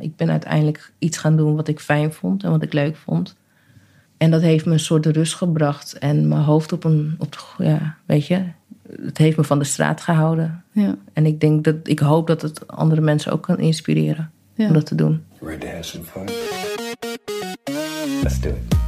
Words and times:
ik 0.00 0.16
ben 0.16 0.30
uiteindelijk 0.30 0.92
iets 0.98 1.18
gaan 1.18 1.36
doen 1.36 1.54
wat 1.56 1.68
ik 1.68 1.80
fijn 1.80 2.12
vond 2.12 2.44
en 2.44 2.50
wat 2.50 2.62
ik 2.62 2.72
leuk 2.72 2.96
vond. 2.96 3.36
En 4.16 4.30
dat 4.30 4.40
heeft 4.40 4.66
me 4.66 4.72
een 4.72 4.80
soort 4.80 5.06
rust 5.06 5.34
gebracht 5.34 5.98
en 5.98 6.28
mijn 6.28 6.42
hoofd 6.42 6.72
op 6.72 6.84
een, 6.84 7.14
op 7.18 7.32
de, 7.32 7.64
ja, 7.64 7.96
weet 8.06 8.26
je, 8.26 8.42
het 9.02 9.18
heeft 9.18 9.36
me 9.36 9.44
van 9.44 9.58
de 9.58 9.64
straat 9.64 10.00
gehouden. 10.00 10.64
Ja. 10.72 10.96
En 11.12 11.26
ik 11.26 11.40
denk 11.40 11.64
dat, 11.64 11.74
ik 11.82 11.98
hoop 11.98 12.26
dat 12.26 12.42
het 12.42 12.66
andere 12.68 13.00
mensen 13.00 13.32
ook 13.32 13.42
kan 13.42 13.58
inspireren 13.58 14.30
Ja. 14.54 14.66
om 14.66 14.72
dat 14.72 14.86
te 14.86 14.94
doen. 14.94 15.24
Ready 15.40 15.58
to 15.58 15.66
have 15.66 15.82
some 15.82 16.04
fun? 16.04 16.24
Let's 18.22 18.40
do 18.40 18.48
it. 18.48 18.79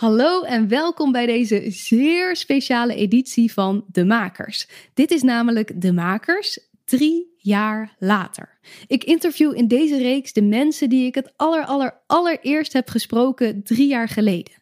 Hallo 0.00 0.42
en 0.42 0.68
welkom 0.68 1.12
bij 1.12 1.26
deze 1.26 1.64
zeer 1.70 2.36
speciale 2.36 2.94
editie 2.94 3.52
van 3.52 3.84
De 3.92 4.04
Makers. 4.04 4.68
Dit 4.94 5.10
is 5.10 5.22
namelijk 5.22 5.80
De 5.80 5.92
Makers 5.92 6.58
drie 6.84 7.34
jaar 7.36 7.96
later. 7.98 8.58
Ik 8.86 9.04
interview 9.04 9.56
in 9.56 9.68
deze 9.68 9.96
reeks 9.96 10.32
de 10.32 10.42
mensen 10.42 10.88
die 10.88 11.06
ik 11.06 11.14
het 11.14 11.32
aller, 11.36 11.64
aller, 11.64 12.00
allereerst 12.06 12.72
heb 12.72 12.88
gesproken 12.88 13.62
drie 13.62 13.88
jaar 13.88 14.08
geleden. 14.08 14.52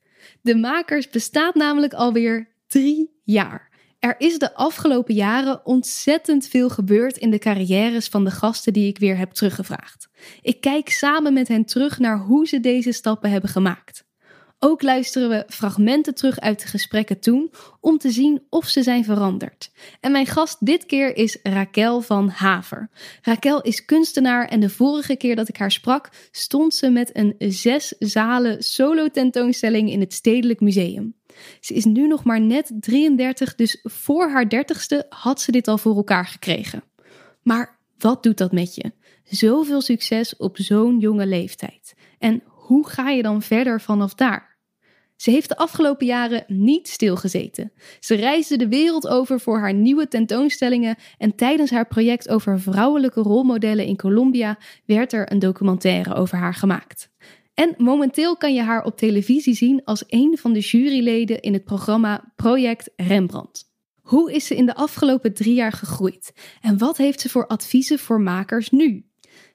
De 0.41 0.56
Makers 0.56 1.09
bestaat 1.09 1.55
namelijk 1.55 1.92
alweer 1.92 2.48
drie 2.66 3.20
jaar. 3.25 3.70
Er 3.98 4.14
is 4.19 4.39
de 4.39 4.55
afgelopen 4.55 5.14
jaren 5.14 5.66
ontzettend 5.66 6.48
veel 6.48 6.69
gebeurd 6.69 7.16
in 7.16 7.31
de 7.31 7.39
carrières 7.39 8.09
van 8.09 8.25
de 8.25 8.31
gasten 8.31 8.72
die 8.72 8.89
ik 8.89 8.98
weer 8.98 9.16
heb 9.16 9.31
teruggevraagd. 9.31 10.09
Ik 10.42 10.61
kijk 10.61 10.89
samen 10.89 11.33
met 11.33 11.48
hen 11.48 11.64
terug 11.64 11.98
naar 11.98 12.19
hoe 12.19 12.47
ze 12.47 12.61
deze 12.61 12.92
stappen 12.92 13.31
hebben 13.31 13.50
gemaakt. 13.50 14.06
Ook 14.61 14.83
luisteren 14.83 15.28
we 15.28 15.45
fragmenten 15.48 16.14
terug 16.14 16.41
uit 16.41 16.61
de 16.61 16.67
gesprekken 16.67 17.20
toen 17.20 17.51
om 17.81 17.98
te 17.98 18.11
zien 18.11 18.42
of 18.51 18.69
ze 18.69 18.83
zijn 18.83 19.05
veranderd. 19.05 19.70
En 20.00 20.12
mijn 20.12 20.27
gast 20.27 20.67
dit 20.67 20.87
keer 20.87 21.17
is 21.17 21.39
Raquel 21.42 22.00
van 22.00 22.28
Haver. 22.28 22.91
Raquel 23.23 23.62
is 23.62 23.84
kunstenaar 23.84 24.48
en 24.48 24.61
de 24.61 24.70
vorige 24.70 25.17
keer 25.17 25.37
dat 25.37 25.48
ik 25.48 25.56
haar 25.56 25.70
sprak 25.70 26.09
stond 26.31 26.75
ze 26.75 26.91
met 26.91 27.11
een 27.17 27.34
zes 27.39 27.95
zalen 27.98 28.62
solo 28.62 29.09
tentoonstelling 29.09 29.91
in 29.91 30.00
het 30.00 30.12
Stedelijk 30.12 30.61
Museum. 30.61 31.15
Ze 31.61 31.75
is 31.75 31.84
nu 31.84 32.06
nog 32.06 32.25
maar 32.25 32.41
net 32.41 32.72
33, 32.81 33.55
dus 33.55 33.78
voor 33.83 34.31
haar 34.31 34.45
30ste 34.55 35.09
had 35.09 35.41
ze 35.41 35.53
dit 35.53 35.69
al 35.69 35.78
voor 35.78 35.97
elkaar 35.97 36.27
gekregen. 36.27 36.83
Maar 37.43 37.78
wat 37.98 38.22
doet 38.22 38.39
dat 38.39 38.53
met 38.53 38.75
je? 38.75 38.93
Zoveel 39.25 39.81
succes 39.81 40.37
op 40.37 40.56
zo'n 40.56 40.98
jonge 40.98 41.27
leeftijd. 41.27 41.95
En 42.19 42.43
hoe 42.45 42.89
ga 42.89 43.09
je 43.09 43.22
dan 43.22 43.43
verder 43.43 43.81
vanaf 43.81 44.15
daar? 44.15 44.47
Ze 45.19 45.30
heeft 45.30 45.48
de 45.48 45.56
afgelopen 45.56 46.06
jaren 46.06 46.44
niet 46.47 46.88
stilgezeten. 46.88 47.72
Ze 48.00 48.14
reisde 48.14 48.56
de 48.56 48.69
wereld 48.69 49.08
over 49.08 49.41
voor 49.41 49.58
haar 49.58 49.75
nieuwe 49.75 50.08
tentoonstellingen 50.08 50.97
en 51.19 51.34
tijdens 51.34 51.70
haar 51.70 51.86
project 51.86 52.28
over 52.28 52.60
vrouwelijke 52.60 53.20
rolmodellen 53.20 53.84
in 53.84 53.97
Colombia 53.97 54.58
werd 54.84 55.12
er 55.12 55.33
een 55.33 55.38
documentaire 55.38 56.14
over 56.14 56.38
haar 56.38 56.55
gemaakt. 56.55 57.10
En 57.55 57.75
momenteel 57.77 58.36
kan 58.36 58.55
je 58.55 58.62
haar 58.62 58.84
op 58.84 58.97
televisie 58.97 59.55
zien 59.55 59.84
als 59.84 60.05
een 60.06 60.38
van 60.41 60.52
de 60.52 60.60
juryleden 60.60 61.41
in 61.41 61.53
het 61.53 61.64
programma 61.64 62.32
Project 62.36 62.91
Rembrandt. 62.97 63.64
Hoe 64.00 64.32
is 64.32 64.47
ze 64.47 64.56
in 64.56 64.66
de 64.66 64.75
afgelopen 64.75 65.34
drie 65.34 65.55
jaar 65.55 65.72
gegroeid? 65.72 66.32
En 66.60 66.78
wat 66.78 66.97
heeft 66.97 67.20
ze 67.20 67.28
voor 67.28 67.47
adviezen 67.47 67.98
voor 67.98 68.20
makers 68.20 68.70
nu? 68.70 69.07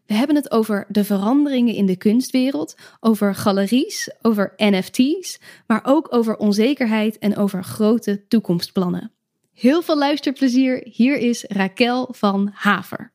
We 0.06 0.14
hebben 0.14 0.36
het 0.36 0.52
over 0.52 0.86
de 0.88 1.04
veranderingen 1.04 1.74
in 1.76 1.86
de 1.86 1.96
kunstwereld, 1.98 2.76
over 3.00 3.36
galeries, 3.36 4.12
over 4.22 4.54
NFT's, 4.58 5.40
maar 5.68 5.82
ook 5.84 6.08
over 6.14 6.38
onzekerheid 6.38 7.18
en 7.18 7.38
over 7.38 7.64
grote 7.64 8.28
toekomstplannen. 8.28 9.12
Heel 9.54 9.82
veel 9.82 9.98
luisterplezier. 9.98 10.88
Hier 10.92 11.18
is 11.18 11.46
Raquel 11.48 12.08
van 12.12 12.50
Haver. 12.54 13.12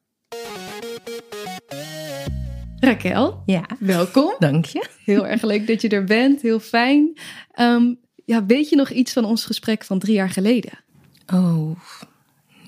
Raquel, 2.81 3.43
Ja, 3.47 3.65
welkom. 3.79 4.35
dank 4.39 4.65
je. 4.65 4.87
Heel 5.05 5.27
erg 5.27 5.43
leuk 5.43 5.67
dat 5.67 5.81
je 5.83 5.89
er 5.89 6.05
bent. 6.05 6.43
Heel 6.43 6.61
fijn. 6.61 7.19
Ehm, 7.53 7.95
ja, 8.25 8.47
weet 8.47 8.69
je 8.69 8.77
nog 8.77 8.91
iets 8.91 9.13
van 9.13 9.25
ons 9.25 9.45
gesprek 9.45 9.85
van 9.85 9.99
drie 9.99 10.15
jaar 10.15 10.31
geleden? 10.31 10.85
Oh, 11.35 11.71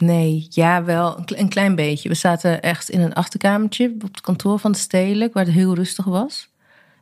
nee, 0.00 0.46
ja, 0.50 0.84
wel 0.84 1.18
een, 1.18 1.24
kle- 1.24 1.38
een 1.38 1.48
klein 1.48 1.74
beetje. 1.74 2.08
We 2.08 2.14
zaten 2.14 2.62
echt 2.62 2.88
in 2.88 3.00
een 3.00 3.14
achterkamertje 3.14 3.94
op 3.94 4.02
het 4.02 4.20
kantoor 4.20 4.58
van 4.58 4.72
de 4.72 4.78
Stedelijk, 4.78 5.34
waar 5.34 5.44
het 5.44 5.54
heel 5.54 5.74
rustig 5.74 6.04
was. 6.04 6.48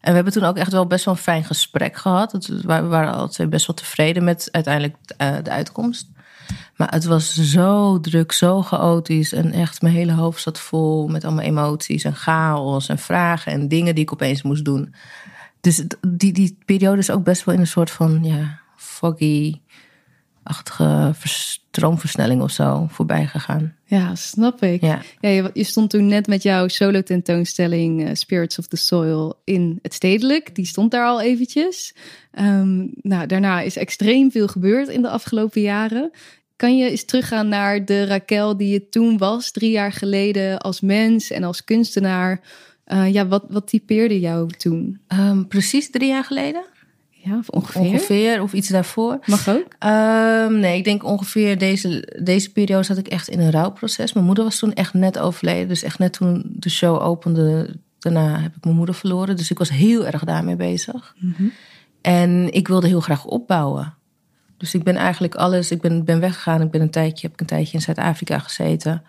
En 0.00 0.09
we 0.09 0.14
hebben 0.14 0.32
toen 0.32 0.44
ook 0.44 0.56
echt 0.56 0.72
wel 0.72 0.86
best 0.86 1.04
wel 1.04 1.14
een 1.14 1.20
fijn 1.20 1.44
gesprek 1.44 1.97
gehad. 1.97 2.47
We 2.47 2.82
waren 2.82 3.12
altijd 3.12 3.50
best 3.50 3.66
wel 3.66 3.76
tevreden 3.76 4.25
met 4.25 4.48
uiteindelijk 4.50 4.97
eh, 5.16 5.36
de 5.42 5.50
uitkomst. 5.50 6.09
Maar 6.76 6.91
het 6.91 7.04
was 7.04 7.34
zo 7.34 8.00
druk, 8.00 8.32
zo 8.32 8.62
chaotisch. 8.62 9.32
En 9.32 9.53
echt, 9.53 9.82
mijn 9.82 9.94
hele 9.94 10.12
hoofd 10.12 10.42
zat 10.42 10.59
vol 10.59 11.09
met 11.09 11.25
allemaal 11.25 11.44
emoties 11.44 12.04
en 12.04 12.15
chaos 12.15 12.88
en 12.88 12.98
vragen 12.98 13.53
en 13.53 13.69
dingen 13.69 13.94
die 13.94 14.04
ik 14.04 14.12
opeens 14.12 14.42
moest 14.42 14.65
doen. 14.65 14.94
Dus 15.60 15.84
die, 16.09 16.32
die 16.32 16.59
periode 16.65 16.98
is 16.98 17.10
ook 17.10 17.25
best 17.25 17.44
wel 17.44 17.54
in 17.54 17.60
een 17.60 17.66
soort 17.66 17.91
van, 17.91 18.25
ja, 18.25 18.59
foggy-achtige 18.76 19.60
vers- 21.12 21.59
stroomversnelling 21.78 22.42
of 22.42 22.50
zo 22.50 22.86
voorbij 22.91 23.26
gegaan. 23.26 23.75
Ja, 23.84 24.14
snap 24.14 24.62
ik. 24.62 24.81
Ja. 24.81 25.03
Ja, 25.20 25.28
je, 25.28 25.50
je 25.53 25.64
stond 25.64 25.91
toen 25.91 26.06
net 26.06 26.26
met 26.26 26.42
jouw 26.42 26.69
solo 26.69 27.03
tentoonstelling 27.03 28.04
eh, 28.06 28.14
Spirits 28.14 28.59
of 28.59 28.66
the 28.66 28.76
Soil 28.76 29.41
in 29.44 29.78
het 29.82 29.94
stedelijk. 29.94 30.54
Die 30.54 30.66
stond 30.66 30.91
daar 30.91 31.06
al 31.06 31.20
eventjes. 31.20 31.94
Ehm, 32.32 32.86
nou, 33.03 33.26
daarna 33.26 33.60
is 33.60 33.76
extreem 33.76 34.31
veel 34.31 34.48
gebeurd 34.48 34.88
in 34.88 35.03
de 35.03 35.09
afgelopen 35.09 35.60
jaren. 35.60 36.10
Kan 36.56 36.76
je 36.76 36.91
eens 36.91 37.04
teruggaan 37.04 37.48
naar 37.48 37.84
de 37.84 38.04
Raquel 38.04 38.56
die 38.56 38.69
je 38.69 38.88
toen 38.88 39.19
was, 39.19 39.50
drie 39.50 39.70
jaar 39.70 39.92
geleden, 39.92 40.59
als 40.59 40.80
mens 40.80 41.30
en 41.30 41.44
als 41.44 41.65
kunstenaar? 41.65 42.41
Eh, 42.84 43.12
ja, 43.12 43.26
wat, 43.26 43.44
wat 43.48 43.66
typeerde 43.66 44.20
jou 44.20 44.50
toen? 44.50 45.00
Ehm, 45.06 45.44
precies 45.44 45.91
drie 45.91 46.09
jaar 46.09 46.25
geleden? 46.25 46.65
Ja, 47.24 47.38
of 47.38 47.48
ongeveer? 47.48 47.80
Ongeveer, 47.80 48.42
of 48.42 48.52
iets 48.52 48.68
daarvoor. 48.68 49.18
Mag 49.26 49.48
ook? 49.48 49.66
Ehm, 49.78 50.58
nee, 50.58 50.76
ik 50.76 50.84
denk 50.84 51.04
ongeveer 51.04 51.58
deze, 51.58 52.18
deze 52.22 52.52
periode 52.52 52.82
zat 52.82 52.98
ik 52.98 53.08
echt 53.08 53.28
in 53.28 53.40
een 53.40 53.50
rouwproces. 53.50 54.12
Mijn 54.12 54.26
moeder 54.26 54.44
was 54.44 54.58
toen 54.58 54.72
echt 54.72 54.94
net 54.94 55.18
overleden. 55.18 55.68
Dus 55.68 55.82
echt 55.82 55.98
net 55.98 56.12
toen 56.12 56.42
de 56.46 56.70
show 56.70 57.02
opende, 57.02 57.76
daarna 57.98 58.40
heb 58.40 58.56
ik 58.56 58.64
mijn 58.64 58.76
moeder 58.76 58.94
verloren. 58.94 59.36
Dus 59.36 59.50
ik 59.50 59.58
was 59.58 59.68
heel 59.68 60.06
erg 60.06 60.24
daarmee 60.24 60.56
bezig. 60.56 61.14
En 62.00 62.52
ik 62.52 62.68
wilde 62.68 62.86
heel 62.86 63.00
graag 63.00 63.24
opbouwen. 63.24 63.94
Dus 64.56 64.74
ik 64.74 64.82
ben 64.82 64.96
eigenlijk 64.96 65.34
alles, 65.34 65.70
ik 65.70 65.80
ben, 65.80 66.04
ben 66.04 66.20
weggegaan. 66.20 66.62
Ik 66.62 66.70
ben 66.70 66.80
een 66.80 66.90
tijdje, 66.90 67.26
heb 67.26 67.32
ik 67.32 67.40
een 67.40 67.46
tijdje 67.46 67.74
in 67.74 67.82
Zuid-Afrika 67.82 68.38
gezeten. 68.38 69.02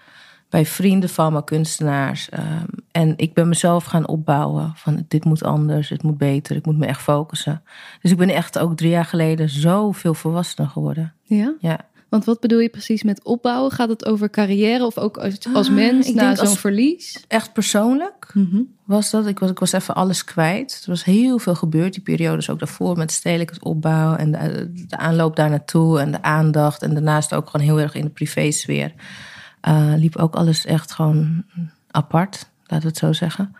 Bij 0.49 0.65
vrienden 0.65 1.09
van 1.09 1.31
mijn 1.31 1.43
kunstenaars. 1.43 2.29
Ehm, 2.29 2.65
en 2.91 3.13
ik 3.17 3.33
ben 3.33 3.47
mezelf 3.47 3.83
gaan 3.85 4.07
opbouwen. 4.07 4.71
Van 4.75 5.05
dit 5.07 5.25
moet 5.25 5.43
anders, 5.43 5.87
dit 5.89 6.03
moet 6.03 6.17
beter. 6.17 6.55
Ik 6.55 6.65
moet 6.65 6.77
me 6.77 6.85
echt 6.85 7.01
focussen. 7.01 7.63
Dus 8.01 8.11
ik 8.11 8.17
ben 8.17 8.29
echt 8.29 8.59
ook 8.59 8.77
drie 8.77 8.89
jaar 8.89 9.05
geleden 9.05 9.49
zoveel 9.49 10.13
volwassener 10.13 10.69
geworden. 10.69 11.13
Ja? 11.23 11.53
Ja. 11.59 11.79
Want 12.09 12.25
wat 12.25 12.39
bedoel 12.39 12.59
je 12.59 12.69
precies 12.69 13.03
met 13.03 13.23
opbouwen? 13.23 13.71
Gaat 13.71 13.89
het 13.89 14.05
over 14.05 14.29
carrière 14.29 14.85
of 14.85 14.97
ook 14.97 15.17
als, 15.17 15.37
als 15.53 15.67
Ah, 15.69 15.75
mens 15.75 16.13
na 16.13 16.35
zo'n 16.35 16.55
verlies? 16.55 17.23
Echt 17.27 17.53
persoonlijk 17.53 18.31
Mhm. 18.33 18.61
was 18.85 19.09
dat. 19.09 19.27
Ik 19.27 19.39
was, 19.39 19.49
ik 19.49 19.59
was 19.59 19.71
even 19.71 19.95
alles 19.95 20.23
kwijt. 20.23 20.79
Er 20.83 20.89
was 20.89 21.03
heel 21.03 21.39
veel 21.39 21.55
gebeurd. 21.55 21.93
Die 21.93 22.03
periodes 22.03 22.49
ook 22.49 22.59
daarvoor 22.59 22.97
met 22.97 23.11
stedelijk 23.11 23.49
het 23.49 23.63
opbouw. 23.63 24.15
En 24.15 24.31
de, 24.31 24.71
de 24.87 24.97
aanloop 24.97 25.35
daar 25.35 25.49
naartoe. 25.49 25.99
En 25.99 26.11
de 26.11 26.21
aandacht. 26.21 26.81
En 26.81 26.93
daarnaast 26.93 27.33
ook 27.33 27.49
gewoon 27.49 27.65
heel 27.67 27.79
erg 27.79 27.93
in 27.95 28.03
de 28.03 28.09
privésfeer. 28.09 28.93
Eh 29.61 29.93
liep 29.95 30.15
ook 30.15 30.35
alles 30.35 30.65
echt 30.65 30.91
gewoon 30.91 31.43
apart. 31.91 32.49
Laten 32.65 32.81
we 32.81 32.87
het 32.87 32.97
zo 32.97 33.13
zeggen. 33.13 33.55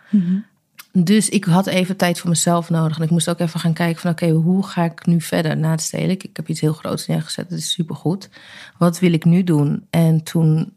Dus 0.92 1.28
ik 1.28 1.44
had 1.44 1.66
even 1.66 1.96
tijd 1.96 2.18
voor 2.18 2.30
mezelf 2.30 2.70
nodig. 2.70 2.96
En 2.96 3.02
ik 3.02 3.10
moest 3.10 3.30
ook 3.30 3.38
even 3.38 3.60
gaan 3.60 3.72
kijken 3.72 4.00
van... 4.00 4.10
oké, 4.10 4.28
hoe 4.30 4.66
ga 4.66 4.84
ik 4.84 5.06
nu 5.06 5.20
verder 5.20 5.56
na 5.56 5.70
het 5.70 5.80
stedelijk? 5.80 6.24
Ik 6.24 6.36
heb 6.36 6.48
iets 6.48 6.60
heel 6.60 6.72
groots 6.72 7.06
neergezet. 7.06 7.50
Dat 7.50 7.58
is 7.58 7.70
supergoed. 7.70 8.30
Wat 8.78 8.98
wil 8.98 9.12
ik 9.12 9.24
nu 9.24 9.44
doen? 9.44 9.86
En 9.90 10.22
toen 10.22 10.72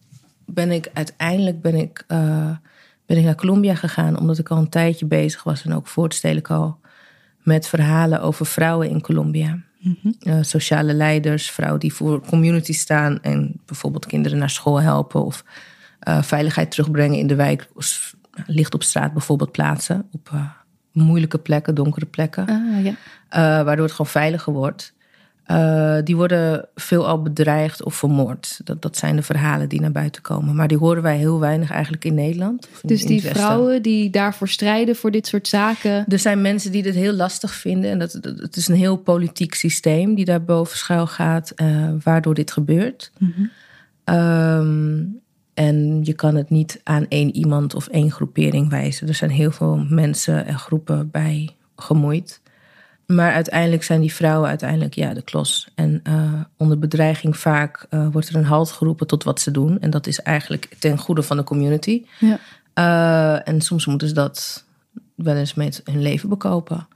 ben 0.46 0.72
ik 0.72 0.90
uiteindelijk 0.94 1.62
ben 1.62 1.76
ik, 1.76 2.04
eh, 2.08 2.50
ben 3.06 3.18
ik 3.18 3.24
naar 3.24 3.36
Colombia 3.36 3.76
gegaan... 3.76 4.20
omdat 4.20 4.38
ik 4.38 4.50
al 4.50 4.58
een 4.58 4.70
tijdje 4.70 5.06
bezig 5.06 5.44
was... 5.44 5.66
en 5.66 5.74
ook 5.74 5.88
voor 5.88 6.04
het 6.04 6.14
stedelijk 6.14 6.52
al... 6.52 6.80
met 7.38 7.68
verhalen 7.68 8.22
over 8.22 8.46
vrouwen 8.46 8.90
in 8.90 9.02
Colombia. 9.02 9.60
Eh, 10.20 10.38
sociale 10.42 10.94
leiders, 10.94 11.52
vrouwen 11.52 11.80
die 11.80 11.94
voor 11.94 12.22
community 12.22 12.74
staan... 12.74 13.22
en 13.22 13.60
bijvoorbeeld 13.66 14.06
kinderen 14.06 14.38
naar 14.38 14.50
school 14.50 14.82
helpen... 14.82 15.26
of 15.26 15.44
eh, 16.00 16.22
veiligheid 16.22 16.72
terugbrengen 16.72 17.18
in 17.18 17.28
de 17.28 17.36
wijk... 17.36 17.70
licht 18.46 18.74
op 18.74 18.84
straat 18.84 19.14
bijvoorbeeld 19.14 19.52
plaatsen... 19.52 20.08
op, 20.12 20.30
eh, 20.34 20.50
moeilijke 20.92 21.38
plekken, 21.38 21.76
donkere 21.76 22.06
plekken. 22.06 22.48
Ah, 22.48 22.84
ja. 22.84 22.94
Waardoor 23.64 23.86
het 23.86 23.96
gewoon 23.96 24.12
veiliger 24.12 24.54
wordt. 24.54 24.94
Uh, 25.48 25.98
die 26.04 26.16
worden 26.16 26.68
veelal 26.76 27.22
bedreigd 27.22 27.84
of 27.84 27.96
vermoord. 27.96 28.60
Dat, 28.64 28.82
dat 28.82 28.98
zijn 28.98 29.16
de 29.16 29.22
verhalen 29.22 29.70
die 29.70 29.82
naar 29.82 29.92
buiten 29.92 30.22
komen. 30.22 30.56
Maar 30.56 30.68
die 30.68 30.78
horen 30.78 31.04
wij 31.04 31.18
heel 31.18 31.40
weinig 31.40 31.72
eigenlijk 31.72 32.06
in 32.06 32.14
Nederland. 32.14 32.68
In, 32.82 32.88
dus 32.88 33.06
die 33.06 33.22
vrouwen 33.22 33.82
die 33.82 34.10
daarvoor 34.10 34.48
strijden 34.48 34.96
voor 34.96 35.12
dit 35.12 35.28
soort 35.28 35.48
zaken. 35.48 36.06
Er 36.08 36.20
zijn 36.20 36.42
mensen 36.42 36.72
die 36.72 36.84
dit 36.84 36.96
heel 36.96 37.14
lastig 37.14 37.54
vinden. 37.54 37.92
En 37.92 38.00
dat, 38.00 38.18
dat 38.22 38.40
het 38.40 38.56
is 38.56 38.68
een 38.68 38.76
heel 38.76 38.98
politiek 38.98 39.54
systeem 39.54 40.16
die 40.16 40.26
daar 40.26 40.44
boven 40.44 40.78
schuil 40.78 41.08
gaat, 41.08 41.54
uh, 41.56 41.90
waardoor 42.04 42.34
dit 42.34 42.52
gebeurt. 42.52 43.12
Mm 43.18 43.34
-hmm. 43.36 44.16
um, 44.16 45.22
en 45.54 46.00
je 46.04 46.14
kan 46.14 46.36
het 46.36 46.50
niet 46.50 46.82
aan 46.84 47.06
één 47.08 47.36
iemand 47.36 47.76
of 47.76 47.88
één 47.88 48.12
groepering 48.12 48.70
wijzen. 48.70 49.08
Er 49.08 49.14
zijn 49.14 49.32
heel 49.32 49.52
veel 49.52 49.86
mensen 49.90 50.46
en 50.46 50.60
groepen 50.60 51.12
bij 51.12 51.50
gemoeid. 51.76 52.42
Maar 53.06 53.34
uiteindelijk 53.34 53.84
zijn 53.84 54.02
die 54.02 54.14
vrouwen 54.14 54.50
uiteindelijk 54.50 54.94
ja, 54.94 55.14
de 55.14 55.22
klos. 55.22 55.68
En 55.76 56.02
uh, 56.08 56.42
onder 56.58 56.80
bedreiging 56.80 57.38
vaak 57.38 57.86
uh, 57.90 58.08
wordt 58.12 58.30
er 58.30 58.36
een 58.36 58.46
halt 58.46 58.72
geroepen 58.72 59.08
tot 59.08 59.24
wat 59.24 59.42
ze 59.42 59.52
doen. 59.52 59.80
En 59.80 59.90
dat 59.90 60.08
is 60.08 60.22
eigenlijk 60.22 60.76
ten 60.80 60.98
goede 60.98 61.24
van 61.24 61.38
de 61.38 61.44
community. 61.44 62.06
Ja. 62.20 62.40
Uh, 62.76 63.48
en 63.48 63.62
soms 63.62 63.86
moeten 63.86 64.08
ze 64.08 64.14
dat 64.14 64.66
wel 65.16 65.36
eens 65.36 65.54
met 65.54 65.82
hun 65.84 66.02
leven 66.02 66.30
bekopen. 66.30 66.88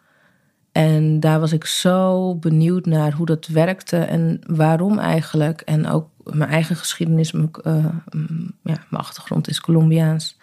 En 0.71 1.19
daar 1.19 1.39
was 1.39 1.51
ik 1.51 1.65
zo 1.65 2.35
benieuwd 2.35 2.85
naar 2.85 3.13
hoe 3.13 3.25
dat 3.25 3.47
werkte 3.47 3.97
en 3.97 4.41
waarom 4.47 4.99
eigenlijk. 4.99 5.61
En 5.61 5.87
ook 5.87 6.09
mijn 6.23 6.49
eigen 6.49 6.75
geschiedenis, 6.75 7.31
mijn, 7.31 7.51
ja, 8.63 8.85
mijn 8.89 9.03
achtergrond 9.03 9.47
is 9.47 9.61
Colombiaans. 9.61 10.37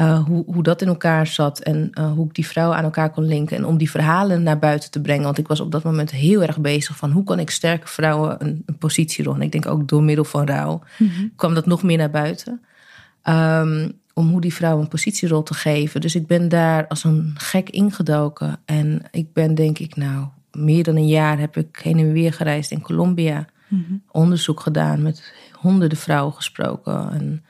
Uh, 0.00 0.24
hoe, 0.24 0.44
hoe 0.46 0.62
dat 0.62 0.82
in 0.82 0.88
elkaar 0.88 1.26
zat 1.26 1.58
en 1.58 1.90
uh, 1.94 2.12
hoe 2.12 2.26
ik 2.26 2.34
die 2.34 2.46
vrouwen 2.46 2.76
aan 2.76 2.84
elkaar 2.84 3.10
kon 3.10 3.24
linken. 3.24 3.56
En 3.56 3.64
om 3.64 3.78
die 3.78 3.90
verhalen 3.90 4.42
naar 4.42 4.58
buiten 4.58 4.90
te 4.90 5.00
brengen. 5.00 5.24
Want 5.24 5.38
ik 5.38 5.48
was 5.48 5.60
op 5.60 5.72
dat 5.72 5.82
moment 5.82 6.10
heel 6.10 6.42
erg 6.42 6.58
bezig 6.58 6.96
van 6.96 7.10
hoe 7.10 7.24
kan 7.24 7.38
ik 7.38 7.50
sterke 7.50 7.88
vrouwen 7.88 8.36
een, 8.38 8.62
een 8.66 8.78
positierol. 8.78 9.34
En 9.34 9.42
ik 9.42 9.52
denk 9.52 9.66
ook 9.66 9.88
door 9.88 10.02
middel 10.02 10.24
van 10.24 10.46
rouw 10.46 10.82
mm 10.98 11.08
-hmm. 11.08 11.32
kwam 11.36 11.54
dat 11.54 11.66
nog 11.66 11.82
meer 11.82 11.96
naar 11.96 12.10
buiten. 12.10 12.60
Um, 13.24 13.92
om 14.18 14.28
hoe 14.28 14.40
die 14.40 14.54
vrouwen 14.54 14.82
een 14.82 14.88
positierol 14.88 15.42
te 15.42 15.54
geven. 15.54 16.00
Dus 16.00 16.14
ik 16.14 16.26
ben 16.26 16.48
daar 16.48 16.86
als 16.86 17.04
een 17.04 17.34
gek 17.34 17.70
ingedoken. 17.70 18.58
En 18.64 19.02
ik 19.10 19.32
ben 19.32 19.54
denk 19.54 19.78
ik 19.78 19.96
nou 19.96 20.26
meer 20.52 20.84
dan 20.84 20.96
een 20.96 21.08
jaar 21.08 21.38
heb 21.38 21.56
ik 21.56 21.80
heen 21.82 21.98
en 21.98 22.12
weer 22.12 22.32
gereisd 22.32 22.70
in 22.70 22.80
Colombia. 22.80 23.46
Mm 23.68 23.84
-hmm. 23.88 24.02
Onderzoek 24.10 24.60
gedaan, 24.60 25.02
met 25.02 25.32
honderden 25.52 25.98
vrouwen 25.98 26.34
gesproken. 26.34 27.10
En 27.12 27.44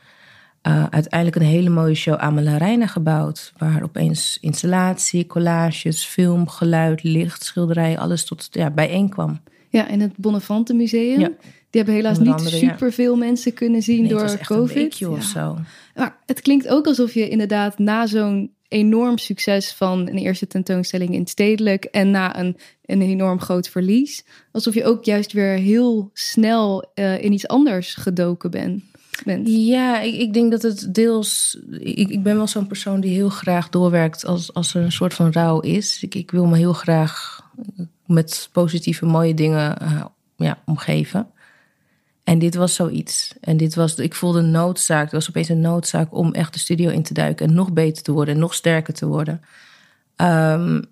uh, 0.68 0.84
uiteindelijk 0.90 1.36
een 1.36 1.48
hele 1.50 1.68
mooie 1.68 1.94
show 1.94 2.14
Amela 2.14 2.86
gebouwd. 2.86 3.52
Waar 3.56 3.82
opeens 3.82 4.38
installatie, 4.40 5.26
collages, 5.26 6.04
film, 6.04 6.48
geluid, 6.48 7.02
licht, 7.02 7.44
schilderij, 7.44 7.98
alles 7.98 8.24
tot 8.24 8.48
ja, 8.50 8.70
bijeen 8.70 9.08
kwam. 9.08 9.40
Ja, 9.68 9.88
in 9.88 10.00
het 10.00 10.16
Bonnefante 10.16 10.74
Museum. 10.74 11.20
Ja. 11.20 11.30
Die 11.70 11.82
hebben 11.82 11.94
helaas 11.94 12.18
niet 12.18 12.28
andere, 12.28 12.56
super 12.56 12.92
veel 12.92 13.12
ja. 13.12 13.18
mensen 13.18 13.52
kunnen 13.52 13.82
zien 13.82 14.00
nee, 14.00 14.08
door 14.08 14.20
het 14.20 14.30
was 14.30 14.38
echt 14.38 14.48
COVID. 14.48 14.76
Een 14.76 14.82
weekje 14.82 15.10
of 15.10 15.22
zo. 15.22 15.58
Maar 15.94 16.16
het 16.26 16.40
klinkt 16.40 16.68
ook 16.68 16.86
alsof 16.86 17.14
je 17.14 17.28
inderdaad 17.28 17.78
na 17.78 18.06
zo'n 18.06 18.52
enorm 18.68 19.18
succes 19.18 19.72
van 19.72 20.00
een 20.08 20.18
eerste 20.18 20.46
tentoonstelling 20.46 21.12
in 21.12 21.20
het 21.20 21.28
stedelijk 21.28 21.84
en 21.84 22.10
na 22.10 22.38
een, 22.38 22.56
een 22.84 23.02
enorm 23.02 23.40
groot 23.40 23.68
verlies, 23.68 24.24
alsof 24.52 24.74
je 24.74 24.84
ook 24.84 25.04
juist 25.04 25.32
weer 25.32 25.52
heel 25.52 26.10
snel 26.12 26.90
uh, 26.94 27.22
in 27.22 27.32
iets 27.32 27.48
anders 27.48 27.94
gedoken 27.94 28.50
bent. 28.50 28.82
Ja, 29.44 30.00
ik, 30.00 30.14
ik, 30.14 30.32
denk 30.32 30.50
dat 30.50 30.62
het 30.62 30.94
deels. 30.94 31.58
Ik, 31.70 32.08
ik 32.08 32.22
ben 32.22 32.36
wel 32.36 32.46
zo'n 32.46 32.66
persoon 32.66 33.00
die 33.00 33.14
heel 33.14 33.28
graag 33.28 33.68
doorwerkt 33.68 34.26
als, 34.26 34.54
als 34.54 34.74
er 34.74 34.82
een 34.82 34.92
soort 34.92 35.14
van 35.14 35.32
rouw 35.32 35.60
is. 35.60 36.02
Ik, 36.02 36.14
ik 36.14 36.30
wil 36.30 36.46
me 36.46 36.56
heel 36.56 36.72
graag 36.72 37.42
met 38.06 38.48
positieve, 38.52 39.06
mooie 39.06 39.34
dingen 39.34 39.76
uh, 39.82 40.04
ja, 40.36 40.58
omgeven. 40.64 41.26
En 42.24 42.38
dit 42.38 42.54
was 42.54 42.74
zoiets. 42.74 43.34
En 43.40 43.56
dit 43.56 43.74
was, 43.74 43.94
ik 43.94 44.14
voelde 44.14 44.38
een 44.38 44.50
noodzaak. 44.50 45.02
Het 45.02 45.12
was 45.12 45.28
opeens 45.28 45.48
een 45.48 45.60
noodzaak 45.60 46.14
om 46.14 46.32
echt 46.32 46.52
de 46.52 46.58
studio 46.58 46.90
in 46.90 47.02
te 47.02 47.14
duiken. 47.14 47.46
En 47.46 47.54
nog 47.54 47.72
beter 47.72 48.02
te 48.02 48.12
worden. 48.12 48.34
En 48.34 48.40
nog 48.40 48.54
sterker 48.54 48.94
te 48.94 49.06
worden. 49.06 49.40
Um, 50.16 50.84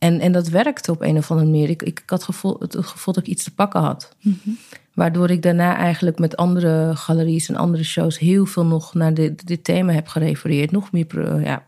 en, 0.00 0.20
en 0.20 0.32
dat 0.32 0.48
werkte 0.48 0.90
op 0.90 1.02
een 1.02 1.16
of 1.16 1.30
andere 1.30 1.50
manier. 1.50 1.70
Ik, 1.70 1.82
ik 1.82 2.02
had 2.06 2.24
gevoel, 2.24 2.56
het 2.58 2.76
gevoel 2.80 3.14
dat 3.14 3.22
ik 3.22 3.28
iets 3.28 3.44
te 3.44 3.54
pakken 3.54 3.80
had. 3.80 4.16
Mm 4.20 4.38
-hmm. 4.42 4.58
Waardoor 4.94 5.30
ik 5.30 5.42
daarna 5.42 5.76
eigenlijk 5.76 6.18
met 6.18 6.36
andere 6.36 6.96
galeries 6.96 7.48
en 7.48 7.56
andere 7.56 7.84
shows 7.84 8.18
heel 8.18 8.46
veel 8.46 8.66
nog 8.66 8.94
naar 8.94 9.14
dit, 9.14 9.46
dit 9.46 9.64
thema 9.64 9.92
heb 9.92 10.08
gerefereerd. 10.08 10.70
Nog 10.70 10.92
meer 10.92 11.40
ja, 11.42 11.62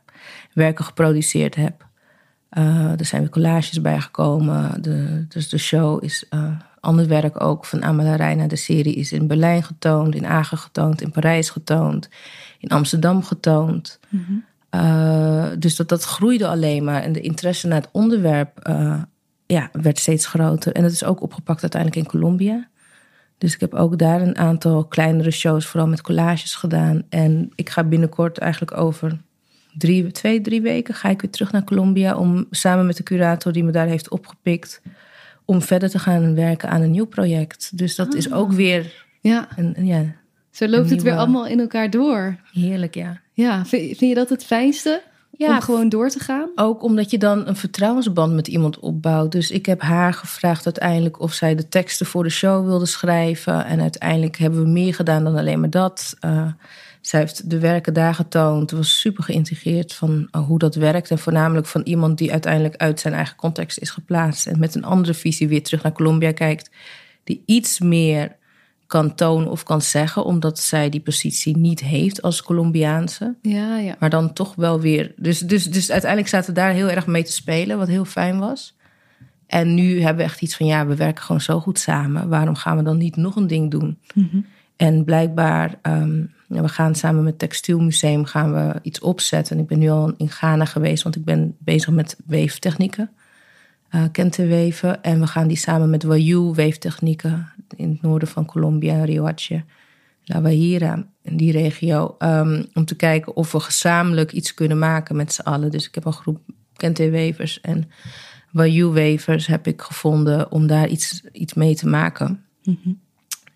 werken 0.53 0.85
geproduceerd 0.85 1.55
heb. 1.55 1.87
Uh, 2.59 2.99
er 2.99 3.05
zijn 3.05 3.23
weer 3.23 3.31
collages 3.31 3.81
bijgekomen. 3.81 4.83
De, 4.83 5.25
dus 5.29 5.49
de 5.49 5.59
show 5.59 6.05
is 6.05 6.27
uh, 6.31 6.51
ander 6.81 7.09
werk 7.09 7.41
ook 7.45 7.65
van 7.65 7.85
Amela 7.85 8.15
Reina. 8.15 8.47
De 8.47 8.57
serie 8.57 8.95
is 8.95 9.13
in 9.13 9.27
Berlijn 9.27 9.63
getoond, 9.63 10.15
in 10.15 10.27
Agen 10.27 10.59
getoond, 10.59 11.01
in 11.01 11.11
Parijs 11.11 11.51
getoond, 11.51 12.09
in 12.59 12.69
Amsterdam 12.69 13.23
getoond. 13.23 13.99
Mm 14.09 14.25
-hmm. 14.27 14.45
Uh, 14.75 15.47
dus 15.59 15.77
dat, 15.77 15.89
dat 15.89 16.05
groeide 16.05 16.47
alleen 16.49 16.85
maar. 16.85 17.03
En 17.03 17.13
de 17.13 17.21
interesse 17.21 17.67
naar 17.67 17.81
het 17.81 17.91
onderwerp 17.93 18.69
ja, 19.47 19.71
werd 19.73 19.99
steeds 19.99 20.27
groter. 20.27 20.73
En 20.73 20.83
dat 20.83 20.93
is 20.93 21.05
ook 21.05 21.23
opgepakt 21.23 21.63
uiteindelijk 21.63 22.03
in 22.03 22.11
Colombia. 22.11 22.69
Dus 23.39 23.55
ik 23.55 23.61
heb 23.61 23.75
ook 23.75 23.99
daar 23.99 24.21
een 24.21 24.39
aantal 24.39 24.85
kleinere 24.85 25.31
shows, 25.31 25.67
vooral 25.67 25.89
met 25.89 26.01
collages 26.01 26.55
gedaan. 26.55 27.03
En 27.09 27.51
ik 27.55 27.71
ga 27.71 27.85
binnenkort 27.85 28.39
eigenlijk 28.39 28.77
over 28.77 29.19
drie, 29.79 30.11
twee, 30.11 30.41
drie 30.41 30.63
weken 30.63 30.95
ga 30.95 31.09
ik 31.09 31.21
weer 31.21 31.31
terug 31.31 31.53
naar 31.53 31.65
Colombia 31.65 32.17
om 32.17 32.47
samen 32.51 32.87
met 32.87 32.97
de 32.97 33.03
curator 33.03 33.53
die 33.53 33.65
me 33.65 33.71
daar 33.71 33.87
heeft 33.87 34.11
opgepikt, 34.11 34.83
om 35.45 35.63
verder 35.63 35.91
te 35.91 35.99
gaan 35.99 36.35
werken 36.35 36.69
aan 36.69 36.83
een 36.83 36.91
nieuw 36.91 37.07
project. 37.07 37.79
Dus 37.79 37.95
dat 37.95 38.13
ah. 38.13 38.17
is 38.17 38.33
ook 38.33 38.53
weer. 38.53 39.07
Ja. 39.21 39.49
Een, 39.57 39.73
een, 39.77 39.87
ja 39.87 40.15
Zo 40.51 40.69
loopt 40.69 40.91
het 40.91 41.03
weer 41.03 41.17
allemaal 41.17 41.47
in 41.47 41.61
elkaar 41.61 41.91
door. 41.91 42.37
Heerlijk, 42.53 42.95
ja. 42.95 43.21
Ja, 43.33 43.65
vind, 43.65 43.99
je 43.99 44.15
dat 44.15 44.29
het 44.29 44.45
fijnste? 44.45 45.03
Ja, 45.37 45.55
om 45.55 45.61
gewoon 45.61 45.89
door 45.89 46.09
te 46.09 46.19
gaan? 46.19 46.49
Ook 46.55 46.83
omdat 46.83 47.11
je 47.11 47.19
dan 47.19 47.47
een 47.47 47.57
vertrouwensband 47.57 48.35
met 48.35 48.49
iemand 48.49 48.79
opbouwt. 48.79 49.33
Dus 49.33 49.51
ik 49.51 49.67
heb 49.67 49.81
haar 49.81 50.15
gevraagd 50.15 50.65
uiteindelijk 50.65 51.21
of 51.21 51.33
zij 51.33 51.55
de 51.55 51.69
teksten 51.69 52.07
voor 52.07 52.23
de 52.23 52.31
show 52.31 52.67
wilde 52.67 52.87
schrijven. 52.87 53.65
En 53.65 53.81
uiteindelijk 53.81 54.37
hebben 54.37 54.63
we 54.63 54.69
meer 54.69 54.95
gedaan 54.95 55.25
dan 55.25 55.37
alleen 55.37 55.61
maar 55.61 55.71
dat. 55.71 56.17
Uh, 56.25 56.47
zij 57.01 57.21
heeft 57.21 57.51
de 57.51 57.59
werken 57.59 57.95
daar 57.95 58.15
getoond. 58.15 58.71
Was 58.71 59.01
super 59.01 59.25
geïntegreerd 59.25 59.93
van 59.93 60.29
uh, 60.33 60.47
hoe 60.47 60.59
dat 60.59 60.75
werkt. 60.75 61.11
En 61.11 61.19
voornamelijk 61.19 61.67
van 61.67 61.83
iemand 61.83 62.19
die 62.19 62.33
uiteindelijk 62.33 62.77
uit 62.77 63.01
zijn 63.01 63.15
eigen 63.15 63.37
context 63.37 63.79
is 63.79 63.91
geplaatst. 63.91 64.47
En 64.47 64.59
met 64.59 64.75
een 64.75 64.85
andere 64.85 65.15
visie 65.15 65.49
weer 65.49 65.63
terug 65.63 65.83
naar 65.83 65.93
Colombia 65.93 66.33
kijkt. 66.33 66.71
Die 67.25 67.43
iets 67.47 67.81
meer 67.81 68.37
kan 68.93 69.15
tonen 69.15 69.51
of 69.51 69.63
kan 69.63 69.83
zeggen, 69.83 70.25
omdat 70.25 70.59
zij 70.59 70.89
die 70.89 71.01
positie 71.01 71.57
niet 71.57 71.81
heeft 71.81 72.23
als 72.23 72.43
Colombiaanse. 72.43 73.35
Ja, 73.43 73.79
ja. 73.79 73.97
Maar 73.99 74.11
dan 74.11 74.33
toch 74.33 74.55
wel 74.55 74.81
weer. 74.81 75.13
Dus, 75.17 75.39
dus, 75.39 75.65
dus 75.65 75.91
uiteindelijk 75.91 76.31
zaten 76.31 76.55
we 76.55 76.61
daar 76.61 76.73
heel 76.73 76.91
erg 76.91 77.07
mee 77.07 77.25
te 77.25 77.33
spelen, 77.33 77.79
wat 77.79 77.89
heel 77.89 78.05
fijn 78.05 78.39
was. 78.39 78.77
En 79.47 79.75
nu 79.75 80.01
hebben 80.01 80.17
we 80.17 80.31
echt 80.31 80.43
iets 80.43 80.57
van, 80.57 80.67
ja, 80.67 80.87
we 80.87 80.97
werken 80.97 81.25
gewoon 81.25 81.41
zo 81.41 81.61
goed 81.61 81.79
samen. 81.79 82.29
Waarom 82.29 82.55
gaan 82.55 82.77
we 82.77 82.83
dan 82.83 82.97
niet 82.97 83.17
nog 83.17 83.37
een 83.37 83.47
ding 83.47 83.71
doen? 83.71 83.99
Mm 84.15 84.29
-hmm. 84.31 84.47
En 84.77 85.05
blijkbaar, 85.05 85.79
um, 85.83 86.33
we 86.47 86.69
gaan 86.69 86.95
samen 86.95 87.23
met 87.23 87.33
het 87.33 87.39
Textielmuseum 87.39 88.25
gaan 88.25 88.53
we 88.53 88.79
iets 88.83 89.01
opzetten. 89.01 89.57
En 89.57 89.63
ik 89.63 89.69
ben 89.69 89.79
nu 89.79 89.91
al 89.91 90.15
in 90.17 90.31
Ghana 90.31 90.65
geweest, 90.65 91.03
want 91.03 91.17
ik 91.17 91.25
ben 91.25 91.57
bezig 91.59 91.91
met 91.91 92.17
weeftechnieken. 92.27 93.11
Uh, 93.95 94.05
kentenweven. 94.13 95.03
En 95.03 95.21
we 95.21 95.27
gaan 95.27 95.49
die 95.49 95.57
samen 95.57 95.91
met 95.91 96.03
Wayu 96.03 96.53
weeftechnieken 96.55 97.53
in 97.77 97.91
het 97.91 98.03
noorden 98.03 98.29
van 98.29 98.47
Colombia, 98.47 99.05
Riohache, 99.05 99.65
La 100.25 100.39
Guajira, 100.39 101.07
in 101.23 101.37
die 101.37 101.53
regio. 101.53 102.17
Um, 102.19 102.67
om 102.75 102.85
te 102.85 102.95
kijken 102.95 103.37
of 103.37 103.53
we 103.53 103.61
gezamenlijk 103.61 104.33
iets 104.33 104.55
kunnen 104.55 104.79
maken 104.79 105.17
met 105.17 105.33
z'n 105.33 105.41
allen. 105.41 105.71
Dus 105.71 105.87
ik 105.87 105.95
heb 105.95 106.05
een 106.05 106.13
groep 106.13 106.41
Kente-wevers 106.77 107.61
en 107.61 107.91
Wayu-wevers 108.53 109.47
heb 109.47 109.67
ik 109.67 109.83
gevonden 109.83 110.51
om 110.51 110.67
daar 110.67 110.89
iets, 110.89 111.23
iets 111.33 111.55
mee 111.55 111.75
te 111.75 111.89
maken. 111.89 112.45
Mm 112.63 112.79
-hmm. 112.83 113.01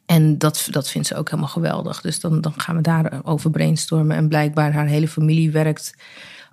En 0.06 0.38
dat, 0.38 0.68
dat 0.70 0.90
vindt 0.90 1.06
ze 1.06 1.16
ook 1.16 1.30
helemaal 1.30 1.50
geweldig. 1.50 2.00
Dus 2.00 2.20
dan, 2.20 2.40
dan 2.40 2.60
gaan 2.60 2.76
we 2.76 2.82
daarover 2.82 3.50
brainstormen. 3.50 4.16
En 4.16 4.28
blijkbaar 4.28 4.72
haar 4.72 4.86
hele 4.86 5.08
familie 5.08 5.50
werkt 5.50 5.94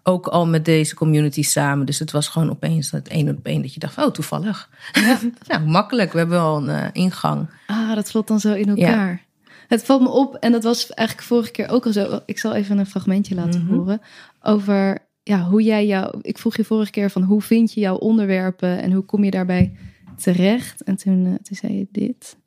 ook 0.03 0.27
al 0.27 0.48
met 0.48 0.65
deze 0.65 0.95
community 0.95 1.43
samen. 1.43 1.86
Dus 1.86 2.00
het 2.00 2.12
was 2.12 2.27
gewoon 2.27 2.50
opeens 2.50 2.91
het 2.91 3.12
een 3.12 3.29
op 3.29 3.45
één 3.45 3.62
dat 3.62 3.74
je 3.74 3.79
dacht, 3.79 3.98
oh 3.98 4.12
toevallig. 4.12 4.69
Ja. 4.91 5.19
nou, 5.48 5.65
makkelijk, 5.65 6.12
we 6.12 6.17
hebben 6.17 6.39
al 6.39 6.57
een 6.57 6.83
uh, 6.83 6.88
ingang. 6.91 7.50
Ah, 7.67 7.95
dat 7.95 8.12
valt 8.12 8.27
dan 8.27 8.39
zo 8.39 8.53
in 8.53 8.69
elkaar. 8.69 9.10
Ja. 9.10 9.19
Het 9.67 9.83
valt 9.83 10.01
me 10.01 10.10
op, 10.10 10.36
en 10.36 10.51
dat 10.51 10.63
was 10.63 10.93
eigenlijk 10.93 11.27
vorige 11.27 11.51
keer 11.51 11.69
ook 11.69 11.86
al 11.86 11.91
zo. 11.91 12.19
Ik 12.25 12.39
zal 12.39 12.53
even 12.53 12.77
een 12.77 12.86
fragmentje 12.86 13.36
laten 13.36 13.62
mm 13.62 13.67
-hmm. 13.67 13.77
horen. 13.77 14.01
Over 14.41 14.98
ja, 15.24 15.43
hoe 15.43 15.62
jij 15.62 15.86
jou. 15.86 16.19
Ik 16.22 16.38
vroeg 16.38 16.55
je 16.55 16.63
vorige 16.63 16.91
keer 16.91 17.10
van 17.10 17.22
hoe 17.22 17.41
vind 17.41 17.74
je 17.74 17.79
jouw 17.79 17.95
onderwerpen 17.95 18.81
en 18.81 18.91
hoe 18.91 19.03
kom 19.03 19.24
je 19.24 19.31
daarbij 19.31 19.75
terecht? 20.17 20.83
En 20.83 20.95
toen, 20.95 21.25
uh, 21.25 21.33
toen 21.33 21.57
zei 21.57 21.77
je 21.77 21.88
dit. 21.91 22.38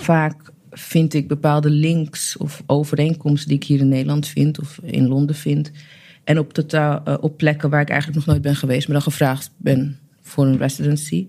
Vaak 0.00 0.52
vind 0.74 1.14
ik 1.14 1.28
bepaalde 1.28 1.70
links 1.70 2.36
of 2.36 2.62
overeenkomsten 2.66 3.48
die 3.48 3.56
ik 3.56 3.64
hier 3.64 3.80
in 3.80 3.88
Nederland 3.88 4.26
vind 4.26 4.60
of 4.60 4.78
in 4.82 5.08
Londen 5.08 5.36
vind, 5.36 5.70
En 6.24 6.38
op, 6.38 6.52
totaal, 6.52 7.02
uh, 7.08 7.14
op 7.20 7.36
plekken 7.36 7.70
waar 7.70 7.80
ik 7.80 7.88
eigenlijk 7.88 8.18
nog 8.18 8.28
nooit 8.28 8.42
ben 8.42 8.56
geweest, 8.56 8.86
maar 8.88 8.96
dan 8.96 9.12
gevraagd 9.12 9.50
ben 9.56 9.98
voor 10.22 10.46
een 10.46 10.58
residency. 10.58 11.28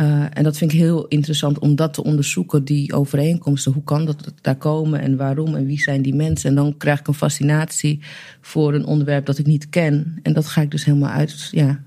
Uh, 0.00 0.24
en 0.32 0.42
dat 0.42 0.56
vind 0.58 0.72
ik 0.72 0.78
heel 0.78 1.06
interessant 1.06 1.58
om 1.58 1.76
dat 1.76 1.94
te 1.94 2.04
onderzoeken, 2.04 2.64
die 2.64 2.92
overeenkomsten. 2.92 3.72
Hoe 3.72 3.84
kan 3.84 4.04
dat 4.04 4.32
daar 4.40 4.56
komen 4.56 5.00
en 5.00 5.16
waarom 5.16 5.54
en 5.54 5.66
wie 5.66 5.80
zijn 5.80 6.02
die 6.02 6.14
mensen? 6.14 6.48
En 6.48 6.54
dan 6.56 6.76
krijg 6.76 7.00
ik 7.00 7.08
een 7.08 7.14
fascinatie 7.14 8.00
voor 8.40 8.74
een 8.74 8.84
onderwerp 8.84 9.26
dat 9.26 9.38
ik 9.38 9.46
niet 9.46 9.68
ken. 9.68 10.18
En 10.22 10.32
dat 10.32 10.46
ga 10.46 10.60
ik 10.60 10.70
dus 10.70 10.84
helemaal 10.84 11.10
uit, 11.10 11.48
ja, 11.50 11.82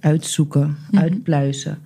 uitzoeken, 0.00 0.76
mm 0.90 0.98
uitpluizen. 0.98 1.78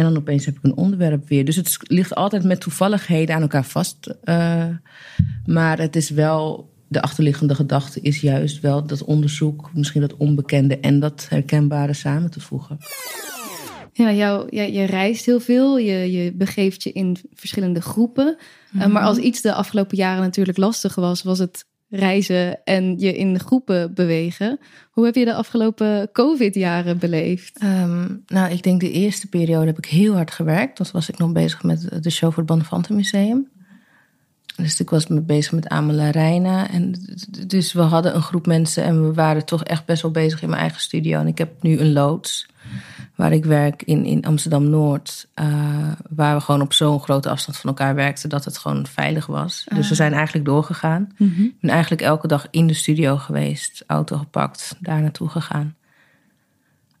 En 0.00 0.06
dan 0.06 0.16
opeens 0.16 0.44
heb 0.44 0.56
ik 0.56 0.64
een 0.64 0.76
onderwerp 0.76 1.28
weer. 1.28 1.44
Dus 1.44 1.56
het 1.56 1.76
ligt 1.80 2.14
altijd 2.14 2.44
met 2.44 2.60
toevalligheden 2.60 3.34
aan 3.34 3.42
elkaar 3.42 3.64
vast. 3.64 4.14
Uh, 4.24 4.64
maar 5.46 5.78
het 5.78 5.96
is 5.96 6.10
wel, 6.10 6.72
de 6.88 7.02
achterliggende 7.02 7.54
gedachte 7.54 8.00
is 8.00 8.20
juist 8.20 8.60
wel 8.60 8.86
dat 8.86 9.04
onderzoek, 9.04 9.70
misschien 9.74 10.00
dat 10.00 10.16
onbekende 10.16 10.78
en 10.78 11.00
dat 11.00 11.26
herkenbare 11.28 11.92
samen 11.92 12.30
te 12.30 12.40
voegen. 12.40 12.78
Ja, 13.92 14.12
jou, 14.12 14.46
ja, 14.50 14.62
je 14.62 14.84
reist 14.84 15.26
heel 15.26 15.40
veel, 15.40 15.78
je, 15.78 16.12
je 16.12 16.32
begeeft 16.32 16.82
je 16.82 16.92
in 16.92 17.16
verschillende 17.34 17.80
groepen. 17.80 18.36
Mm 18.70 18.92
maar 18.92 19.02
als 19.02 19.18
iets 19.18 19.40
de 19.40 19.52
afgelopen 19.52 19.96
jaren 19.96 20.22
natuurlijk 20.22 20.58
lastig 20.58 20.94
was, 20.94 21.22
was 21.22 21.38
het 21.38 21.64
reizen 21.90 22.64
en 22.64 22.98
je 22.98 23.16
in 23.16 23.40
groepen 23.40 23.94
bewegen. 23.94 24.58
Hoe 24.90 25.04
heb 25.04 25.14
je 25.14 25.24
de 25.24 25.34
afgelopen 25.34 26.12
COVID-jaren 26.12 26.98
beleefd? 26.98 27.62
Um, 27.62 28.22
nou, 28.26 28.52
ik 28.52 28.62
denk 28.62 28.80
de 28.80 28.90
eerste 28.90 29.28
periode 29.28 29.66
heb 29.66 29.78
ik 29.78 29.86
heel 29.86 30.14
hard 30.14 30.30
gewerkt. 30.30 30.78
Dat 30.78 30.90
was 30.90 31.08
ik 31.08 31.18
nog 31.18 31.32
bezig 31.32 31.62
met 31.62 32.02
de 32.02 32.10
show 32.10 32.28
voor 32.28 32.38
het 32.38 32.46
Bonnefantenmuseum. 32.46 33.48
Dus 34.56 34.80
ik 34.80 34.90
was 34.90 35.06
bezig 35.08 35.52
met 35.52 35.68
Amela 35.68 36.10
Reina. 36.10 36.70
En 36.70 36.94
dus 37.46 37.72
we 37.72 37.80
hadden 37.80 38.14
een 38.14 38.22
groep 38.22 38.46
mensen 38.46 38.84
en 38.84 39.02
we 39.06 39.12
waren 39.12 39.44
toch 39.44 39.64
echt 39.64 39.84
best 39.84 40.02
wel 40.02 40.10
bezig 40.10 40.42
in 40.42 40.48
mijn 40.48 40.60
eigen 40.60 40.80
studio. 40.80 41.20
En 41.20 41.26
ik 41.26 41.38
heb 41.38 41.62
nu 41.62 41.78
een 41.78 41.92
loods 41.92 42.46
waar 43.20 43.32
ik 43.32 43.44
werk 43.44 43.82
in, 43.82 44.04
in 44.04 44.24
Amsterdam-Noord. 44.24 45.28
Uh, 45.40 45.46
waar 46.08 46.36
we 46.36 46.40
gewoon 46.40 46.60
op 46.60 46.72
zo'n 46.72 47.00
grote 47.00 47.30
afstand 47.30 47.58
van 47.58 47.70
elkaar 47.70 47.94
werkten 47.94 48.28
dat 48.28 48.44
het 48.44 48.58
gewoon 48.58 48.86
veilig 48.86 49.26
was. 49.26 49.64
Dus 49.68 49.86
we 49.86 49.90
ah. 49.90 49.96
zijn 49.96 50.12
eigenlijk 50.12 50.44
doorgegaan. 50.44 51.08
Ik 51.18 51.60
ben 51.60 51.70
eigenlijk 51.70 52.02
elke 52.02 52.26
dag 52.26 52.46
in 52.50 52.66
de 52.66 52.74
studio 52.74 53.16
geweest, 53.16 53.84
auto 53.86 54.16
gepakt, 54.16 54.76
daar 54.78 55.00
naartoe 55.00 55.28
gegaan. 55.28 55.74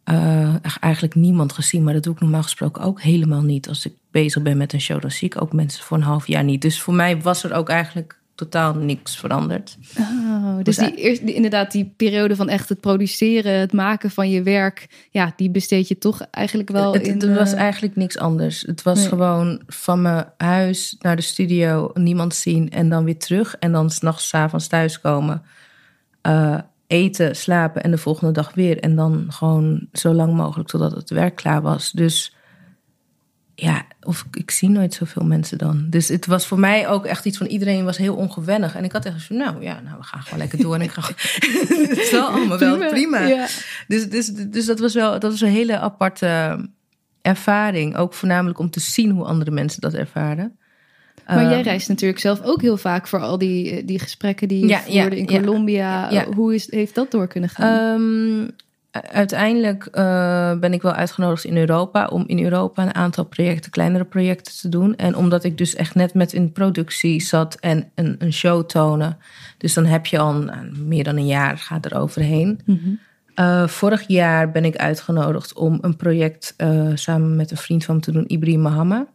Uh, 0.04 0.54
eigenlijk 0.80 1.14
niemand 1.14 1.52
gezien, 1.52 1.84
maar 1.84 1.94
dat 1.94 2.02
doe 2.02 2.14
ik 2.14 2.20
normaal 2.20 2.42
gesproken 2.42 2.82
ook 2.82 3.00
helemaal 3.00 3.42
niet. 3.42 3.68
Als 3.68 3.86
ik 3.86 3.92
bezig 4.10 4.42
ben 4.42 4.56
met 4.56 4.72
een 4.72 4.80
show, 4.80 5.00
dan 5.00 5.10
zie 5.10 5.28
ik 5.28 5.42
ook 5.42 5.52
mensen 5.52 5.84
voor 5.84 5.96
een 5.96 6.02
half 6.02 6.26
jaar 6.26 6.44
niet. 6.44 6.62
Dus 6.62 6.80
voor 6.80 6.94
mij 6.94 7.20
was 7.20 7.44
er 7.44 7.52
ook 7.52 7.68
eigenlijk 7.68 8.19
totaal 8.40 8.74
niks 8.74 9.16
veranderd. 9.16 9.76
Oh, 9.98 10.56
dus, 10.56 10.76
dus 10.76 10.76
die, 10.76 10.94
eerst, 10.94 11.26
die, 11.26 11.34
inderdaad, 11.34 11.72
die 11.72 11.92
periode 11.96 12.36
van 12.36 12.48
echt 12.48 12.68
het 12.68 12.80
produceren, 12.80 13.52
het 13.52 13.72
maken 13.72 14.10
van 14.10 14.30
je 14.30 14.42
werk, 14.42 15.06
ja, 15.10 15.32
die 15.36 15.50
besteed 15.50 15.88
je 15.88 15.98
toch 15.98 16.20
eigenlijk 16.30 16.70
wel 16.70 16.92
het, 16.92 17.06
in. 17.06 17.20
Het 17.20 17.34
was 17.36 17.52
eigenlijk 17.52 17.96
niks 17.96 18.18
anders. 18.18 18.62
Het 18.62 18.82
was 18.82 19.06
gewoon 19.06 19.62
van 19.66 20.02
mijn 20.02 20.26
huis 20.36 20.96
naar 20.98 21.16
de 21.16 21.22
studio, 21.22 21.90
niemand 21.94 22.34
zien 22.34 22.70
en 22.70 22.88
dan 22.88 23.04
weer 23.04 23.18
terug. 23.18 23.56
En 23.58 23.72
dan 23.72 23.90
s'nachts, 23.90 24.34
avonds 24.34 24.66
thuiskomen. 24.66 25.42
Uh, 26.26 26.58
eten, 26.86 27.36
slapen 27.36 27.82
en 27.82 27.90
de 27.90 27.98
volgende 27.98 28.32
dag 28.32 28.54
weer. 28.54 28.78
En 28.78 28.96
dan 28.96 29.26
gewoon 29.28 29.86
zo 29.92 30.12
lang 30.12 30.34
mogelijk 30.34 30.68
totdat 30.68 30.92
het 30.92 31.10
werk 31.10 31.36
klaar 31.36 31.62
was. 31.62 31.90
Dus 31.90 32.34
ja, 33.60 33.82
of 34.02 34.24
ik 34.32 34.50
zie 34.50 34.68
nooit 34.68 34.94
zoveel 34.94 35.24
mensen 35.24 35.58
dan. 35.58 35.86
Dus 35.90 36.08
het 36.08 36.26
was 36.26 36.46
voor 36.46 36.58
mij 36.58 36.88
ook 36.88 37.04
echt 37.04 37.24
iets 37.24 37.38
van 37.38 37.46
iedereen 37.46 37.84
was 37.84 37.96
heel 37.96 38.14
ongewennig. 38.14 38.74
En 38.74 38.84
ik 38.84 38.92
had 38.92 39.04
echt 39.04 39.20
zo, 39.20 39.34
nou 39.34 39.62
ja, 39.62 39.80
nou 39.80 39.96
we 39.98 40.02
gaan 40.02 40.22
gewoon 40.22 40.38
lekker 40.38 40.58
door. 40.58 40.74
En 40.74 40.80
ik 40.80 40.90
ga. 40.90 41.02
het 41.88 41.98
is 41.98 42.10
wel 42.10 42.26
allemaal 42.34 42.58
wel 42.58 42.88
prima. 42.88 43.26
Ja. 43.26 43.46
Dus, 43.88 44.08
dus, 44.08 44.26
dus 44.26 44.66
dat 44.66 44.78
was 44.78 44.94
wel 44.94 45.10
dat 45.10 45.30
was 45.30 45.40
een 45.40 45.48
hele 45.48 45.78
aparte 45.78 46.58
ervaring. 47.22 47.96
Ook 47.96 48.14
voornamelijk 48.14 48.58
om 48.58 48.70
te 48.70 48.80
zien 48.80 49.10
hoe 49.10 49.24
andere 49.24 49.50
mensen 49.50 49.80
dat 49.80 49.94
ervaren. 49.94 50.58
Maar 51.26 51.42
jij 51.42 51.58
ehm, 51.58 51.62
reist 51.62 51.88
natuurlijk 51.88 52.20
zelf 52.20 52.42
ook 52.42 52.60
heel 52.60 52.76
vaak 52.76 53.08
voor 53.08 53.20
al 53.20 53.38
die, 53.38 53.84
die 53.84 53.98
gesprekken 53.98 54.48
die 54.48 54.60
je 54.60 54.68
ja, 54.68 54.80
voerde 54.80 55.18
in 55.18 55.26
Colombia. 55.26 56.24
Hoe 56.34 56.54
is, 56.54 56.70
heeft 56.70 56.94
dat 56.94 57.10
door 57.10 57.26
kunnen 57.26 57.50
gaan? 57.50 58.00
Um, 58.00 58.50
uiteindelijk 58.90 59.88
uh, 59.92 60.58
ben 60.58 60.72
ik 60.72 60.82
wel 60.82 60.92
uitgenodigd 60.92 61.44
in 61.44 61.56
Europa 61.56 62.06
om 62.06 62.24
in 62.26 62.44
Europa 62.44 62.82
een 62.82 62.94
aantal 62.94 63.24
projecten, 63.24 63.70
kleinere 63.70 64.04
projecten 64.04 64.54
te 64.60 64.68
doen. 64.68 64.96
En 64.96 65.16
omdat 65.16 65.44
ik 65.44 65.58
dus 65.58 65.74
echt 65.74 65.94
net 65.94 66.14
met 66.14 66.32
in 66.32 66.52
productie 66.52 67.22
zat 67.22 67.54
en 67.54 67.90
een, 67.94 68.16
een 68.18 68.32
show 68.32 68.64
tonen. 68.64 69.18
Dus 69.58 69.74
dan 69.74 69.84
heb 69.84 70.06
je 70.06 70.18
al 70.18 70.32
nou, 70.32 70.76
meer 70.76 71.04
dan 71.04 71.16
een 71.16 71.26
jaar 71.26 71.58
gaat 71.58 71.84
er 71.84 71.96
overheen. 71.96 72.60
Mm 72.64 72.98
vorig 73.66 74.06
jaar 74.06 74.50
ben 74.50 74.64
ik 74.64 74.76
uitgenodigd 74.76 75.54
om 75.54 75.78
een 75.80 75.96
project 75.96 76.54
uh, 76.58 76.90
samen 76.94 77.36
met 77.36 77.50
een 77.50 77.56
vriend 77.56 77.84
van 77.84 77.94
me 77.94 78.00
te 78.00 78.12
doen, 78.12 78.24
Ibrahim 78.26 78.60
Mohammed. 78.60 79.06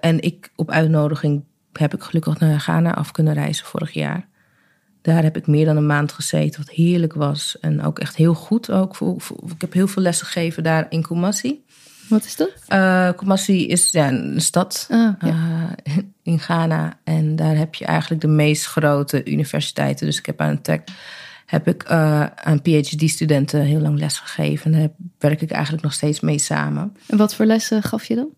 en 0.00 0.20
ik 0.20 0.52
op 0.56 0.70
uitnodiging 0.70 1.44
heb 1.72 1.94
ik 1.94 2.02
gelukkig 2.02 2.38
naar 2.38 2.60
Ghana 2.60 2.94
af 2.94 3.10
kunnen 3.10 3.34
reizen 3.34 3.66
vorig 3.66 3.90
jaar. 3.90 4.27
Daar 5.08 5.22
heb 5.22 5.36
ik 5.36 5.46
meer 5.46 5.64
dan 5.64 5.76
een 5.76 5.86
maand 5.86 6.12
gezeten, 6.12 6.64
wat 6.64 6.74
heerlijk 6.74 7.12
was. 7.12 7.56
En 7.60 7.82
ook 7.82 7.98
echt 7.98 8.16
heel 8.16 8.34
goed. 8.34 8.70
Ook 8.70 8.94
voor, 8.94 9.16
ik 9.54 9.60
heb 9.60 9.72
heel 9.72 9.86
veel 9.88 10.02
lessen 10.02 10.26
gegeven 10.26 10.62
daar 10.62 10.86
in 10.88 11.02
Kumasi. 11.02 11.64
Wat 12.08 12.24
is 12.24 12.36
dat? 12.36 12.50
Uh, 12.68 13.10
Kumasi 13.16 13.66
is 13.66 13.90
ja, 13.90 14.08
een 14.08 14.40
stad 14.40 14.86
ah, 14.90 15.12
ja. 15.20 15.34
uh, 15.84 15.96
in 16.22 16.38
Ghana. 16.38 16.98
En 17.04 17.36
daar 17.36 17.56
heb 17.56 17.74
je 17.74 17.84
eigenlijk 17.84 18.20
de 18.20 18.28
meest 18.28 18.66
grote 18.66 19.24
universiteiten. 19.24 20.06
Dus 20.06 20.18
ik 20.18 20.26
heb 20.26 20.40
aan 20.40 20.60
tech 20.60 20.80
heb 21.46 21.68
ik 21.68 21.90
uh, 21.90 22.24
aan 22.24 22.62
PhD-studenten 22.62 23.60
heel 23.60 23.80
lang 23.80 23.98
les 23.98 24.18
gegeven. 24.18 24.74
En 24.74 24.80
daar 24.80 24.90
werk 25.18 25.40
ik 25.40 25.50
eigenlijk 25.50 25.82
nog 25.82 25.92
steeds 25.92 26.20
mee 26.20 26.38
samen. 26.38 26.96
En 27.06 27.16
wat 27.16 27.34
voor 27.34 27.44
lessen 27.44 27.82
gaf 27.82 28.04
je 28.04 28.14
dan? 28.14 28.28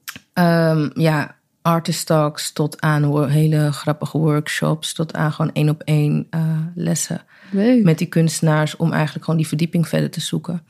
Um, 0.44 0.90
ja, 0.94 1.36
artist 1.62 2.06
talks 2.06 2.52
tot 2.52 2.80
aan 2.80 3.28
hele 3.28 3.72
grappige 3.72 4.18
workshops, 4.18 4.92
tot 4.92 5.14
aan 5.14 5.32
gewoon 5.32 5.52
één 5.52 5.68
op 5.68 5.82
één 5.82 6.26
uh, 6.30 6.58
lessen 6.74 7.22
Leuk. 7.50 7.84
met 7.84 7.98
die 7.98 8.06
kunstenaars 8.06 8.76
om 8.76 8.92
eigenlijk 8.92 9.24
gewoon 9.24 9.40
die 9.40 9.48
verdieping 9.48 9.88
verder 9.88 10.10
te 10.10 10.20
zoeken. 10.20 10.62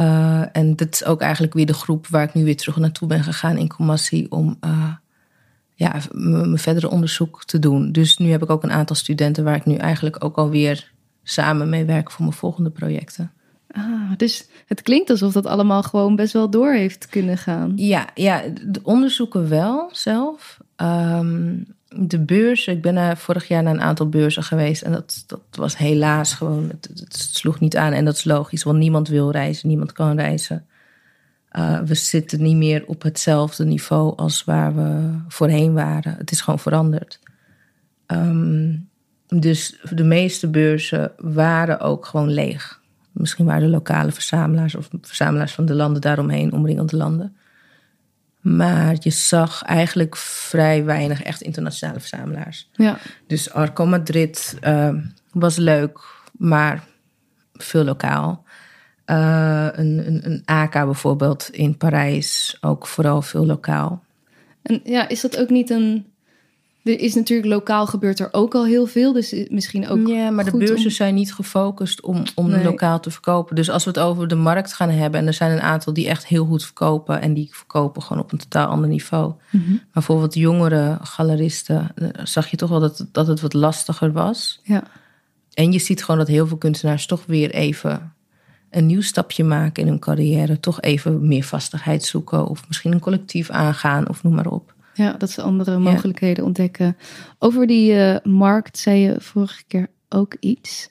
Uh, 0.00 0.56
en 0.56 0.76
dat 0.76 0.92
is 0.92 1.04
ook 1.04 1.20
eigenlijk 1.20 1.54
weer 1.54 1.66
de 1.66 1.74
groep 1.74 2.06
waar 2.06 2.22
ik 2.22 2.34
nu 2.34 2.44
weer 2.44 2.56
terug 2.56 2.76
naartoe 2.76 3.08
ben 3.08 3.22
gegaan 3.24 3.56
in 3.56 3.68
Commassie 3.68 4.30
om 4.30 4.56
uh, 4.64 4.92
ja, 5.74 6.00
mijn 6.12 6.58
verdere 6.58 6.90
onderzoek 6.90 7.44
te 7.44 7.58
doen. 7.58 7.92
Dus 7.92 8.18
nu 8.18 8.30
heb 8.30 8.42
ik 8.42 8.50
ook 8.50 8.62
een 8.62 8.72
aantal 8.72 8.96
studenten 8.96 9.44
waar 9.44 9.56
ik 9.56 9.66
nu 9.66 9.74
eigenlijk 9.74 10.24
ook 10.24 10.36
alweer 10.36 10.92
samen 11.22 11.68
mee 11.68 11.84
werk 11.84 12.10
voor 12.10 12.24
mijn 12.24 12.36
volgende 12.36 12.70
projecten. 12.70 13.32
Ah, 13.74 14.10
dus 14.16 14.48
het 14.66 14.82
klinkt 14.82 15.10
alsof 15.10 15.32
dat 15.32 15.46
allemaal 15.46 15.82
gewoon 15.82 16.16
best 16.16 16.32
wel 16.32 16.50
door 16.50 16.72
heeft 16.72 17.06
kunnen 17.06 17.38
gaan. 17.38 17.72
Ja, 17.76 18.08
ja 18.14 18.42
de 18.66 18.80
onderzoeken 18.82 19.48
wel 19.48 19.88
zelf. 19.92 20.58
Um, 20.76 21.66
de 21.88 22.18
beurs, 22.18 22.66
ik 22.66 22.82
ben 22.82 23.16
vorig 23.16 23.48
jaar 23.48 23.62
naar 23.62 23.74
een 23.74 23.80
aantal 23.80 24.08
beurzen 24.08 24.42
geweest. 24.42 24.82
En 24.82 24.92
dat, 24.92 25.24
dat 25.26 25.40
was 25.50 25.76
helaas 25.76 26.34
gewoon, 26.34 26.68
het, 26.68 26.90
het, 26.94 27.16
sloeg 27.16 27.60
niet 27.60 27.76
aan. 27.76 27.92
En 27.92 28.04
dat 28.04 28.14
is 28.14 28.24
logisch, 28.24 28.62
want 28.62 28.78
niemand 28.78 29.08
wil 29.08 29.30
reizen, 29.30 29.68
niemand 29.68 29.92
kan 29.92 30.16
reizen. 30.16 30.66
Uh, 31.52 31.80
we 31.80 31.94
zitten 31.94 32.42
niet 32.42 32.56
meer 32.56 32.86
op 32.86 33.02
hetzelfde 33.02 33.64
niveau 33.64 34.16
als 34.16 34.44
waar 34.44 34.74
we 34.74 35.18
voorheen 35.28 35.72
waren. 35.72 36.14
Het 36.16 36.30
is 36.30 36.40
gewoon 36.40 36.58
veranderd. 36.58 37.18
Um, 38.06 38.88
dus 39.26 39.80
de 39.90 40.04
meeste 40.04 40.48
beurzen 40.48 41.12
waren 41.16 41.80
ook 41.80 42.06
gewoon 42.06 42.30
leeg. 42.30 42.82
Misschien 43.14 43.44
waren 43.46 43.62
de 43.62 43.68
lokale 43.68 44.12
verzamelaars 44.12 44.74
of 44.74 44.88
verzamelaars 45.00 45.52
van 45.52 45.66
de 45.66 45.74
landen 45.74 46.00
daaromheen, 46.00 46.52
omringende 46.52 46.96
landen. 46.96 47.36
Maar 48.40 48.96
je 48.98 49.10
zag 49.10 49.62
eigenlijk 49.62 50.16
vrij 50.16 50.84
weinig 50.84 51.22
echt 51.22 51.40
internationale 51.40 52.00
verzamelaars. 52.00 52.70
Ja. 52.72 52.98
Dus 53.26 53.50
Arco 53.50 53.86
Madrid 53.86 54.58
uh, 54.62 54.94
was 55.32 55.56
leuk, 55.56 55.98
maar 56.32 56.84
veel 57.52 57.84
lokaal. 57.84 58.44
Uh, 59.06 59.68
een, 59.72 60.06
een, 60.06 60.20
een 60.24 60.42
AK 60.44 60.72
bijvoorbeeld 60.72 61.48
in 61.52 61.76
Parijs, 61.76 62.58
ook 62.60 62.86
vooral 62.86 63.22
veel 63.22 63.46
lokaal. 63.46 64.04
En 64.62 64.80
ja, 64.84 65.08
is 65.08 65.20
dat 65.20 65.38
ook 65.38 65.50
niet 65.50 65.70
een 65.70 66.06
er 66.84 67.00
is 67.00 67.14
natuurlijk 67.14 67.48
lokaal 67.48 67.86
gebeurt 67.86 68.20
er 68.20 68.28
ook 68.32 68.54
al 68.54 68.64
heel 68.64 68.86
veel. 68.86 69.12
Dus 69.12 69.46
misschien 69.48 69.88
ook. 69.88 70.06
Ja, 70.06 70.30
maar 70.30 70.44
de 70.44 70.56
beurzen 70.56 70.90
zijn 70.90 71.14
niet 71.14 71.34
gefocust 71.34 72.02
om, 72.02 72.22
om 72.34 72.50
lokaal 72.50 73.00
te 73.00 73.10
verkopen. 73.10 73.56
Dus 73.56 73.70
als 73.70 73.84
we 73.84 73.90
het 73.90 73.98
over 73.98 74.28
de 74.28 74.34
markt 74.34 74.72
gaan 74.72 74.90
hebben. 74.90 75.20
En 75.20 75.26
er 75.26 75.32
zijn 75.32 75.50
een 75.50 75.60
aantal 75.60 75.92
die 75.92 76.08
echt 76.08 76.26
heel 76.26 76.44
goed 76.44 76.64
verkopen. 76.64 77.20
En 77.20 77.34
die 77.34 77.48
verkopen 77.52 78.02
gewoon 78.02 78.22
op 78.22 78.32
een 78.32 78.38
totaal 78.38 78.66
ander 78.66 78.88
niveau. 78.88 79.32
Mhm. 79.50 79.70
Maar 79.70 79.80
bijvoorbeeld 79.92 80.34
jongere 80.34 80.98
galeristen. 81.02 81.90
Eh, 81.94 82.08
zag 82.24 82.48
je 82.48 82.56
toch 82.56 82.70
wel 82.70 82.80
dat, 82.80 83.06
dat 83.12 83.26
het 83.26 83.40
wat 83.40 83.52
lastiger 83.52 84.12
was. 84.12 84.60
Ja. 84.62 84.82
En 85.54 85.72
je 85.72 85.78
ziet 85.78 86.04
gewoon 86.04 86.18
dat 86.20 86.28
heel 86.28 86.46
veel 86.46 86.56
kunstenaars 86.56 87.06
toch 87.06 87.22
weer 87.26 87.50
even 87.50 88.12
een 88.70 88.86
nieuw 88.86 89.02
stapje 89.02 89.44
maken 89.44 89.82
in 89.82 89.88
hun 89.88 89.98
carrière. 89.98 90.60
Toch 90.60 90.80
even 90.80 91.28
meer 91.28 91.44
vastigheid 91.44 92.04
zoeken. 92.04 92.46
Of 92.46 92.68
misschien 92.68 92.92
een 92.92 93.00
collectief 93.00 93.50
aangaan. 93.50 94.08
Of 94.08 94.22
noem 94.22 94.34
maar 94.34 94.46
op. 94.46 94.73
Ja, 94.94 95.12
dat 95.12 95.30
ze 95.30 95.42
andere 95.42 95.78
mogelijkheden 95.78 96.44
ontdekken. 96.44 96.96
Over 97.38 97.66
die 97.66 97.92
uh, 97.92 98.16
markt 98.22 98.78
zei 98.78 99.00
je 99.00 99.14
vorige 99.18 99.62
keer 99.66 99.88
ook 100.08 100.36
iets. 100.40 100.88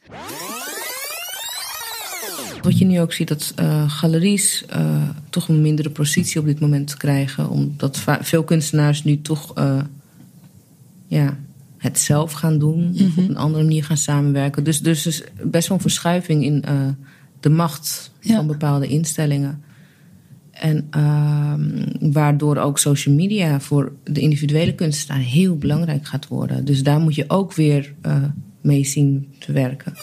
Wat 2.62 2.78
je 2.78 2.86
nu 2.86 3.02
ook 3.02 3.14
ziet, 3.14 3.28
dat 3.28 3.54
uh, 3.60 3.90
galeries 3.90 4.66
uh, 4.76 5.10
toch 5.30 5.48
een 5.48 5.62
mindere 5.62 5.90
positie 5.90 6.40
op 6.40 6.46
dit 6.46 6.60
moment 6.60 6.98
krijgen. 6.98 7.50
Omdat 7.50 8.04
veel 8.22 8.44
kunstenaars 8.44 9.04
nu 9.04 9.22
toch 9.22 9.54
ja, 11.08 11.38
het 11.78 12.00
zelf 12.00 12.32
gaan 12.32 12.60
doen. 12.60 12.92
Of 12.96 13.02
op 13.02 13.08
mhm. 13.08 13.30
een 13.30 13.38
andere 13.38 13.64
manier 13.64 13.84
gaan 13.84 13.98
samenwerken. 13.98 14.64
Dus, 14.64 14.82
dus 14.82 15.02
er 15.02 15.12
is 15.12 15.24
best 15.44 15.68
wel 15.68 15.78
een 15.78 15.84
verschuiving 15.84 16.44
in 16.44 16.64
de 17.40 17.50
macht 17.50 18.12
van 18.22 18.48
bepaalde 18.48 18.88
instellingen. 18.88 19.64
En 20.64 20.88
ehm, 20.90 22.12
waardoor 22.12 22.58
ook 22.58 22.80
social 22.80 23.16
media 23.16 23.60
voor 23.60 23.92
de 24.04 24.20
individuele 24.20 24.76
kunstenaar 24.76 25.22
heel 25.22 25.58
belangrijk 25.58 26.06
gaat 26.06 26.28
worden. 26.28 26.66
Dus 26.66 26.84
daar 26.84 27.00
moet 27.00 27.16
je 27.16 27.26
ook 27.28 27.54
weer 27.54 27.94
mee 28.62 28.84
zien 28.86 29.34
te 29.40 29.52
werken 29.52 29.94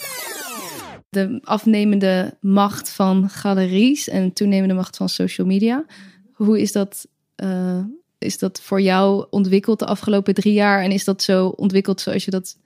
de 1.11 1.39
afnemende 1.43 2.37
macht 2.39 2.89
van 2.89 3.29
galeries 3.29 4.09
en 4.09 4.33
toenemende 4.33 4.73
macht 4.73 4.97
van 4.97 5.09
social 5.09 5.47
media. 5.47 5.85
Hoe 6.33 6.61
is 6.61 6.71
dat, 6.71 7.07
uh, 7.43 7.83
is 8.17 8.37
dat 8.37 8.61
voor 8.61 8.81
jou 8.81 9.25
ontwikkeld 9.29 9.79
de 9.79 9.85
afgelopen 9.85 10.33
drie 10.33 10.53
jaar? 10.53 10.83
En 10.83 10.91
is 10.91 11.03
dat 11.03 11.23
zo 11.23 11.47
ontwikkeld 11.47 12.01
zoals 12.01 12.25
je 12.25 12.31
dat 12.31 12.57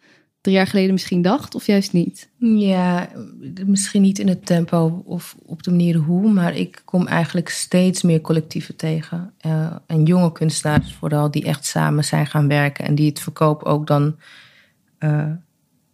drie 0.46 0.58
jaar 0.58 0.68
geleden 0.68 0.94
misschien 0.94 1.22
dacht, 1.22 1.56
of 1.56 1.66
juist 1.66 1.94
niet? 1.94 2.30
Ja, 2.38 3.10
misschien 3.66 4.02
niet 4.02 4.20
in 4.20 4.28
het 4.28 4.46
tempo 4.46 5.04
of 5.06 5.36
op 5.46 5.64
de 5.64 5.72
manier 5.72 5.96
hoe, 5.96 6.32
maar 6.32 6.56
ik 6.56 6.82
kom 6.86 7.08
eigenlijk 7.08 7.50
steeds 7.50 8.02
meer 8.02 8.22
collectieven 8.22 8.76
tegen. 8.76 9.34
Uh, 9.46 9.76
en 9.88 10.04
jonge 10.04 10.32
kunstenaars 10.32 10.94
vooral, 10.94 11.32
die 11.32 11.46
echt 11.46 11.66
samen 11.66 12.04
zijn 12.04 12.28
gaan 12.28 12.48
werken 12.48 12.86
en 12.86 12.96
die 12.96 13.10
het 13.10 13.20
verkoop 13.20 13.64
ook 13.64 13.88
dan. 13.88 14.16
Uh, 15.00 15.32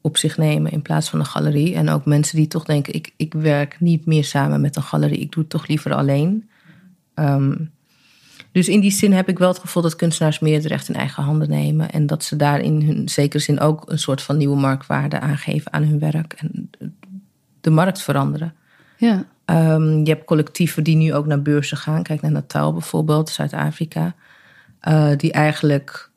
op 0.02 0.18
zich 0.18 0.38
nemen 0.38 0.72
in 0.72 0.82
plaats 0.82 1.10
van 1.10 1.20
een 1.20 1.26
galerie. 1.26 1.76
En 1.76 1.90
ook 1.90 2.06
mensen 2.06 2.36
die 2.36 2.48
toch 2.48 2.64
denken: 2.64 2.94
ik, 2.94 3.14
ik 3.16 3.34
werk 3.34 3.80
niet 3.80 4.06
meer 4.06 4.24
samen 4.24 4.62
met 4.62 4.76
een 4.76 4.84
galerie, 4.84 5.20
ik 5.20 5.32
doe 5.32 5.42
het 5.42 5.52
toch 5.52 5.68
liever 5.68 5.94
alleen. 5.94 6.50
Ehm, 7.14 7.56
dus 8.52 8.70
in 8.70 8.80
die 8.80 8.92
zin 8.92 9.14
heb 9.14 9.30
ik 9.30 9.40
wel 9.40 9.48
het 9.48 9.60
gevoel 9.60 9.84
dat 9.84 9.96
kunstenaars 9.96 10.40
meer 10.40 10.56
het 10.56 10.66
recht 10.66 10.90
in 10.90 10.96
eigen 10.96 11.24
handen 11.24 11.50
nemen. 11.50 11.92
En 11.92 12.06
dat 12.06 12.24
ze 12.24 12.36
daar 12.36 12.60
in 12.60 12.82
hun 12.82 13.10
zekere 13.10 13.44
zin 13.44 13.60
ook 13.60 13.84
een 13.90 14.00
soort 14.00 14.22
van 14.22 14.38
nieuwe 14.38 14.60
marktwaarde 14.60 15.20
aangeven 15.20 15.74
aan 15.74 15.84
hun 15.84 16.00
werk. 16.00 16.34
En 16.34 16.70
de 17.62 17.70
markt 17.70 18.02
veranderen. 18.02 18.54
Ja. 18.98 19.26
Um, 19.46 20.06
je 20.06 20.12
hebt 20.12 20.26
collectieven 20.26 20.84
die 20.84 20.96
nu 20.96 21.14
ook 21.14 21.26
naar 21.26 21.42
beurzen 21.42 21.78
gaan. 21.78 22.04
Kijk 22.04 22.22
naar 22.22 22.32
Natal 22.32 22.74
bijvoorbeeld, 22.74 23.30
Zuid-Afrika. 23.30 24.16
Uh, 24.88 25.12
die 25.18 25.32
eigenlijk 25.32 26.12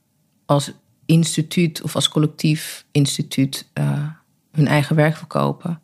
als 0.47 0.73
instituut 1.07 1.83
of 1.83 1.95
als 1.95 2.09
collectief 2.09 2.85
instituut 2.91 3.69
uh, 3.79 4.09
hun 4.53 4.67
eigen 4.67 4.97
werk 4.97 5.17
verkopen. 5.17 5.81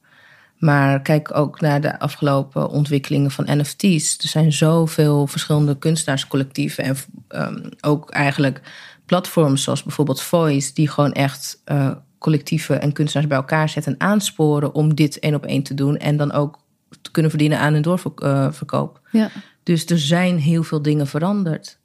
Maar 0.61 1.03
kijk 1.03 1.37
ook 1.37 1.61
naar 1.61 1.81
de 1.81 1.99
afgelopen 1.99 2.69
ontwikkelingen 2.69 3.31
van 3.31 3.59
NFT's. 3.59 4.19
Er 4.19 4.29
zijn 4.29 4.53
zoveel 4.53 5.27
verschillende 5.27 5.79
kunstenaarscollectieven 5.79 6.85
en 6.85 6.97
um, 7.29 7.71
ook 7.81 8.11
eigenlijk 8.11 8.61
platforms 9.07 9.63
zoals 9.63 9.83
bijvoorbeeld 9.83 10.23
Voice, 10.23 10.73
die 10.75 10.89
gewoon 10.89 11.13
echt 11.13 11.63
uh, 11.67 11.91
collectieven 12.19 12.81
en 12.81 12.93
kunstenaars 12.93 13.29
bij 13.29 13.39
elkaar 13.39 13.69
zetten 13.69 13.93
en 13.93 14.07
aansporen 14.07 14.75
om 14.75 14.95
dit 14.95 15.19
één 15.19 15.35
op 15.35 15.47
één 15.47 15.63
te 15.63 15.75
doen 15.75 15.97
en 15.97 16.17
dan 16.17 16.33
ook 16.33 16.59
te 17.03 17.11
kunnen 17.11 17.31
verdienen 17.31 17.59
aan 17.59 17.73
hun 17.73 17.83
doorverkoop. 17.83 19.01
Ja. 19.13 19.31
Dus 19.63 19.87
er 19.87 19.99
zijn 19.99 20.39
heel 20.39 20.63
veel 20.63 20.83
dingen 20.83 21.07
veranderd. 21.07 21.80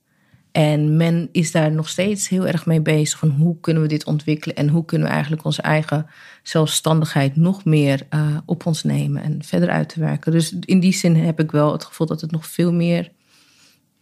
En 0.55 0.97
men 0.97 1.29
is 1.31 1.51
daar 1.51 1.71
nog 1.71 1.89
steeds 1.89 2.29
heel 2.29 2.47
erg 2.47 2.65
mee 2.65 2.81
bezig 2.81 3.19
van 3.19 3.29
hoe 3.29 3.59
kunnen 3.59 3.83
we 3.83 3.87
dit 3.89 4.05
ontwikkelen 4.05 4.55
en 4.55 4.69
hoe 4.69 4.85
kunnen 4.85 5.07
we 5.07 5.13
eigenlijk 5.13 5.45
onze 5.45 5.61
eigen 5.61 6.07
zelfstandigheid 6.43 7.35
nog 7.35 7.65
meer 7.65 8.07
uh, 8.09 8.37
op 8.45 8.65
ons 8.65 8.83
nemen 8.83 9.23
en 9.23 9.43
verder 9.43 9.69
uit 9.69 9.89
te 9.89 9.99
werken. 9.99 10.31
Dus 10.31 10.55
in 10.59 10.79
die 10.79 10.93
zin 10.93 11.15
heb 11.15 11.39
ik 11.39 11.51
wel 11.51 11.71
het 11.71 11.85
gevoel 11.85 12.07
dat 12.07 12.21
het 12.21 12.31
nog 12.31 12.47
veel 12.47 12.73
meer 12.73 13.11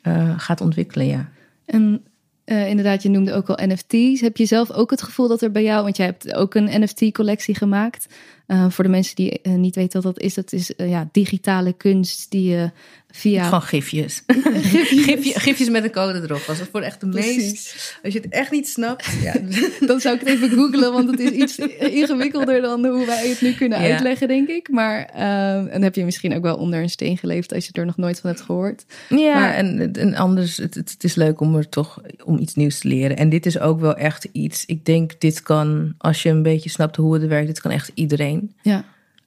uh, 0.04 0.34
gaat 0.38 0.62
ontwikkelen, 0.62 1.08
ja. 1.08 1.30
En 1.66 2.04
uh, 2.46 2.70
inderdaad, 2.70 3.04
je 3.04 3.10
noemde 3.10 3.34
ook 3.34 3.50
al 3.50 3.68
NFT's. 3.68 4.22
Heb 4.22 4.38
je 4.38 4.46
zelf 4.46 4.72
ook 4.72 4.92
het 4.92 5.02
gevoel 5.02 5.28
dat 5.28 5.42
er 5.42 5.52
bij 5.52 5.64
jou, 5.64 5.84
want 5.84 5.98
jij 5.98 6.06
hebt 6.06 6.34
ook 6.34 6.56
een 6.56 6.82
NFT-collectie 6.82 7.56
gemaakt. 7.56 8.14
Uh, 8.48 8.70
voor 8.70 8.84
de 8.84 8.90
mensen 8.90 9.16
die 9.16 9.40
uh, 9.44 9.54
niet 9.54 9.76
weten 9.76 10.02
wat 10.02 10.16
dat 10.16 10.24
is, 10.24 10.34
dat 10.34 10.52
is 10.52 10.72
ja, 10.78 11.10
digitale 11.12 11.74
kunst 11.74 12.32
die 12.32 12.50
je 12.50 12.72
via. 13.16 13.50
Van 13.50 13.62
gifjes. 13.62 14.24
gifjes. 15.06 15.36
gifjes 15.36 15.70
met 15.70 15.84
een 15.84 15.92
code 15.92 16.22
erop. 16.22 16.42
Was 16.42 16.60
het 16.60 16.70
voor 16.72 16.82
echt 16.82 17.00
de 17.00 17.06
meest. 17.06 17.98
Als 18.04 18.14
je 18.14 18.20
het 18.20 18.30
echt 18.30 18.52
niet 18.52 18.68
snapt. 18.68 19.08
Ja. 19.22 19.34
dan 19.88 20.00
zou 20.00 20.16
ik 20.16 20.20
het 20.20 20.30
even 20.30 20.50
googlen, 20.50 20.94
want 20.94 21.12
het 21.12 21.20
is 21.20 21.30
iets 21.30 21.58
ingewikkelder 21.80 22.62
dan 22.62 22.86
hoe 22.86 23.06
wij 23.06 23.30
het 23.30 23.42
nu 23.42 23.54
kunnen 23.54 23.78
uitleggen, 23.78 24.28
denk 24.28 24.48
ik. 24.48 24.70
Maar 24.70 25.10
uh, 25.16 25.74
en 25.74 25.82
heb 25.82 25.96
je 25.96 26.06
misschien 26.06 26.36
ook 26.36 26.42
wel 26.42 26.56
onder 26.56 26.82
een 26.82 26.90
steen 26.90 27.18
geleefd 27.18 27.54
als 27.54 27.66
je 27.66 27.72
er 27.74 27.86
nog 27.86 27.98
nooit 27.98 28.20
van 28.20 28.30
hebt 28.30 28.42
gehoord. 28.42 28.86
Ja, 29.10 29.40
maar, 29.40 29.54
en, 29.54 29.94
en 29.94 30.16
anders, 30.16 30.58
het, 30.58 30.76
het, 30.76 31.04
is 31.04 31.16
leuk 31.16 31.40
om 31.40 31.56
er 31.56 31.70
toch 31.70 32.02
om 32.24 32.38
iets 32.40 32.56
nieuws 32.56 32.80
te 32.80 32.88
leren. 32.88 33.18
En 33.18 33.30
dit 33.30 33.46
is 33.46 33.60
ook 33.60 33.80
wel 33.80 33.96
echt 33.96 34.28
iets. 34.32 34.66
Ik 34.66 34.86
denk, 34.86 35.20
dit 35.20 35.42
kan, 35.42 35.94
als 35.98 36.24
je 36.24 36.30
een 36.30 36.44
beetje 36.44 36.70
snapt 36.70 36.96
hoe 36.96 37.14
het 37.14 37.28
werkt, 37.28 37.48
dit 37.48 37.62
kan 37.62 37.72
echt 37.72 37.92
iedereen. 37.94 38.33
Ja. 38.62 38.84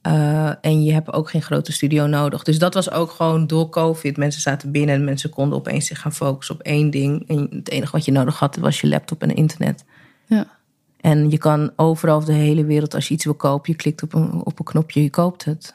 Uh, 0.07 0.53
en 0.61 0.85
je 0.85 0.93
hebt 0.93 1.13
ook 1.13 1.31
geen 1.31 1.43
grote 1.43 1.73
studio 1.73 2.07
nodig. 2.07 2.43
Dus 2.43 2.59
dat 2.59 2.75
was 2.75 2.91
ook 2.91 3.11
gewoon 3.11 3.47
door 3.47 3.69
COVID. 3.69 4.17
Mensen 4.17 4.41
zaten 4.41 4.71
binnen 4.71 4.95
en 4.95 5.05
mensen 5.05 5.31
konden 5.31 5.59
opeens 5.59 5.87
zich 5.87 6.01
gaan 6.01 6.13
focussen 6.13 6.55
op 6.55 6.61
één 6.61 6.91
ding. 6.91 7.29
En 7.29 7.49
het 7.51 7.71
enige 7.71 7.93
wat 7.93 8.05
je 8.05 8.13
nodig 8.13 8.39
had, 8.39 8.57
was 8.57 8.81
je 8.81 8.89
laptop 8.89 9.23
en 9.23 9.35
internet. 9.35 9.85
Ja. 10.27 10.47
En 11.01 11.31
je 11.31 11.39
kan 11.39 11.73
overal 11.77 12.17
op 12.17 12.27
de 12.27 12.33
hele 12.33 12.65
wereld, 12.65 12.95
als 12.95 13.09
je 13.09 13.15
iets 13.15 13.25
wil 13.25 13.35
kopen, 13.35 13.73
je 13.73 13.77
klikt 13.77 14.03
op 14.03 14.15
een, 14.15 14.33
op 14.33 14.59
een 14.59 14.65
knopje, 14.65 15.03
je 15.03 15.11
koopt 15.11 15.45
het. 15.45 15.75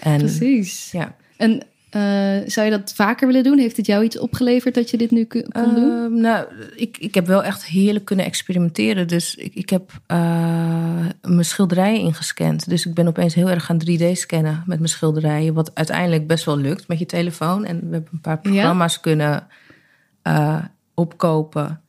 En, 0.00 0.18
Precies. 0.18 0.90
Ja. 0.90 1.16
En 1.36 1.62
zou 2.46 2.66
je 2.66 2.70
dat 2.70 2.92
vaker 2.94 3.26
willen 3.26 3.42
doen? 3.42 3.58
Heeft 3.58 3.76
het 3.76 3.86
jou 3.86 4.04
iets 4.04 4.18
opgeleverd 4.18 4.74
dat 4.74 4.90
je 4.90 4.96
dit 4.96 5.10
nu 5.10 5.24
kon 5.24 5.74
doen? 5.74 6.12
Uh, 6.12 6.20
nou, 6.20 6.46
ik, 6.76 6.98
ik 6.98 7.14
heb 7.14 7.26
wel 7.26 7.44
echt 7.44 7.64
heerlijk 7.64 8.04
kunnen 8.04 8.24
experimenteren. 8.24 9.08
Dus 9.08 9.34
ik, 9.34 9.54
ik 9.54 9.70
heb 9.70 9.90
uh, 10.06 10.18
mijn 11.22 11.44
schilderijen 11.44 12.00
ingescand. 12.00 12.68
Dus 12.68 12.86
ik 12.86 12.94
ben 12.94 13.08
opeens 13.08 13.34
heel 13.34 13.50
erg 13.50 13.64
gaan 13.64 13.80
3D-scannen 13.90 14.62
met 14.66 14.78
mijn 14.78 14.88
schilderijen. 14.88 15.54
Wat 15.54 15.74
uiteindelijk 15.74 16.26
best 16.26 16.44
wel 16.44 16.58
lukt 16.58 16.88
met 16.88 16.98
je 16.98 17.06
telefoon. 17.06 17.64
En 17.64 17.76
we 17.76 17.92
hebben 17.92 18.12
een 18.12 18.20
paar 18.20 18.40
programma's 18.40 19.00
kunnen 19.00 19.46
uh, 20.22 20.64
opkopen 20.94 21.80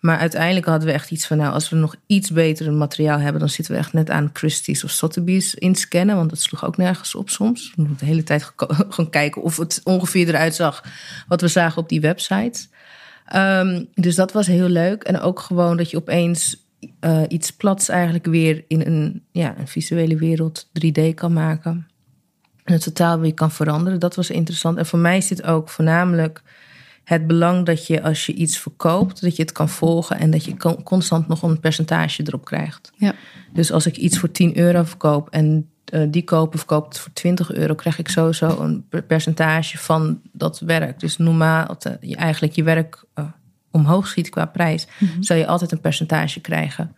maar 0.00 0.18
uiteindelijk 0.18 0.66
hadden 0.66 0.86
we 0.88 0.94
echt 0.94 1.10
iets 1.10 1.26
van, 1.26 1.36
nou, 1.36 1.52
als 1.52 1.68
we 1.68 1.76
nog 1.76 1.94
iets 2.06 2.30
beter 2.30 2.72
materiaal 2.72 3.18
hebben, 3.18 3.40
dan 3.40 3.48
zitten 3.48 3.74
we 3.74 3.80
echt 3.80 3.92
net 3.92 4.10
aan 4.10 4.30
Christie's 4.32 4.84
of 4.84 4.90
Sotheby's 4.90 5.54
inscannen. 5.54 6.16
Want 6.16 6.30
dat 6.30 6.40
sloeg 6.40 6.64
ook 6.64 6.76
nergens 6.76 7.14
op 7.14 7.30
soms. 7.30 7.72
We 7.76 7.82
moeten 7.82 7.98
de 7.98 8.12
hele 8.12 8.22
tijd 8.22 8.52
gaan 8.88 9.10
kijken 9.20 9.42
of 9.42 9.56
het 9.56 9.80
ongeveer 9.84 10.28
eruit 10.28 10.54
zag 10.54 10.84
wat 11.28 11.40
we 11.40 11.48
zagen 11.48 11.82
op 11.82 11.88
die 11.88 12.00
websites. 12.00 12.68
Um, 13.36 13.88
dus 13.94 14.14
dat 14.14 14.32
was 14.32 14.46
heel 14.46 14.68
leuk. 14.68 15.02
En 15.02 15.20
ook 15.20 15.40
gewoon 15.40 15.76
dat 15.76 15.90
je 15.90 15.96
opeens 15.96 16.66
uh, 17.00 17.22
iets 17.28 17.50
plats 17.50 17.88
eigenlijk 17.88 18.26
weer 18.26 18.64
in 18.68 18.80
een, 18.80 19.24
ja, 19.32 19.58
een 19.58 19.68
visuele 19.68 20.16
wereld 20.16 20.66
3D 20.66 21.14
kan 21.14 21.32
maken. 21.32 21.86
En 22.64 22.72
het 22.72 22.82
totaal 22.82 23.20
weer 23.20 23.34
kan 23.34 23.50
veranderen. 23.50 24.00
Dat 24.00 24.16
was 24.16 24.30
interessant. 24.30 24.78
En 24.78 24.86
voor 24.86 24.98
mij 24.98 25.20
zit 25.20 25.42
ook 25.42 25.68
voornamelijk 25.68 26.42
het 27.08 27.26
belang 27.26 27.66
dat 27.66 27.86
je 27.86 28.02
als 28.02 28.26
je 28.26 28.32
iets 28.32 28.58
verkoopt, 28.58 29.20
dat 29.20 29.36
je 29.36 29.42
het 29.42 29.52
kan 29.52 29.68
volgen 29.68 30.18
en 30.18 30.30
dat 30.30 30.44
je 30.44 30.56
constant 30.84 31.28
nog 31.28 31.42
een 31.42 31.60
percentage 31.60 32.22
erop 32.26 32.44
krijgt. 32.44 32.92
Ja. 32.96 33.14
Dus 33.52 33.72
als 33.72 33.86
ik 33.86 33.96
iets 33.96 34.18
voor 34.18 34.30
10 34.30 34.58
euro 34.58 34.82
verkoop 34.82 35.28
en 35.30 35.68
uh, 35.92 36.06
die 36.08 36.24
koper 36.24 36.58
verkoopt 36.58 36.88
het 36.88 36.98
voor 36.98 37.12
20 37.12 37.52
euro, 37.52 37.74
krijg 37.74 37.98
ik 37.98 38.08
sowieso 38.08 38.60
een 38.60 38.84
percentage 39.06 39.78
van 39.78 40.20
dat 40.32 40.58
werk. 40.58 41.00
Dus 41.00 41.16
normaal, 41.16 41.76
je 42.00 42.16
eigenlijk 42.16 42.54
je 42.54 42.62
werk 42.62 43.04
uh, 43.14 43.24
omhoog 43.70 44.06
schiet 44.06 44.28
qua 44.28 44.46
prijs, 44.46 44.86
mm 44.98 45.08
-hmm. 45.08 45.22
zou 45.22 45.38
je 45.38 45.46
altijd 45.46 45.72
een 45.72 45.80
percentage 45.80 46.40
krijgen 46.40 46.94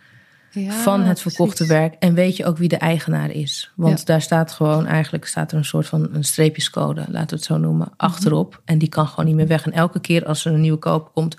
ja, 0.51 0.73
van 0.73 1.01
het 1.01 1.21
verkochte 1.21 1.67
werk. 1.67 1.95
En 1.99 2.15
weet 2.15 2.37
je 2.37 2.45
ook 2.45 2.59
wie 2.59 2.69
de 2.69 2.77
eigenaar 2.77 3.31
is. 3.31 3.73
Want 3.77 4.07
daar 4.07 4.23
staat 4.23 4.53
gewoon, 4.53 4.87
eigenlijk 4.87 5.27
staat 5.27 5.53
er 5.53 5.59
een 5.59 5.65
soort 5.65 5.87
van 5.87 6.09
een 6.13 6.25
streepjescode, 6.25 7.05
laten 7.09 7.29
we 7.29 7.35
het 7.35 7.45
zo 7.45 7.57
noemen, 7.57 7.87
mhm. 7.87 7.95
achterop. 7.97 8.63
En 8.65 8.79
die 8.79 8.89
kan 8.89 9.07
gewoon 9.07 9.25
niet 9.25 9.35
meer 9.35 9.47
weg. 9.47 9.67
En 9.67 9.73
elke 9.73 10.01
keer 10.01 10.27
als 10.27 10.45
er 10.45 10.53
een 10.53 10.61
nieuwe 10.61 10.79
koop 10.79 11.11
komt, 11.15 11.37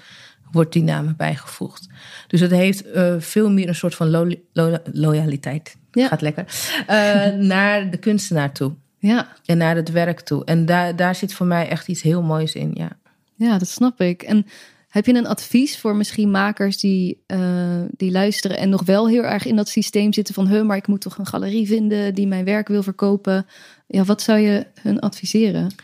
wordt 0.52 0.74
die 0.74 0.84
naam 0.84 1.14
bijgevoegd. 1.18 1.88
Dus 2.28 2.40
het 2.40 2.52
heeft 2.52 2.86
uh, 2.96 3.14
veel 3.20 3.52
meer 3.52 3.68
een 3.68 3.76
soort 3.76 3.96
van 3.96 4.10
lo 4.10 4.30
lo 4.54 4.78
loyaliteit. 4.92 5.78
Ja. 5.92 6.08
Gaat 6.08 6.22
lekker. 6.22 6.46
Uh, 6.90 7.26
naar 7.56 7.90
de 7.90 7.98
kunstenaar 7.98 8.52
toe. 8.52 8.74
Ja. 8.98 9.28
En 9.46 9.58
naar 9.58 9.76
het 9.76 9.92
werk 9.92 10.20
toe. 10.20 10.46
En 10.46 10.66
daar, 10.66 10.96
daar 10.96 11.16
zit 11.16 11.34
voor 11.34 11.46
mij 11.46 11.68
echt 11.68 11.88
iets 11.88 12.02
heel 12.02 12.22
moois 12.22 12.56
in. 12.56 12.72
Ja, 12.74 12.90
ja 13.36 13.58
dat 13.58 13.68
snap 13.68 14.02
ik. 14.02 14.24
En 14.24 14.46
heb 14.92 15.06
je 15.06 15.14
een 15.14 15.28
advies 15.28 15.80
voor 15.80 15.96
misschien 15.96 16.32
makers 16.32 16.78
die, 16.78 17.24
uh, 17.28 17.82
die 17.92 18.12
luisteren 18.12 18.58
en 18.58 18.70
nog 18.70 18.86
wel 18.86 19.08
heel 19.08 19.24
erg 19.24 19.46
in 19.46 19.56
dat 19.56 19.70
systeem 19.70 20.14
zitten 20.14 20.34
van, 20.34 20.48
huh, 20.48 20.66
maar 20.66 20.78
ik 20.78 20.88
moet 20.88 21.02
toch 21.02 21.18
een 21.18 21.26
galerie 21.26 21.68
vinden 21.68 22.14
die 22.14 22.28
mijn 22.28 22.46
werk 22.46 22.68
wil 22.68 22.84
verkopen? 22.84 23.46
Ja, 23.88 24.04
wat 24.04 24.22
zou 24.22 24.40
je 24.40 24.68
hun 24.82 25.00
adviseren? 25.00 25.76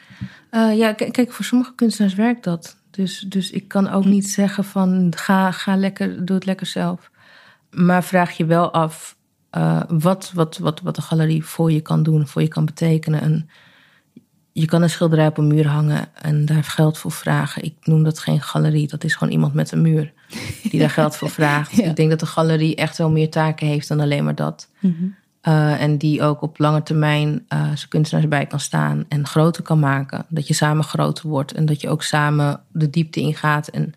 Uh, 0.52 0.78
ja, 0.78 0.93
kijk, 0.93 1.32
voor 1.32 1.46
sommige 1.46 1.76
kunstenaars 1.76 2.15
werkt 2.15 2.43
dat. 2.43 2.78
Dus, 2.91 3.20
dus 3.20 3.52
ik 3.52 3.67
kan 3.67 3.89
ook 3.89 4.06
niet 4.06 4.30
zeggen 4.30 4.63
van 4.63 5.13
ga, 5.15 5.52
ga 5.52 5.76
lekker, 5.76 6.26
doe 6.26 6.36
het 6.36 6.46
lekker 6.46 6.67
zelf. 6.67 7.12
Maar 7.70 8.04
vraag 8.04 8.38
je 8.38 8.46
wel 8.46 8.74
af 8.74 9.17
uh, 9.58 9.82
wat, 9.88 10.32
wat, 10.34 10.58
wat, 10.58 10.82
wat 10.82 10.96
de 10.96 11.02
galerie 11.02 11.46
voor 11.46 11.72
je 11.72 11.82
kan 11.82 12.04
doen, 12.04 12.28
voor 12.28 12.41
je 12.41 12.48
kan 12.48 12.65
betekenen. 12.65 13.22
En 13.22 13.50
je 14.60 14.65
kan 14.65 14.82
een 14.82 14.89
schilderij 14.89 15.28
op 15.28 15.38
een 15.38 15.48
muur 15.48 15.67
hangen 15.67 16.08
en 16.22 16.46
daar 16.46 16.63
geld 16.63 16.98
voor 16.98 17.12
vragen. 17.12 17.63
Ik 17.63 17.74
noem 17.82 18.04
dat 18.04 18.20
geen 18.20 18.41
galerie, 18.41 18.88
dat 18.88 19.04
is 19.04 19.15
gewoon 19.15 19.34
iemand 19.34 19.54
met 19.54 19.72
een 19.72 19.82
muur 19.82 20.13
die 20.70 20.80
daar 20.80 20.89
geld 20.89 21.15
voor 21.15 21.30
vraagt. 21.30 21.78
Ik 21.78 21.96
denk 21.96 22.10
dat 22.10 22.20
de 22.20 22.26
galerie 22.26 22.76
echt 22.76 22.98
wel 22.98 23.10
meer 23.10 23.30
taken 23.30 23.67
heeft 23.67 23.88
dan 23.88 24.00
alleen 24.00 24.24
maar 24.24 24.36
dat. 24.36 24.70
Mhm. 24.80 24.93
Uh, 25.43 25.82
en 25.82 25.98
die 25.98 26.24
ook 26.24 26.41
op 26.41 26.60
lange 26.60 26.84
termijn 26.84 27.46
uh, 27.54 27.62
zijn 27.62 27.89
kunstenaars 27.89 28.28
bij 28.28 28.46
kan 28.46 28.60
staan 28.60 29.06
en 29.08 29.28
groter 29.28 29.63
kan 29.63 29.80
maken. 29.80 30.26
Dat 30.30 30.48
je 30.48 30.54
samen 30.54 30.84
groter 30.84 31.28
wordt 31.28 31.54
en 31.54 31.65
dat 31.65 31.82
je 31.82 31.89
ook 31.89 32.04
samen 32.04 32.60
de 32.72 32.89
diepte 32.89 33.20
ingaat 33.20 33.67
en 33.67 33.93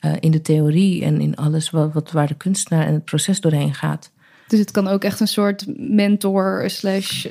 uh, 0.00 0.12
in 0.20 0.30
de 0.30 0.42
theorie 0.42 1.04
en 1.04 1.20
in 1.20 1.36
alles 1.36 1.70
wat, 1.70 1.92
wat, 1.92 2.10
waar 2.10 2.26
de 2.26 2.34
kunstenaar 2.34 2.86
en 2.86 2.94
het 2.94 3.04
proces 3.04 3.40
doorheen 3.40 3.74
gaat. 3.74 4.10
Dus 4.50 4.58
het 4.58 4.70
kan 4.70 4.88
ook 4.88 5.04
echt 5.04 5.20
een 5.20 5.28
soort 5.28 5.64
mentor 5.76 6.70
slash 6.70 7.26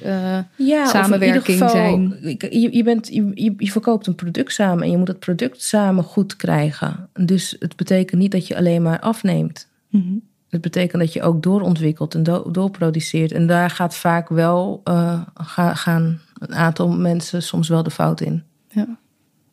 ja, 0.55 0.85
samenwerking 0.85 1.43
geval, 1.45 1.69
zijn. 1.69 2.17
Je, 2.21 2.75
je, 2.75 2.83
bent, 2.83 3.07
je, 3.07 3.53
je 3.57 3.71
verkoopt 3.71 4.07
een 4.07 4.15
product 4.15 4.53
samen 4.53 4.83
en 4.83 4.91
je 4.91 4.97
moet 4.97 5.07
het 5.07 5.19
product 5.19 5.61
samen 5.61 6.03
goed 6.03 6.35
krijgen. 6.35 7.09
Dus 7.13 7.55
het 7.59 7.75
betekent 7.75 8.21
niet 8.21 8.31
dat 8.31 8.47
je 8.47 8.57
alleen 8.57 8.81
maar 8.81 8.99
afneemt. 8.99 9.67
Mm 9.89 10.01
-hmm. 10.01 10.21
Het 10.49 10.61
betekent 10.61 11.01
dat 11.01 11.13
je 11.13 11.21
ook 11.21 11.43
doorontwikkelt 11.43 12.15
en 12.15 12.23
do 12.23 12.51
doorproduceert. 12.51 13.31
En 13.31 13.47
daar 13.47 13.69
gaat 13.69 13.95
vaak 13.95 14.29
wel 14.29 14.81
uh, 14.85 15.21
ga, 15.33 15.73
gaan 15.73 16.19
een 16.37 16.55
aantal 16.55 16.89
mensen 16.89 17.43
soms 17.43 17.67
wel 17.67 17.83
de 17.83 17.91
fout 17.91 18.21
in. 18.21 18.43
Ja. 18.67 18.97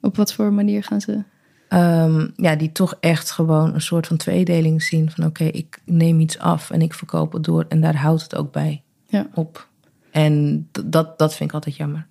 Op 0.00 0.16
wat 0.16 0.32
voor 0.32 0.52
manier 0.52 0.82
gaan 0.82 1.00
ze? 1.00 1.22
Um, 1.68 2.32
ja, 2.36 2.56
die 2.56 2.72
toch 2.72 2.96
echt 3.00 3.30
gewoon 3.30 3.74
een 3.74 3.80
soort 3.80 4.06
van 4.06 4.16
tweedeling 4.16 4.82
zien. 4.82 5.10
Van 5.10 5.24
oké, 5.24 5.42
okay, 5.42 5.60
ik 5.60 5.78
neem 5.84 6.20
iets 6.20 6.38
af 6.38 6.70
en 6.70 6.82
ik 6.82 6.94
verkoop 6.94 7.32
het 7.32 7.44
door. 7.44 7.64
En 7.68 7.80
daar 7.80 7.96
houdt 7.96 8.22
het 8.22 8.34
ook 8.34 8.52
bij 8.52 8.82
ja. 9.06 9.26
op. 9.34 9.68
En 10.10 10.68
dat, 10.84 11.18
dat 11.18 11.34
vind 11.34 11.48
ik 11.48 11.54
altijd 11.54 11.76
jammer. 11.76 12.06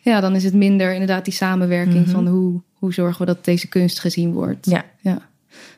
Ja, 0.00 0.20
dan 0.20 0.34
is 0.34 0.44
het 0.44 0.54
minder 0.54 0.92
inderdaad 0.92 1.24
die 1.24 1.34
samenwerking 1.34 1.96
mm 1.96 2.02
-hmm. 2.02 2.12
van 2.12 2.26
hoe, 2.26 2.60
hoe 2.72 2.92
zorgen 2.92 3.20
we 3.20 3.26
dat 3.26 3.44
deze 3.44 3.68
kunst 3.68 4.00
gezien 4.00 4.32
wordt. 4.32 4.66
Ja, 4.66 4.84
ja. 5.00 5.18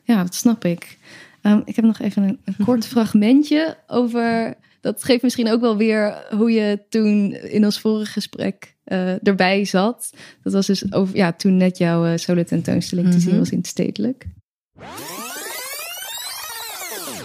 ja 0.05 0.23
dat 0.23 0.35
snap 0.35 0.65
ik. 0.65 0.99
Um, 1.43 1.63
ik 1.65 1.77
heb 1.77 1.85
nog 1.85 1.99
even 1.99 2.23
een, 2.23 2.39
een 2.45 2.65
kort 2.65 2.87
fragmentje 2.93 3.77
over. 3.87 4.55
Dat 4.81 5.05
geeft 5.05 5.23
misschien 5.23 5.51
ook 5.51 5.61
wel 5.61 5.77
weer 5.77 6.25
hoe 6.31 6.51
je 6.51 6.79
toen 6.89 7.33
in 7.33 7.65
ons 7.65 7.81
vorige 7.81 8.13
gesprek 8.13 8.77
uh, 8.85 9.27
erbij 9.27 9.65
zat. 9.65 10.11
Dat 10.43 10.53
was 10.53 10.67
dus 10.67 10.93
over, 10.93 11.17
ja, 11.17 11.33
toen 11.33 11.57
net 11.57 11.79
jouw 11.79 12.07
uh, 12.07 12.17
solo 12.17 12.45
tentoonstelling 12.45 13.07
mm 13.07 13.13
-hmm. 13.13 13.21
te 13.21 13.29
zien 13.29 13.39
was 13.39 13.51
in 13.51 13.59
het 13.59 13.67
stedelijk. 13.67 14.27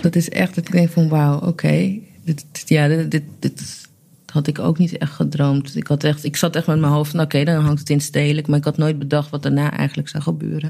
Dat 0.02 0.16
is 0.16 0.30
echt, 0.30 0.58
ik 0.58 0.72
denk 0.72 0.90
van 0.90 1.10
wauw, 1.10 1.36
oké. 1.36 1.48
Okay. 1.48 2.04
Dit, 2.24 2.46
ja, 2.66 2.88
dit, 2.88 3.12
dit, 3.12 3.24
dit, 3.40 3.88
had 4.32 4.48
ik 4.48 4.60
ook 4.60 4.78
niet 4.78 4.98
echt 4.98 5.12
gedroomd. 5.12 5.76
Ik, 5.76 5.88
had 5.88 6.04
echt, 6.04 6.24
ik 6.24 6.36
zat 6.36 6.56
echt 6.56 6.68
met 6.68 6.80
mijn 6.80 6.92
hoofd 6.92 7.12
van 7.12 7.20
oké, 7.20 7.38
okay, 7.38 7.54
dan 7.54 7.64
hangt 7.64 7.80
het 7.80 7.90
in 7.90 8.02
stedelijk. 8.02 8.48
Maar 8.48 8.58
ik 8.58 8.64
had 8.64 8.78
nooit 8.78 9.00
bedacht 9.00 9.30
wat 9.30 9.44
daarna 9.44 9.72
eigenlijk 9.72 10.10
zou 10.10 10.24
gebeuren. 10.24 10.70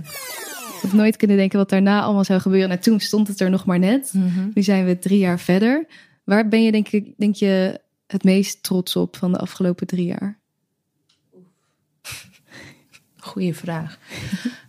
Ik 0.76 0.82
heb 0.82 0.94
nooit 0.94 1.18
kunnen 1.18 1.38
denken 1.38 1.58
wat 1.58 1.70
daarna 1.70 2.02
allemaal 2.02 2.24
zou 2.24 2.40
gebeuren. 2.40 2.70
En 2.70 2.80
toen 2.80 3.00
stond 3.00 3.28
het 3.28 3.40
er 3.40 3.50
nog 3.50 3.66
maar 3.66 3.80
net. 3.80 4.12
Mm 4.14 4.28
-hmm. 4.28 4.52
Nu 4.54 4.64
zijn 4.64 4.86
we 4.86 5.00
drie 5.00 5.20
jaar 5.20 5.40
verder. 5.40 5.86
Waar 6.26 6.48
ben 6.48 6.64
je 6.64 6.72
denk, 6.72 6.88
ik, 6.88 7.14
denk 7.18 7.36
je 7.36 7.82
het 8.08 8.24
meest 8.24 8.64
trots 8.64 8.96
op 8.96 9.16
van 9.16 9.32
de 9.32 9.38
afgelopen 9.38 9.88
drie 9.88 10.06
jaar? 10.06 10.40
Goeie 13.18 13.56
vraag. 13.56 14.00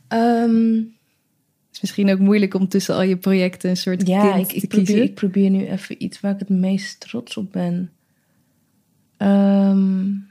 um, 0.08 0.76
het 1.66 1.74
is 1.74 1.80
misschien 1.80 2.10
ook 2.10 2.18
moeilijk 2.18 2.54
om 2.54 2.68
tussen 2.68 2.94
al 2.94 3.02
je 3.02 3.16
projecten 3.16 3.70
een 3.70 3.76
soort 3.76 4.06
ja, 4.06 4.34
ik, 4.34 4.48
te 4.48 4.54
ik 4.54 4.68
probeer, 4.68 5.02
ik 5.02 5.14
probeer 5.14 5.50
nu 5.50 5.66
even 5.66 6.02
iets 6.02 6.20
waar 6.20 6.32
ik 6.32 6.38
het 6.38 6.48
meest 6.48 7.00
trots 7.00 7.36
op 7.36 7.52
ben. 7.52 7.92
Um, 9.18 10.26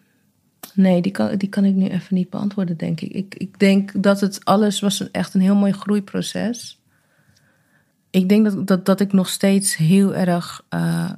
Nee, 0.76 1.02
die 1.02 1.12
kan, 1.12 1.38
die 1.38 1.50
kan 1.50 1.66
ik 1.66 1.74
nu 1.74 1.88
even 1.88 2.16
niet 2.16 2.30
beantwoorden, 2.30 2.78
denk 2.78 3.02
ik. 3.02 3.12
ik. 3.12 3.36
Ik 3.36 3.60
denk 3.60 4.04
dat 4.04 4.22
het 4.22 4.46
alles 4.46 4.80
was 4.80 5.00
een, 5.00 5.10
echt 5.12 5.34
een 5.34 5.42
heel 5.42 5.56
mooi 5.56 5.72
groeiproces. 5.72 6.82
Ik 8.15 8.30
denk 8.30 8.45
dat, 8.45 8.67
dat, 8.67 8.86
dat 8.86 8.99
ik 8.99 9.13
nog 9.13 9.30
steeds 9.30 9.75
heel 9.75 10.15
erg 10.15 10.65
uh, 10.69 11.12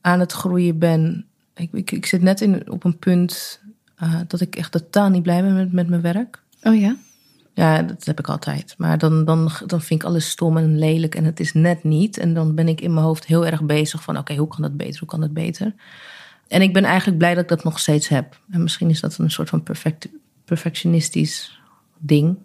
aan 0.00 0.20
het 0.20 0.32
groeien 0.32 0.78
ben. 0.78 1.26
Ik, 1.54 1.72
ik, 1.72 1.90
ik 1.90 2.06
zit 2.06 2.22
net 2.22 2.40
in, 2.40 2.70
op 2.70 2.84
een 2.84 2.98
punt 2.98 3.60
uh, 4.02 4.20
dat 4.26 4.40
ik 4.40 4.56
echt 4.56 4.72
totaal 4.72 5.08
niet 5.08 5.22
blij 5.22 5.42
ben 5.42 5.54
met, 5.54 5.72
met 5.72 5.88
mijn 5.88 6.00
werk. 6.00 6.42
Oh 6.62 6.80
ja? 6.80 6.96
Ja, 7.54 7.82
dat 7.82 8.04
heb 8.04 8.18
ik 8.18 8.28
altijd. 8.28 8.74
Maar 8.78 8.98
dan, 8.98 9.24
dan, 9.24 9.50
dan 9.66 9.80
vind 9.80 10.02
ik 10.02 10.08
alles 10.08 10.30
stom 10.30 10.56
en 10.56 10.78
lelijk 10.78 11.14
en 11.14 11.24
het 11.24 11.40
is 11.40 11.52
net 11.52 11.84
niet. 11.84 12.18
En 12.18 12.34
dan 12.34 12.54
ben 12.54 12.68
ik 12.68 12.80
in 12.80 12.94
mijn 12.94 13.06
hoofd 13.06 13.26
heel 13.26 13.46
erg 13.46 13.62
bezig 13.62 14.02
van... 14.02 14.14
oké, 14.14 14.22
okay, 14.22 14.36
hoe 14.36 14.48
kan 14.48 14.62
dat 14.62 14.76
beter, 14.76 14.98
hoe 14.98 15.08
kan 15.08 15.20
dat 15.20 15.32
beter? 15.32 15.74
En 16.48 16.62
ik 16.62 16.72
ben 16.72 16.84
eigenlijk 16.84 17.18
blij 17.18 17.34
dat 17.34 17.42
ik 17.42 17.48
dat 17.48 17.64
nog 17.64 17.78
steeds 17.78 18.08
heb. 18.08 18.40
En 18.50 18.62
misschien 18.62 18.90
is 18.90 19.00
dat 19.00 19.18
een 19.18 19.30
soort 19.30 19.48
van 19.48 19.62
perfect, 19.62 20.08
perfectionistisch 20.44 21.60
ding. 21.98 22.36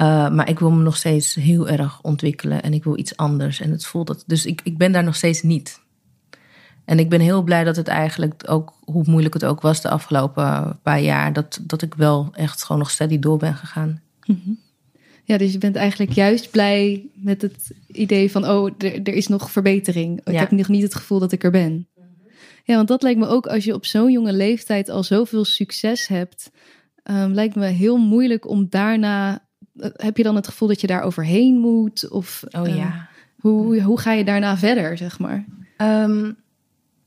Uh, 0.00 0.30
maar 0.30 0.48
ik 0.48 0.58
wil 0.58 0.70
me 0.70 0.82
nog 0.82 0.96
steeds 0.96 1.34
heel 1.34 1.68
erg 1.68 2.02
ontwikkelen 2.02 2.62
en 2.62 2.72
ik 2.72 2.84
wil 2.84 2.98
iets 2.98 3.16
anders. 3.16 3.60
En 3.60 3.70
het 3.70 3.86
voelt 3.86 4.06
dat. 4.06 4.24
Dus 4.26 4.46
ik, 4.46 4.60
ik 4.64 4.78
ben 4.78 4.92
daar 4.92 5.04
nog 5.04 5.16
steeds 5.16 5.42
niet. 5.42 5.80
En 6.84 6.98
ik 6.98 7.08
ben 7.08 7.20
heel 7.20 7.42
blij 7.42 7.64
dat 7.64 7.76
het 7.76 7.88
eigenlijk 7.88 8.44
ook, 8.46 8.72
hoe 8.84 9.04
moeilijk 9.06 9.34
het 9.34 9.44
ook 9.44 9.60
was 9.60 9.80
de 9.80 9.88
afgelopen 9.88 10.78
paar 10.82 11.00
jaar, 11.00 11.32
dat, 11.32 11.60
dat 11.62 11.82
ik 11.82 11.94
wel 11.94 12.28
echt 12.32 12.64
gewoon 12.64 12.78
nog 12.80 12.90
steady 12.90 13.18
door 13.18 13.38
ben 13.38 13.54
gegaan. 13.54 14.02
Mhm. 14.26 14.50
Ja, 15.24 15.38
dus 15.38 15.52
je 15.52 15.58
bent 15.58 15.76
eigenlijk 15.76 16.12
juist 16.12 16.50
blij 16.50 17.06
met 17.14 17.42
het 17.42 17.70
idee 17.86 18.30
van, 18.30 18.48
oh, 18.48 18.70
er, 18.78 19.02
er 19.02 19.14
is 19.14 19.26
nog 19.28 19.50
verbetering. 19.50 20.20
Ik 20.24 20.32
Ja. 20.32 20.38
heb 20.38 20.50
nog 20.50 20.68
niet 20.68 20.82
het 20.82 20.94
gevoel 20.94 21.18
dat 21.18 21.32
ik 21.32 21.44
er 21.44 21.50
ben. 21.50 21.88
Ja, 22.64 22.76
want 22.76 22.88
dat 22.88 23.02
lijkt 23.02 23.18
me 23.18 23.26
ook 23.26 23.46
als 23.46 23.64
je 23.64 23.74
op 23.74 23.86
zo'n 23.86 24.12
jonge 24.12 24.32
leeftijd 24.32 24.88
al 24.88 25.02
zoveel 25.02 25.44
succes 25.44 26.06
hebt, 26.06 26.50
um, 27.04 27.32
lijkt 27.32 27.54
me 27.54 27.66
heel 27.66 27.96
moeilijk 27.96 28.48
om 28.48 28.66
daarna. 28.70 29.47
Heb 29.96 30.16
je 30.16 30.22
dan 30.22 30.36
het 30.36 30.46
gevoel 30.48 30.68
dat 30.68 30.80
je 30.80 30.86
daar 30.86 31.02
overheen 31.02 31.58
moet? 31.58 32.08
Of 32.08 32.42
Oh 32.50 32.68
uh, 32.68 32.76
ja. 32.76 33.08
hoe, 33.40 33.82
hoe 33.82 34.00
ga 34.00 34.12
je 34.12 34.24
daarna 34.24 34.56
verder, 34.56 34.96
zeg 34.96 35.18
maar? 35.18 35.44
Ehm, 35.76 36.32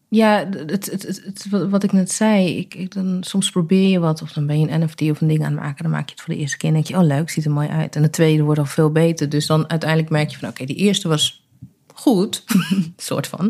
ja, 0.08 0.50
het, 0.50 0.92
het, 0.92 1.02
het, 1.26 1.46
wat- 1.50 1.70
wat 1.70 1.84
ik 1.84 1.92
net 1.92 2.12
zei, 2.12 2.58
ik, 2.58 2.76
ik, 2.76 2.94
dan, 2.94 3.18
soms 3.24 3.50
probeer 3.52 3.90
je 3.90 4.00
wat, 4.00 4.22
of 4.22 4.32
dan 4.34 4.46
ben 4.48 4.60
je 4.60 4.68
een 4.70 4.84
NFT 4.84 5.02
of 5.02 5.22
een 5.22 5.28
ding 5.28 5.44
aan 5.46 5.52
het 5.52 5.62
maken, 5.62 5.84
dan 5.84 5.92
maak 5.92 6.06
je 6.06 6.12
het 6.16 6.22
voor 6.22 6.34
de 6.34 6.40
eerste 6.40 6.58
keer 6.58 6.68
en 6.70 6.76
denk 6.76 6.88
je, 6.88 6.98
oh 6.98 7.04
leuk, 7.04 7.30
ziet 7.30 7.46
er 7.46 7.52
mooi 7.52 7.68
uit. 7.68 7.96
En 7.96 8.02
de 8.02 8.10
tweede 8.10 8.44
wordt 8.44 8.60
al 8.60 8.66
veel 8.66 8.92
beter. 8.92 9.30
Dus 9.30 9.46
dan 9.46 9.70
uiteindelijk 9.70 10.10
merk 10.10 10.30
je 10.30 10.38
van, 10.38 10.50
oké, 10.50 10.66
die 10.66 10.76
eerste 10.76 11.08
was 11.08 11.48
goed, 11.94 12.44
soort 12.98 13.28
van, 13.28 13.44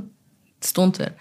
het 0.56 0.66
stond 0.66 1.00
er. 1.00 1.14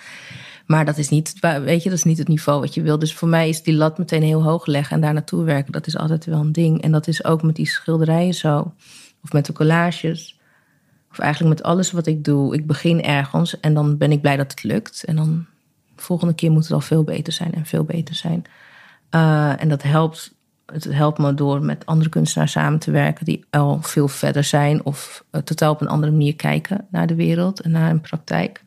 Maar 0.70 0.84
dat 0.84 0.98
is 0.98 1.08
niet, 1.08 1.34
weet 1.40 1.82
je, 1.82 1.88
dat 1.88 1.98
is 1.98 2.04
niet 2.04 2.18
het 2.18 2.28
niveau 2.28 2.60
wat 2.60 2.74
je 2.74 2.82
wil. 2.82 2.98
Dus 2.98 3.14
voor 3.14 3.28
mij 3.28 3.48
is 3.48 3.62
die 3.62 3.74
lat 3.74 3.98
meteen 3.98 4.22
heel 4.22 4.42
hoog 4.42 4.66
leggen 4.66 4.96
en 4.96 5.02
daar 5.02 5.12
naartoe 5.12 5.44
werken, 5.44 5.72
dat 5.72 5.86
is 5.86 5.96
altijd 5.96 6.24
wel 6.24 6.40
een 6.40 6.52
ding. 6.52 6.82
En 6.82 6.92
dat 6.92 7.06
is 7.06 7.24
ook 7.24 7.42
met 7.42 7.56
die 7.56 7.66
schilderijen 7.66 8.34
zo, 8.34 8.74
of 9.22 9.32
met 9.32 9.46
de 9.46 9.52
collages. 9.52 10.38
Of 11.10 11.18
eigenlijk 11.18 11.56
met 11.56 11.66
alles 11.66 11.90
wat 11.90 12.06
ik 12.06 12.24
doe. 12.24 12.54
Ik 12.54 12.66
begin 12.66 13.02
ergens 13.02 13.60
en 13.60 13.74
dan 13.74 13.96
ben 13.96 14.12
ik 14.12 14.20
blij 14.20 14.36
dat 14.36 14.50
het 14.50 14.62
lukt. 14.62 15.04
En 15.04 15.16
dan 15.16 15.46
de 15.96 16.02
volgende 16.02 16.34
keer 16.34 16.50
moet 16.50 16.62
het 16.62 16.72
al 16.72 16.80
veel 16.80 17.04
beter 17.04 17.32
zijn 17.32 17.52
en 17.52 17.66
veel 17.66 17.84
beter 17.84 18.14
zijn. 18.14 18.44
Uh, 19.10 19.62
en 19.62 19.68
dat 19.68 19.82
helpt, 19.82 20.34
het 20.66 20.84
helpt 20.84 21.18
me 21.18 21.34
door 21.34 21.62
met 21.62 21.86
andere 21.86 22.10
kunstenaars 22.10 22.52
samen 22.52 22.78
te 22.78 22.90
werken 22.90 23.24
die 23.24 23.44
al 23.50 23.82
veel 23.82 24.08
verder 24.08 24.44
zijn 24.44 24.84
of 24.84 25.24
uh, 25.32 25.40
totaal 25.40 25.72
op 25.72 25.80
een 25.80 25.88
andere 25.88 26.12
manier 26.12 26.36
kijken 26.36 26.86
naar 26.90 27.06
de 27.06 27.14
wereld 27.14 27.60
en 27.60 27.70
naar 27.70 27.90
een 27.90 28.00
praktijk. 28.00 28.62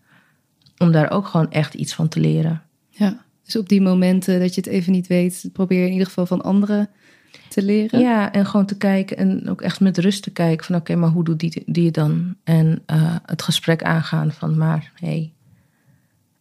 Om 0.86 0.92
daar 0.92 1.12
ook 1.12 1.28
gewoon 1.28 1.52
echt 1.52 1.74
iets 1.74 1.94
van 1.94 2.08
te 2.08 2.20
leren. 2.20 2.62
Ja, 2.90 3.24
dus 3.44 3.56
op 3.56 3.70
die 3.70 3.82
momenten 3.82 4.40
dat 4.40 4.56
je 4.56 4.62
het 4.62 4.70
even 4.70 4.92
niet 4.92 5.08
weet, 5.08 5.50
probeer 5.54 5.80
je 5.80 5.86
in 5.86 5.92
ieder 5.92 6.08
geval 6.08 6.26
van 6.26 6.42
anderen 6.42 6.90
te 7.50 7.64
leren. 7.64 8.00
Ja, 8.00 8.32
en 8.32 8.46
gewoon 8.46 8.66
te 8.66 8.78
kijken 8.78 9.18
en 9.18 9.50
ook 9.50 9.62
echt 9.62 9.80
met 9.80 9.98
rust 9.98 10.24
te 10.24 10.32
kijken 10.32 10.66
van 10.66 10.76
oké, 10.76 10.96
maar 10.96 11.10
hoe 11.10 11.24
doet 11.24 11.40
die, 11.40 11.64
die 11.66 11.86
het 11.86 11.94
dan? 11.94 12.36
En 12.44 12.84
uh, 12.88 13.16
het 13.26 13.42
gesprek 13.42 13.84
aangaan 13.84 14.32
van 14.32 14.58
maar 14.58 14.92
hé. 14.96 15.08
Hey. 15.08 15.34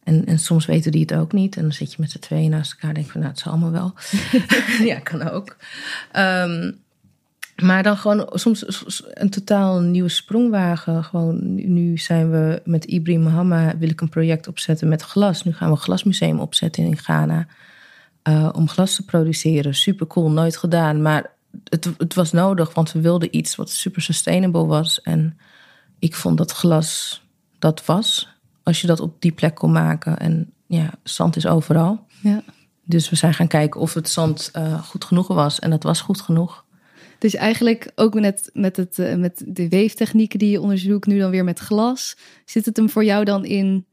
En, 0.03 0.27
en 0.27 0.39
soms 0.39 0.67
weten 0.67 0.93
die 0.93 1.01
het 1.01 1.15
ook 1.15 1.33
niet. 1.33 1.57
En 1.57 1.63
dan 1.63 1.73
zit 1.73 1.91
je 1.91 1.97
met 2.01 2.11
z'n 2.11 2.19
tweeën 2.19 2.51
naast 2.51 2.73
elkaar 2.73 2.89
en 2.89 2.95
denk 2.95 3.11
van 3.11 3.21
nou, 3.21 3.33
het 3.33 3.43
zal 3.43 3.53
allemaal 3.53 3.71
wel. 3.71 3.95
ja, 4.91 4.99
kan 4.99 5.29
ook. 5.29 5.57
Um, 6.17 6.81
maar 7.62 7.83
dan 7.83 7.96
gewoon 7.96 8.29
soms 8.33 8.64
een 9.14 9.31
totaal 9.31 9.81
nieuwe 9.81 10.09
sprongwagen. 10.09 11.05
Gewoon, 11.05 11.55
nu 11.72 11.98
zijn 11.98 12.31
we 12.31 12.61
met 12.64 12.85
Ibrahim 12.85 13.22
Mohammed, 13.22 13.79
wil 13.79 13.88
ik 13.88 14.01
een 14.01 14.09
project 14.09 14.48
opzetten 14.48 14.88
met 14.88 15.03
glas. 15.03 15.44
Nu 15.44 15.53
gaan 15.53 15.68
we 15.68 15.75
een 15.75 15.81
glasmuseum 15.81 16.40
opzetten 16.40 16.85
in 16.85 16.96
Ghana. 16.96 17.46
Uh, 18.29 18.48
om 18.53 18.68
glas 18.68 18.94
te 18.94 19.05
produceren. 19.05 19.75
Super 19.75 20.07
cool, 20.07 20.31
nooit 20.31 20.57
gedaan. 20.57 21.03
Maar 21.03 21.31
het, 21.68 21.90
het, 21.98 22.14
was 22.14 22.33
nodig, 22.33 22.75
want 22.75 22.92
we 22.92 23.01
wilden 23.01 23.37
iets 23.37 23.57
wat 23.57 23.70
super 23.70 24.03
sustainable 24.03 24.66
was. 24.66 25.03
En 25.03 25.38
ik 25.98 26.14
vond 26.14 26.38
dat 26.38 26.53
glas 26.53 27.22
dat 27.59 27.85
was. 27.85 28.29
Als 28.62 28.81
je 28.81 28.87
dat 28.87 29.01
op 29.01 29.22
die 29.22 29.33
plek 29.33 29.55
kon 29.55 29.72
maken. 29.72 30.18
En 30.18 30.53
ja, 30.66 30.90
zand 31.03 31.37
is 31.37 31.46
overal. 31.46 32.07
Ja. 32.22 32.42
Dus 32.85 33.11
we 33.11 33.16
zijn 33.16 33.35
gaan 33.35 33.48
kijken 33.48 33.81
of 33.81 33.94
het 33.94 34.09
zand 34.09 34.51
uh, 34.57 34.83
goed 34.83 35.05
genoeg 35.05 35.27
was. 35.27 35.59
En 35.59 35.70
dat 35.70 35.83
was 35.83 36.01
goed 36.01 36.20
genoeg. 36.20 36.62
Dus 37.23 37.35
eigenlijk 37.35 37.91
ook 37.95 38.15
met, 38.15 38.51
met, 38.53 38.77
het, 38.77 38.99
uh, 38.99 39.15
met 39.15 39.43
de 39.47 39.69
weeftechnieken 39.69 40.39
die 40.39 40.51
je 40.51 40.61
onderzoekt, 40.61 41.07
nu 41.07 41.19
dan 41.19 41.31
weer 41.31 41.45
met 41.45 41.59
glas. 41.59 42.17
Zit 42.45 42.65
het 42.65 42.77
hem 42.77 42.91
voor 42.91 43.05
jou 43.05 43.25
dan 43.25 43.45
in 43.45 43.87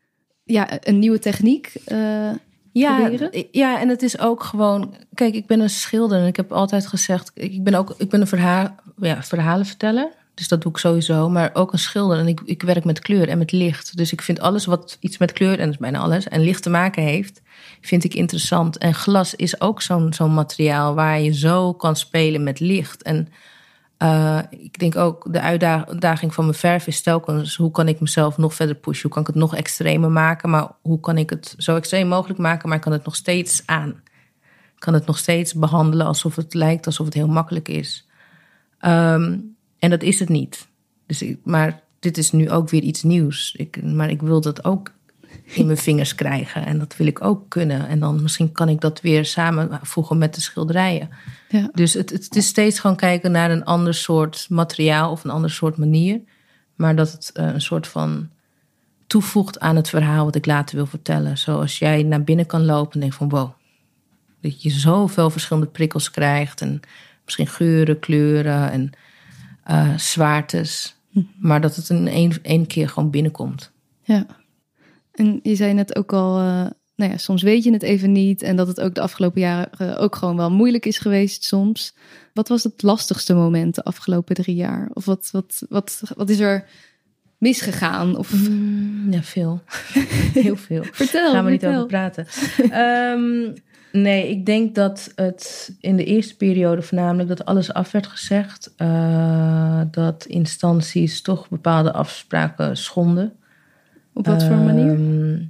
ja, 0.44 0.68
een 0.80 1.00
nieuwe 1.00 1.20
techniek? 1.20 1.74
Uh, 1.88 2.32
ja, 2.72 3.12
ja, 3.52 3.80
en 3.80 3.90
het 3.90 4.02
is 4.02 4.20
ook 4.20 4.44
gewoon. 4.44 4.96
Kijk, 5.14 5.34
ik 5.34 5.46
ben 5.46 5.60
een 5.60 5.70
schilder 5.70 6.20
en 6.20 6.28
ik 6.28 6.36
heb 6.36 6.52
altijd 6.52 6.88
gezegd. 6.88 7.32
Ik 7.34 7.64
ben 7.64 7.74
ook 7.74 7.96
ik 7.98 8.10
ben 8.10 8.22
een 8.22 8.28
verhaal, 8.28 8.76
ja, 8.98 9.24
verhalenverteller. 9.24 10.12
Dus 10.40 10.48
dat 10.48 10.62
doe 10.62 10.72
ik 10.72 10.78
sowieso. 10.78 11.30
Maar 11.30 11.50
ook 11.54 11.74
een 11.74 11.80
schilder. 11.80 12.18
En 12.18 12.28
ik, 12.28 12.42
ik 12.46 12.62
werk 12.62 12.84
met 12.84 13.00
kleur 13.00 13.30
en 13.30 13.38
met 13.38 13.52
licht. 13.52 13.98
Dus 13.98 14.12
ik 14.12 14.22
vind 14.22 14.40
alles 14.40 14.66
wat 14.66 14.98
iets 15.00 15.18
met 15.18 15.32
kleur, 15.32 15.60
en 15.60 15.66
dat 15.66 15.74
is 15.74 15.78
bijna 15.78 16.00
alles, 16.00 16.28
en 16.28 16.42
licht 16.42 16.64
te 16.64 16.70
maken 16.70 17.04
heeft, 17.04 17.42
vind 17.82 18.04
ik 18.04 18.14
interessant. 18.14 18.78
En 18.78 18.94
glas 18.94 19.36
is 19.36 19.62
ook 19.62 19.82
zo'n 19.82 20.14
zo'n 20.14 20.34
materiaal 20.34 20.96
waar 20.96 21.20
je 21.20 21.34
zo 21.34 21.74
kan 21.74 21.96
spelen 21.96 22.44
met 22.44 22.60
licht. 22.60 23.04
En 23.04 23.28
uh, 24.04 24.40
ik 24.50 24.80
denk 24.80 24.96
ook 24.96 25.34
de 25.34 25.42
uitdaging 25.42 26.34
van 26.34 26.44
mijn 26.44 26.58
verf 26.58 26.88
is 26.88 27.02
telkens 27.02 27.56
hoe 27.56 27.72
kan 27.72 27.88
ik 27.88 28.00
mezelf 28.00 28.38
nog 28.38 28.54
verder 28.54 28.76
pushen? 28.76 29.04
Hoe 29.04 29.12
kan 29.12 29.22
ik 29.22 29.28
het 29.28 29.36
nog 29.36 29.56
extremer 29.56 30.12
maken? 30.12 30.50
Maar 30.50 30.72
hoe 30.82 31.00
kan 31.00 31.18
ik 31.18 31.30
het 31.30 31.54
zo 31.58 31.76
extreem 31.76 32.08
mogelijk 32.08 32.40
maken, 32.40 32.68
maar 32.68 32.78
ik 32.78 32.84
kan 32.84 32.92
het 32.92 33.06
nog 33.06 33.16
steeds 33.16 33.64
aan? 33.66 33.90
Ik 34.76 34.86
kan 34.86 34.94
het 34.94 35.06
nog 35.06 35.18
steeds 35.18 35.54
behandelen 35.54 36.06
alsof 36.06 36.36
het 36.36 36.54
lijkt 36.54 36.86
alsof 36.86 37.06
het 37.06 37.16
heel 37.16 37.28
makkelijk 37.28 37.68
is. 37.68 38.08
Um, 38.82 39.58
en 39.80 39.90
dat 39.90 40.04
is 40.04 40.20
het 40.20 40.30
niet. 40.30 40.68
Dus 41.06 41.22
ik, 41.22 41.38
maar 41.44 41.82
dit 42.00 42.18
is 42.18 42.32
nu 42.32 42.50
ook 42.50 42.70
weer 42.70 42.82
iets 42.82 43.04
nieuws. 43.04 43.54
Ik, 43.58 43.84
maar 43.84 44.10
ik 44.10 44.22
wil 44.22 44.42
dat 44.42 44.64
ook 44.64 44.92
in 45.44 45.66
mijn 45.66 45.78
vingers 45.78 46.16
krijgen. 46.16 46.66
En 46.66 46.80
dat 46.80 46.96
wil 46.98 47.08
ik 47.08 47.24
ook 47.24 47.50
kunnen. 47.50 47.88
En 47.88 48.00
dan 48.00 48.22
misschien 48.22 48.52
kan 48.52 48.70
ik 48.70 48.82
dat 48.82 49.02
weer 49.02 49.26
samenvoegen 49.26 50.18
met 50.18 50.36
de 50.36 50.42
schilderijen. 50.42 51.10
Ja. 51.50 51.70
Dus 51.74 51.94
het, 51.94 52.10
het 52.10 52.36
is 52.36 52.48
steeds 52.48 52.80
gewoon 52.80 52.96
kijken 52.96 53.32
naar 53.32 53.52
een 53.52 53.64
ander 53.64 53.94
soort 53.94 54.46
materiaal 54.50 55.12
of 55.12 55.24
een 55.24 55.30
ander 55.30 55.50
soort 55.50 55.78
manier. 55.78 56.22
Maar 56.76 56.96
dat 56.96 57.12
het 57.12 57.32
eh, 57.34 57.46
een 57.46 57.62
soort 57.62 57.88
van 57.88 58.30
toevoegt 59.08 59.60
aan 59.60 59.76
het 59.76 59.90
verhaal 59.90 60.26
wat 60.26 60.36
ik 60.36 60.46
later 60.46 60.76
wil 60.76 60.86
vertellen. 60.86 61.38
Zoals 61.38 61.80
jij 61.80 62.04
naar 62.04 62.24
binnen 62.24 62.46
kan 62.46 62.66
lopen 62.66 62.94
en 62.94 63.00
denkt 63.00 63.16
van 63.16 63.30
wow. 63.30 63.52
Dat 64.42 64.62
je 64.62 64.70
zoveel 64.70 65.30
verschillende 65.30 65.70
prikkels 65.70 66.12
krijgt. 66.12 66.62
En 66.62 66.80
misschien 67.24 67.48
geuren, 67.48 68.00
kleuren 68.00 68.72
en 68.72 68.92
uh, 69.70 69.98
zwaartes. 69.98 70.96
Hm. 71.10 71.22
Maar 71.40 71.62
dat 71.62 71.76
het 71.76 71.90
in 71.90 72.08
één, 72.08 72.32
één 72.42 72.68
keer 72.68 72.90
gewoon 72.90 73.10
binnenkomt. 73.10 73.72
Ja. 74.04 74.26
En 75.12 75.40
je 75.44 75.56
zei 75.56 75.74
net 75.74 75.96
ook 75.96 76.14
al, 76.14 76.40
uh, 76.40 76.66
nou 76.96 77.12
ja, 77.12 77.18
soms 77.18 77.42
weet 77.42 77.64
je 77.64 77.72
het 77.72 77.84
even 77.84 78.12
niet. 78.12 78.42
En 78.42 78.56
dat 78.56 78.68
het 78.68 78.82
ook 78.82 78.96
de 78.96 79.02
afgelopen 79.02 79.42
jaren 79.42 79.98
ook 79.98 80.16
gewoon 80.16 80.36
wel 80.36 80.52
moeilijk 80.52 80.86
is 80.86 80.98
geweest 80.98 81.44
soms. 81.44 81.96
Wat 82.34 82.48
was 82.48 82.64
het 82.64 82.82
lastigste 82.82 83.34
moment 83.34 83.76
de 83.76 83.84
afgelopen 83.84 84.36
drie 84.36 84.56
jaar? 84.56 84.90
Of 84.94 85.06
wat, 85.06 85.30
wat, 85.32 85.66
wat, 85.70 86.02
wat 86.16 86.30
is 86.30 86.40
er 86.40 86.66
misgegaan? 87.38 88.18
Of... 88.18 88.50
Mm, 88.50 89.12
ja, 89.12 89.24
veel. 89.24 89.62
Heel 90.34 90.56
veel. 90.56 90.84
vertel. 90.84 91.32
Gaan 91.32 91.46
we 91.46 91.52
niet 91.52 91.66
over 91.66 91.86
praten. 91.86 92.28
um, 92.74 93.54
Nee, 93.92 94.30
ik 94.30 94.46
denk 94.46 94.76
dat 94.76 95.12
het 95.16 95.76
in 95.80 95.96
de 95.96 96.04
eerste 96.04 96.36
periode 96.36 96.82
voornamelijk 96.82 97.30
dat 97.30 97.46
alles 97.46 97.74
af 97.74 97.92
werd 97.92 98.08
gezegd. 98.08 98.74
Uh, 98.78 99.82
dat 99.92 100.26
instanties 100.26 101.22
toch 101.22 101.50
bepaalde 101.50 101.94
afspraken 101.94 102.78
schonden. 102.78 103.34
Op 104.14 104.26
wat 104.26 104.44
voor 104.44 104.56
manier? 104.56 104.94
Ehm, 104.94 105.42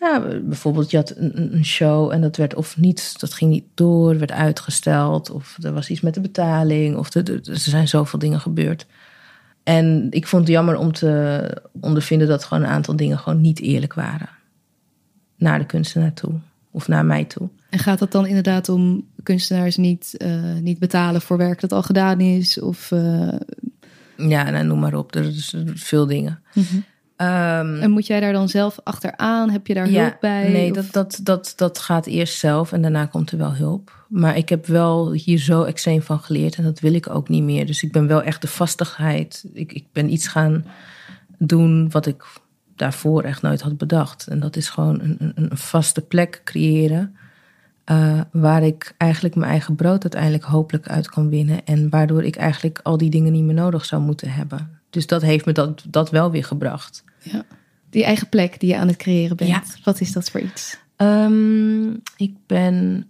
ja, 0.00 0.40
bijvoorbeeld 0.42 0.90
je 0.90 0.96
had 0.96 1.16
een, 1.16 1.54
een, 1.54 1.64
show 1.64 2.12
en 2.12 2.20
dat 2.20 2.36
werd 2.36 2.54
of 2.54 2.76
niet, 2.76 3.20
dat 3.20 3.34
ging 3.34 3.50
niet 3.50 3.66
door, 3.74 4.18
werd 4.18 4.32
uitgesteld. 4.32 5.30
Of 5.30 5.56
er 5.62 5.72
was 5.72 5.90
iets 5.90 6.00
met 6.00 6.14
de 6.14 6.20
betaling. 6.20 6.96
Of 6.96 7.14
er 7.14 7.38
zijn 7.42 7.88
zoveel 7.88 8.18
dingen 8.18 8.40
gebeurd. 8.40 8.86
En 9.62 10.06
ik 10.10 10.26
vond 10.26 10.42
het 10.42 10.52
jammer 10.52 10.76
om 10.76 10.92
te 10.92 11.62
ondervinden 11.80 12.28
dat 12.28 12.44
gewoon 12.44 12.62
een 12.62 12.70
aantal 12.70 12.96
dingen 12.96 13.18
gewoon 13.18 13.40
niet 13.40 13.60
eerlijk 13.60 13.94
waren. 13.94 14.28
Naar 15.36 15.58
de 15.58 15.66
kunstenaar 15.66 16.12
toe 16.12 16.34
of 16.74 16.88
naar 16.88 17.04
mij 17.04 17.24
toe. 17.24 17.48
En 17.70 17.78
gaat 17.78 17.98
dat 17.98 18.12
dan 18.12 18.26
inderdaad 18.26 18.68
om 18.68 19.06
kunstenaars 19.22 19.76
niet, 19.76 20.14
uh, 20.18 20.54
niet 20.60 20.78
betalen 20.78 21.20
voor 21.20 21.36
werk 21.36 21.60
dat 21.60 21.72
al 21.72 21.82
gedaan 21.82 22.20
is? 22.20 22.60
Of, 22.60 22.90
uh... 22.90 23.32
Ja, 24.16 24.50
nou, 24.50 24.64
noem 24.64 24.78
maar 24.78 24.94
op. 24.94 25.14
Er 25.14 25.24
is 25.24 25.54
veel 25.74 26.06
dingen. 26.06 26.40
Mm 26.54 26.64
-hmm. 26.70 26.84
um, 27.26 27.80
en 27.80 27.90
moet 27.90 28.06
jij 28.06 28.20
daar 28.20 28.32
dan 28.32 28.48
zelf 28.48 28.78
achteraan? 28.84 29.50
Heb 29.50 29.66
je 29.66 29.74
daar 29.74 29.90
ja, 29.90 30.02
hulp 30.02 30.16
bij? 30.20 30.48
Nee, 30.48 30.72
dat, 30.72 30.92
dat, 30.92 31.20
dat, 31.22 31.52
dat 31.56 31.78
gaat 31.78 32.06
eerst 32.06 32.38
zelf 32.38 32.72
en 32.72 32.82
daarna 32.82 33.06
komt 33.06 33.30
er 33.30 33.38
wel 33.38 33.54
hulp. 33.54 34.04
Maar 34.08 34.36
ik 34.36 34.48
heb 34.48 34.66
wel 34.66 35.12
hier 35.12 35.38
zo 35.38 35.62
extreem 35.62 36.02
van 36.02 36.18
geleerd 36.18 36.56
en 36.56 36.64
dat 36.64 36.80
wil 36.80 36.94
ik 36.94 37.10
ook 37.10 37.28
niet 37.28 37.42
meer. 37.42 37.66
Dus 37.66 37.82
ik 37.82 37.92
ben 37.92 38.06
wel 38.06 38.22
echt 38.22 38.40
de 38.40 38.48
vastigheid. 38.48 39.44
Ik, 39.52 39.72
ik 39.72 39.84
ben 39.92 40.12
iets 40.12 40.26
gaan 40.26 40.64
doen 41.38 41.90
wat 41.90 42.06
ik 42.06 42.24
daarvoor 42.76 43.22
echt 43.22 43.42
nooit 43.42 43.60
had 43.60 43.78
bedacht. 43.78 44.26
En 44.26 44.40
dat 44.40 44.56
is 44.56 44.68
gewoon 44.68 45.00
een, 45.00 45.16
een, 45.18 45.32
een 45.34 45.56
vaste 45.56 46.00
plek 46.00 46.40
creëren. 46.44 47.16
Uh, 47.90 48.20
waar 48.32 48.62
ik 48.62 48.94
eigenlijk 48.96 49.34
mijn 49.34 49.50
eigen 49.50 49.74
brood 49.74 50.02
uiteindelijk 50.02 50.44
hopelijk 50.44 50.88
uit 50.88 51.08
kan 51.08 51.28
winnen. 51.28 51.64
En 51.64 51.88
waardoor 51.88 52.24
ik 52.24 52.36
eigenlijk 52.36 52.80
al 52.82 52.96
die 52.96 53.10
dingen 53.10 53.32
niet 53.32 53.44
meer 53.44 53.54
nodig 53.54 53.84
zou 53.84 54.02
moeten 54.02 54.30
hebben. 54.30 54.80
Dus 54.90 55.06
dat 55.06 55.22
heeft 55.22 55.46
me 55.46 55.52
dat, 55.52 55.84
dat 55.88 56.10
wel 56.10 56.30
weer 56.30 56.44
gebracht. 56.44 57.04
Ja. 57.22 57.44
Die 57.90 58.04
eigen 58.04 58.28
plek 58.28 58.60
die 58.60 58.68
je 58.68 58.76
aan 58.76 58.88
het 58.88 58.96
creëren 58.96 59.36
bent. 59.36 59.50
Ja. 59.50 59.62
Wat 59.84 60.00
is 60.00 60.12
dat 60.12 60.30
voor 60.30 60.40
iets? 60.40 60.78
Um, 60.96 62.02
ik 62.16 62.34
ben 62.46 63.06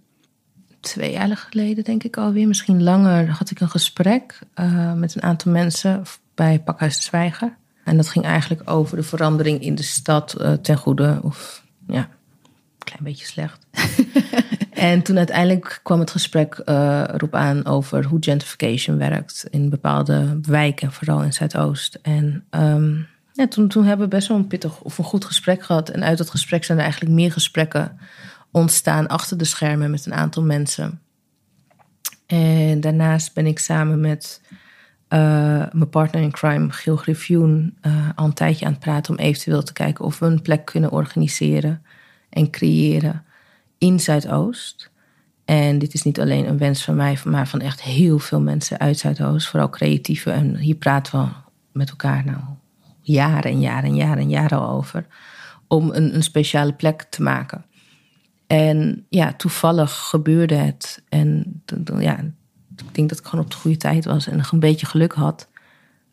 twee 0.79 1.11
jaar 1.11 1.37
geleden, 1.37 1.83
denk 1.83 2.03
ik 2.03 2.17
alweer, 2.17 2.47
misschien 2.47 2.83
langer, 2.83 3.29
had 3.29 3.51
ik 3.51 3.59
een 3.59 3.69
gesprek 3.69 4.39
uh, 4.55 4.93
met 4.93 5.15
een 5.15 5.23
aantal 5.23 5.51
mensen 5.51 6.03
bij 6.35 6.59
Pakhuis 6.59 6.95
de 6.95 7.03
Zwijger. 7.03 7.57
En 7.85 7.97
dat 7.97 8.07
ging 8.07 8.25
eigenlijk 8.25 8.69
over 8.69 8.97
de 8.97 9.03
verandering 9.03 9.61
in 9.61 9.75
de 9.75 9.83
stad 9.83 10.35
uh, 10.41 10.53
ten 10.53 10.77
goede. 10.77 11.19
Of 11.21 11.63
ja, 11.87 11.99
een 11.99 12.83
klein 12.83 13.03
beetje 13.03 13.25
slecht. 13.25 13.65
en 14.89 15.01
toen 15.01 15.17
uiteindelijk 15.17 15.79
kwam 15.83 15.99
het 15.99 16.11
gesprek 16.11 16.61
uh, 16.65 17.03
erop 17.13 17.35
aan 17.35 17.65
over 17.65 18.05
hoe 18.05 18.17
gentrification 18.21 18.97
werkt 18.97 19.45
in 19.49 19.69
bepaalde 19.69 20.39
wijken, 20.41 20.91
vooral 20.91 21.23
in 21.23 21.33
Zuidoost. 21.33 21.99
En 22.01 22.45
um, 22.49 23.07
ja, 23.33 23.47
toen, 23.47 23.67
toen 23.67 23.85
hebben 23.85 24.09
we 24.09 24.15
best 24.15 24.27
wel 24.27 24.37
een 24.37 24.47
pittig 24.47 24.81
of 24.81 24.97
een 24.97 25.03
goed 25.03 25.25
gesprek 25.25 25.63
gehad. 25.63 25.89
En 25.89 26.03
uit 26.03 26.17
dat 26.17 26.29
gesprek 26.29 26.63
zijn 26.63 26.77
er 26.77 26.83
eigenlijk 26.83 27.13
meer 27.13 27.31
gesprekken 27.31 27.99
ontstaan 28.51 29.07
achter 29.07 29.37
de 29.37 29.45
schermen 29.45 29.91
met 29.91 30.05
een 30.05 30.13
aantal 30.13 30.43
mensen. 30.43 31.01
En 32.25 32.81
daarnaast 32.81 33.33
ben 33.33 33.45
ik 33.45 33.59
samen 33.59 33.99
met 33.99 34.41
uh, 35.15 35.65
mijn 35.71 35.89
partner 35.89 36.21
in 36.21 36.31
crime, 36.31 36.71
Gil 36.71 36.95
Griffioen, 36.95 37.77
uh, 37.81 38.09
al 38.15 38.25
een 38.25 38.33
tijdje 38.33 38.65
aan 38.65 38.71
het 38.71 38.81
praten 38.81 39.13
om 39.13 39.19
eventueel 39.19 39.63
te 39.63 39.73
kijken 39.73 40.05
of 40.05 40.19
we 40.19 40.25
een 40.25 40.41
plek 40.41 40.65
kunnen 40.65 40.91
organiseren 40.91 41.83
en 42.29 42.49
creëren 42.49 43.23
in 43.77 43.99
Zuidoost. 43.99 44.91
En 45.45 45.79
dit 45.79 45.93
is 45.93 46.03
niet 46.03 46.19
alleen 46.19 46.47
een 46.47 46.57
wens 46.57 46.83
van 46.83 46.95
mij, 46.95 47.17
maar 47.25 47.47
van 47.47 47.61
echt 47.61 47.81
heel 47.81 48.19
veel 48.19 48.41
mensen 48.41 48.79
uit 48.79 48.97
Zuidoost, 48.97 49.47
vooral 49.47 49.69
creatieven. 49.69 50.33
En 50.33 50.57
hier 50.57 50.75
praten 50.75 51.19
we 51.19 51.27
met 51.71 51.89
elkaar 51.89 52.25
nou 52.25 52.39
jaren 53.01 53.51
en 53.51 53.59
jaren 53.59 53.89
en 53.89 53.95
jaren 53.95 54.17
en 54.17 54.29
jaren 54.29 54.59
al 54.59 54.69
over. 54.69 55.05
Om 55.67 55.91
een, 55.91 56.15
een 56.15 56.23
speciale 56.23 56.73
plek 56.73 57.01
te 57.01 57.21
maken. 57.21 57.65
En 58.47 59.05
ja, 59.09 59.33
toevallig 59.33 59.91
gebeurde 59.91 60.55
het. 60.55 61.03
En 61.09 61.61
ja, 61.99 62.19
ik 62.95 63.01
denk 63.01 63.09
dat 63.09 63.25
ik 63.25 63.31
gewoon 63.31 63.45
op 63.45 63.51
de 63.51 63.57
goede 63.57 63.77
tijd 63.77 64.05
was 64.05 64.27
en 64.27 64.37
nog 64.37 64.51
een 64.51 64.59
beetje 64.59 64.85
geluk 64.85 65.13
had. 65.13 65.49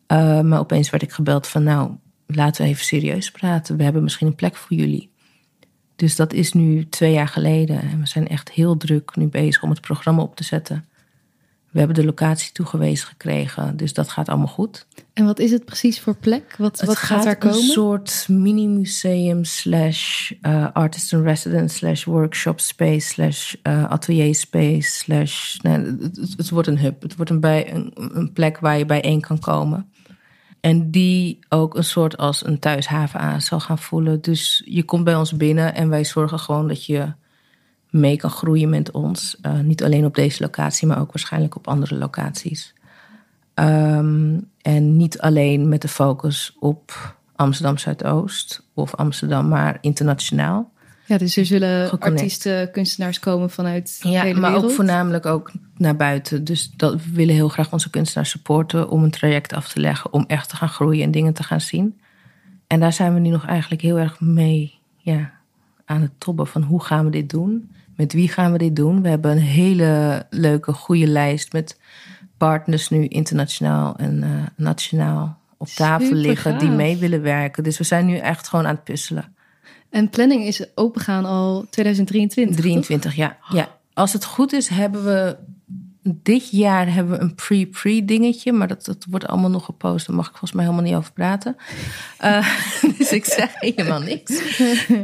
Uh, 0.09 0.41
maar 0.41 0.59
opeens 0.59 0.91
werd 0.91 1.03
ik 1.03 1.13
gebeld 1.13 1.47
van 1.47 1.63
nou, 1.63 1.91
laten 2.27 2.63
we 2.63 2.69
even 2.69 2.85
serieus 2.85 3.31
praten. 3.31 3.77
We 3.77 3.83
hebben 3.83 4.03
misschien 4.03 4.27
een 4.27 4.35
plek 4.35 4.57
voor 4.57 4.77
jullie. 4.77 5.11
Dus 5.97 6.17
dat 6.17 6.33
is 6.33 6.53
nu 6.53 6.89
twee 6.89 7.13
jaar 7.13 7.29
geleden 7.29 7.81
en 7.81 8.01
we 8.01 8.07
zijn 8.07 8.29
echt 8.29 8.51
heel 8.51 8.77
druk 8.77 9.17
nu 9.17 9.27
bezig 9.27 9.63
om 9.63 9.71
het 9.71 9.81
programma 9.81 10.23
op 10.23 10.37
te 10.37 10.45
zetten. 10.45 10.85
We 11.73 11.79
hebben 11.79 11.97
de 11.97 12.05
locatie 12.05 12.53
toegewezen 12.53 13.07
gekregen, 13.07 13.77
dus 13.77 13.93
dat 13.93 14.09
gaat 14.09 14.29
allemaal 14.29 14.47
goed. 14.47 14.87
En 15.13 15.25
wat 15.25 15.39
is 15.39 15.51
het 15.51 15.65
precies 15.65 16.01
voor 16.01 16.15
plek? 16.15 16.55
Wat, 16.59 16.83
wat 16.83 16.97
gaat, 16.97 17.25
daar 17.25 17.37
komen? 17.37 17.57
Een 17.57 17.63
soort 17.63 18.27
mini-museum 18.29 19.45
slash 19.45 20.33
uh, 20.43 20.67
artist 20.73 21.13
in 21.13 21.23
residence 21.23 21.77
slash 21.77 22.05
workshop 22.05 22.61
space 22.61 23.09
slash 23.09 23.55
uh, 23.63 23.91
atelier 23.91 24.35
space 24.35 24.91
slash... 24.91 25.57
Nou, 25.59 25.99
het, 26.01 26.35
het, 26.37 26.51
wordt 26.51 26.69
een 26.69 26.79
hub. 26.79 27.03
Het 27.03 27.17
wordt 27.17 27.31
een, 27.31 27.41
bij, 27.41 27.75
een, 27.75 27.93
een 27.95 28.33
plek 28.33 28.59
waar 28.59 28.79
je 28.79 28.87
bijeen 28.87 29.21
kan 29.21 29.39
komen. 29.39 29.91
En 30.61 30.91
die 30.91 31.39
ook 31.49 31.77
een 31.77 31.85
soort 31.85 32.17
als 32.17 32.47
een 32.47 32.59
thuishaven 32.59 33.21
aan 33.21 33.41
zal 33.41 33.61
gaan 33.61 33.79
voelen. 33.79 34.21
Dus 34.21 34.63
je 34.65 34.85
komt 34.85 35.05
bij 35.05 35.17
ons 35.17 35.37
binnen 35.37 35.75
en 35.75 35.89
wij 35.89 36.05
zorgen 36.05 36.39
gewoon 36.39 36.69
dat 36.69 36.85
je 36.85 37.13
mee 37.93 38.17
kan 38.17 38.31
groeien 38.31 38.69
met 38.69 38.91
ons. 38.91 39.39
Uh, 39.47 39.61
niet 39.61 39.85
alleen 39.85 40.05
op 40.05 40.15
deze 40.15 40.43
locatie, 40.43 40.87
maar 40.87 41.01
ook 41.01 41.13
waarschijnlijk 41.13 41.57
op 41.57 41.69
andere 41.69 41.95
locaties. 41.95 42.75
Um, 43.55 44.49
en 44.63 44.97
niet 44.97 45.21
alleen 45.21 45.69
met 45.69 45.83
de 45.83 45.89
focus 45.89 46.57
op 46.59 47.15
Amsterdam 47.37 47.79
Zuidoost 47.79 48.67
of 48.75 48.95
Amsterdam, 48.95 49.49
maar 49.49 49.79
internationaal. 49.81 50.71
Ja, 51.07 51.19
dus 51.19 51.37
er 51.37 51.47
zullen 51.47 52.01
artiesten, 52.01 52.71
kunstenaars 52.71 53.19
komen 53.19 53.51
vanuit 53.51 54.03
de 54.03 54.09
ja, 54.09 54.23
hele 54.23 54.41
maar 54.41 54.51
wereld. 54.51 54.71
ook 54.71 54.77
voornamelijk 54.77 55.27
ook 55.27 55.53
naar 55.77 55.97
buiten. 55.97 56.45
Dus 56.45 56.73
dat, 56.77 56.93
we 56.93 57.11
willen 57.13 57.35
heel 57.35 57.49
graag 57.49 57.73
onze 57.73 57.91
kunstenaars 57.91 58.31
supporten 58.31 58.89
om 58.89 59.05
een 59.05 59.11
traject 59.11 59.53
af 59.53 59.69
te 59.69 59.81
leggen, 59.81 60.13
om 60.13 60.25
echt 60.27 60.49
te 60.49 60.57
gaan 60.57 60.69
groeien 60.69 61.05
en 61.05 61.11
dingen 61.11 61.33
te 61.33 61.43
gaan 61.43 61.61
zien. 61.61 62.01
En 62.67 62.81
daar 62.81 62.93
zijn 62.93 63.15
we 63.15 63.21
nu 63.21 63.29
nog 63.29 63.47
eigenlijk 63.47 63.83
heel 63.83 63.99
erg 63.99 64.21
mee 64.21 64.75
ja, 64.97 65.33
aan 65.85 66.01
het 66.01 66.13
tobben 66.19 66.47
van 66.47 66.63
hoe 66.63 66.83
gaan 66.83 67.05
we 67.05 67.11
dit 67.11 67.31
doen? 67.31 67.71
Met 67.97 68.13
wie 68.13 68.29
gaan 68.29 68.53
we 68.53 68.59
dit 68.59 68.77
doen? 68.77 69.03
We 69.03 69.09
hebben 69.09 69.31
een 69.31 69.39
hele 69.39 70.23
leuke, 70.31 70.73
goede 70.73 71.07
lijst 71.07 71.53
met 71.53 71.79
partners 72.37 72.89
nu 72.89 73.07
internationaal 73.07 73.97
en 73.97 74.23
uh, 74.23 74.31
nationaal 74.57 75.39
op 75.57 75.69
tafel 75.69 76.07
Super 76.07 76.21
liggen 76.21 76.59
die 76.59 76.71
mee 76.71 76.97
willen 76.97 77.23
werken. 77.23 77.63
Dus 77.63 77.79
we 77.79 77.85
zijn 77.85 78.07
nu 78.07 78.17
echt 78.17 78.49
gewoon 78.49 78.67
aan 78.67 78.75
het 78.75 78.85
puzzelen. 78.85 79.35
En 79.91 80.09
planning 80.09 80.45
is 80.45 80.67
opengaan 80.75 81.25
al 81.25 81.67
2023. 81.71 82.57
toch? 82.57 82.65
23, 82.65 83.15
ja. 83.15 83.37
ja. 83.49 83.69
Als 83.95 84.13
het 84.13 84.25
goed 84.25 84.53
is, 84.53 84.69
hebben 84.69 85.05
we 85.05 85.37
dit 86.03 86.51
jaar 86.51 86.95
hebben 86.95 87.19
we 87.19 87.23
een 87.23 87.35
pre-pre 87.35 88.05
dingetje, 88.05 88.53
maar 88.53 88.69
dat, 88.69 88.85
dat 88.85 89.07
wordt 89.11 89.27
allemaal 89.27 89.51
nog 89.51 89.65
gepost. 89.65 90.07
Daar 90.07 90.17
mag 90.17 90.25
ik 90.25 90.31
volgens 90.31 90.53
mij 90.53 90.65
helemaal 90.65 90.85
niet 90.85 90.95
over 90.95 91.13
praten. 91.13 91.57
Uh, 92.25 92.59
dus 92.99 93.13
ik 93.13 93.25
zeg 93.25 93.51
helemaal 93.55 94.01
niks. 94.01 94.43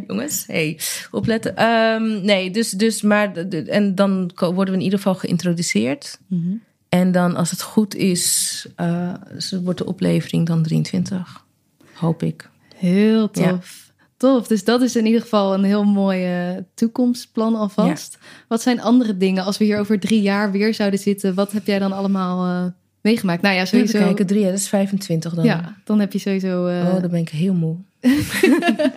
Jongens, 0.07 0.45
hey, 0.47 0.79
opletten. 1.11 1.65
Um, 1.65 2.25
nee, 2.25 2.51
dus, 2.51 2.71
dus 2.71 3.03
maar 3.03 3.33
en 3.33 3.95
dan 3.95 4.31
worden 4.37 4.67
we 4.67 4.79
in 4.79 4.85
ieder 4.85 4.99
geval 4.99 5.15
geïntroduceerd. 5.15 6.21
Mm 6.27 6.43
-hmm. 6.43 6.63
En 6.89 7.13
dan, 7.13 7.37
als 7.37 7.51
het 7.51 7.63
goed 7.63 7.95
is, 7.95 8.67
uh, 8.77 9.15
wordt 9.63 9.79
de 9.79 9.87
oplevering 9.87 10.47
dan 10.47 10.63
23. 10.63 11.45
Hoop 11.93 12.23
ik. 12.23 12.51
Heel 12.75 13.31
tof. 13.31 13.45
Ja. 13.45 13.88
Tof, 14.19 14.47
dus 14.47 14.65
dat 14.65 14.83
is 14.83 14.97
in 14.97 15.07
ieder 15.07 15.21
geval 15.21 15.55
een 15.55 15.65
heel 15.65 15.85
mooi 15.85 16.51
uh, 16.51 16.57
toekomstplan 16.75 17.55
alvast. 17.55 18.19
Ja. 18.21 18.27
Wat 18.49 18.63
zijn 18.63 18.81
andere 18.81 19.17
dingen 19.17 19.45
als 19.45 19.59
we 19.59 19.65
hier 19.65 19.79
over 19.79 20.01
drie 20.01 20.23
jaar 20.23 20.53
weer 20.53 20.75
zouden 20.75 20.99
zitten? 20.99 21.35
Wat 21.35 21.53
heb 21.53 21.67
jij 21.67 21.79
dan 21.79 21.93
allemaal 21.93 22.47
uh, 22.47 22.71
meegemaakt? 23.01 23.43
Nou 23.43 23.55
ja, 23.55 23.65
sowieso. 23.65 23.97
Even 23.97 24.07
kijken, 24.07 24.27
drie 24.27 24.41
jaar, 24.41 24.51
dat 24.51 24.59
is 24.59 24.69
25 24.69 25.35
dan. 25.35 25.45
Ja, 25.45 25.77
dan 25.85 26.01
heb 26.01 26.13
je 26.13 26.19
sowieso. 26.19 26.67
Uh... 26.67 26.85
Oh, 26.95 27.01
dan 27.01 27.11
ben 27.11 27.21
ik 27.21 27.29
heel 27.29 27.55
moe. 27.55 27.77
de 28.01 28.91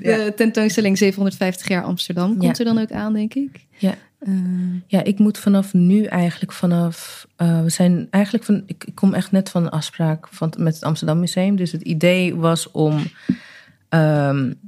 ja. 0.00 0.30
tentoonstelling 0.30 0.98
750 0.98 1.68
jaar 1.68 1.82
Amsterdam 1.82 2.36
komt 2.36 2.56
ja. 2.56 2.64
er 2.64 2.74
dan 2.74 2.82
ook 2.82 2.92
aan, 2.92 3.12
denk 3.12 3.34
ik. 3.34 3.66
Ja. 3.78 3.94
ja, 4.86 5.04
ik 5.04 5.18
moet 5.18 5.38
vanaf 5.38 5.72
nu 5.72 6.04
eigenlijk 6.04 6.52
vanaf. 6.52 7.26
we 7.36 7.70
zijn 7.70 8.06
eigenlijk 8.10 8.44
van. 8.44 8.62
Ik, 8.66 8.84
ik, 8.84 8.94
kom 8.94 9.14
echt 9.14 9.32
net 9.32 9.50
van 9.50 9.62
een 9.62 9.70
afspraak 9.70 10.28
van, 10.30 10.52
met 10.58 10.74
het 10.74 10.84
Amsterdam 10.84 11.20
Museum. 11.20 11.56
Dus 11.56 11.72
het 11.72 11.82
idee 11.82 12.36
was 12.36 12.70
om. 12.70 13.02
Um, 13.90 14.58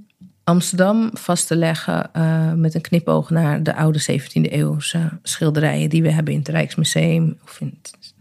Amsterdam 0.45 1.11
vast 1.13 1.47
te 1.47 1.57
leggen 1.57 2.11
uh, 2.17 2.53
met 2.53 2.75
een 2.75 2.81
knipoog 2.81 3.31
naar 3.31 3.63
de 3.63 3.77
oude 3.77 4.03
17e 4.03 4.51
eeuwse 4.51 5.19
schilderijen 5.23 5.91
die 5.91 6.03
we 6.03 6.11
hebben 6.11 6.33
in 6.33 6.39
het 6.39 6.49
Rijksmuseum. 6.49 7.39
Of 7.45 7.61
in 7.61 7.79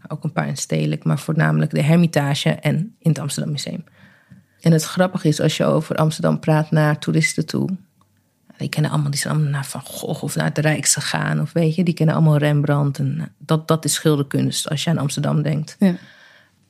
ook 0.08 0.24
een 0.24 0.32
paar 0.32 0.48
in 0.48 0.56
Stedelijk, 0.56 1.04
maar 1.04 1.18
voornamelijk 1.18 1.70
de 1.70 1.82
Hermitage 1.82 2.50
en 2.50 2.94
in 2.98 3.10
het 3.10 3.18
Amsterdam 3.18 3.52
Museum. 3.52 3.84
En 4.60 4.72
het 4.72 4.84
grappige 4.84 5.28
is, 5.28 5.40
als 5.40 5.56
je 5.56 5.64
over 5.64 5.96
Amsterdam 5.96 6.40
praat 6.40 6.70
naar 6.70 6.98
toeristen 6.98 7.46
toe. 7.46 7.68
Die 8.56 8.68
kennen 8.68 8.90
allemaal, 8.90 9.10
die 9.10 9.20
zijn 9.20 9.34
allemaal 9.34 9.52
naar 9.52 9.66
Van 9.66 9.80
Gogh 9.80 10.22
of 10.22 10.36
naar 10.36 10.44
het 10.44 10.58
Rijks 10.58 10.94
gegaan. 10.94 11.40
Of 11.40 11.52
weet 11.52 11.74
je, 11.74 11.84
die 11.84 11.94
kennen 11.94 12.14
allemaal 12.14 12.36
Rembrandt. 12.36 12.98
En 12.98 13.34
dat, 13.38 13.68
dat 13.68 13.84
is 13.84 13.94
schilderkunst 13.94 14.68
als 14.68 14.84
je 14.84 14.90
aan 14.90 14.98
Amsterdam 14.98 15.42
denkt. 15.42 15.76
Ja. 15.78 15.94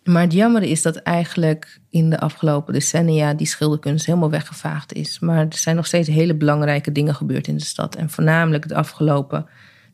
Maar 0.05 0.23
het 0.23 0.33
jammer 0.33 0.63
is 0.63 0.83
dat 0.83 0.97
eigenlijk 0.97 1.81
in 1.91 2.11
de 2.11 2.19
afgelopen 2.19 2.73
decennia 2.73 3.35
die 3.35 3.47
schilderkunst 3.47 4.07
helemaal 4.07 4.31
weggevaagd 4.31 4.93
is. 4.93 5.19
Maar 5.19 5.39
er 5.39 5.57
zijn 5.57 5.77
nog 5.77 5.87
steeds 5.87 6.09
hele 6.09 6.35
belangrijke 6.35 6.93
dingen 6.93 7.15
gebeurd 7.15 7.47
in 7.47 7.57
de 7.57 7.65
stad. 7.65 7.97
En 7.97 8.11
voornamelijk 8.11 8.69
de 8.69 8.75
afgelopen, 8.75 9.47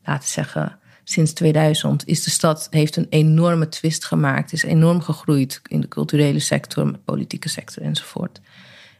laten 0.03 0.23
we 0.23 0.29
zeggen, 0.29 0.77
sinds 1.03 1.33
2000 1.33 2.07
is 2.07 2.23
de 2.23 2.29
stad 2.29 2.67
heeft 2.69 2.95
een 2.95 3.07
enorme 3.09 3.69
twist 3.69 4.05
gemaakt. 4.05 4.53
Is 4.53 4.63
enorm 4.63 5.01
gegroeid 5.01 5.61
in 5.67 5.81
de 5.81 5.87
culturele 5.87 6.39
sector, 6.39 6.97
politieke 7.05 7.49
sector 7.49 7.83
enzovoort. 7.83 8.41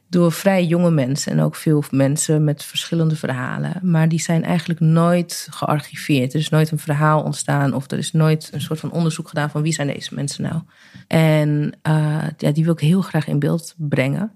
Door 0.09 0.31
vrij 0.31 0.65
jonge 0.65 0.91
mensen 0.91 1.31
en 1.31 1.39
ook 1.39 1.55
veel 1.55 1.83
mensen 1.91 2.43
met 2.43 2.63
verschillende 2.63 3.15
verhalen. 3.15 3.79
Maar 3.81 4.09
die 4.09 4.21
zijn 4.21 4.43
eigenlijk 4.43 4.79
nooit 4.79 5.47
gearchiveerd. 5.51 6.33
Er 6.33 6.39
is 6.39 6.49
nooit 6.49 6.71
een 6.71 6.79
verhaal 6.79 7.23
ontstaan 7.23 7.73
of 7.73 7.91
er 7.91 7.97
is 7.97 8.11
nooit 8.11 8.49
een 8.53 8.61
soort 8.61 8.79
van 8.79 8.91
onderzoek 8.91 9.27
gedaan 9.27 9.49
van 9.49 9.61
wie 9.61 9.73
zijn 9.73 9.87
deze 9.87 10.15
mensen 10.15 10.43
nou. 10.43 10.61
En 11.07 11.73
uh, 11.87 12.23
ja, 12.37 12.51
die 12.51 12.63
wil 12.63 12.73
ik 12.73 12.79
heel 12.79 13.01
graag 13.01 13.27
in 13.27 13.39
beeld 13.39 13.75
brengen. 13.77 14.31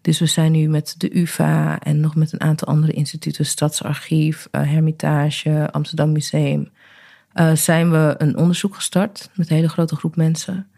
Dus 0.00 0.18
we 0.18 0.26
zijn 0.26 0.52
nu 0.52 0.68
met 0.68 0.94
de 0.98 1.18
UvA 1.18 1.78
en 1.78 2.00
nog 2.00 2.14
met 2.14 2.32
een 2.32 2.40
aantal 2.40 2.68
andere 2.68 2.92
instituten, 2.92 3.46
Stadsarchief, 3.46 4.48
uh, 4.52 4.62
Hermitage, 4.62 5.68
Amsterdam 5.70 6.12
Museum, 6.12 6.70
uh, 7.34 7.52
zijn 7.52 7.90
we 7.90 8.14
een 8.18 8.36
onderzoek 8.36 8.74
gestart 8.74 9.30
met 9.34 9.50
een 9.50 9.56
hele 9.56 9.68
grote 9.68 9.96
groep 9.96 10.16
mensen. 10.16 10.68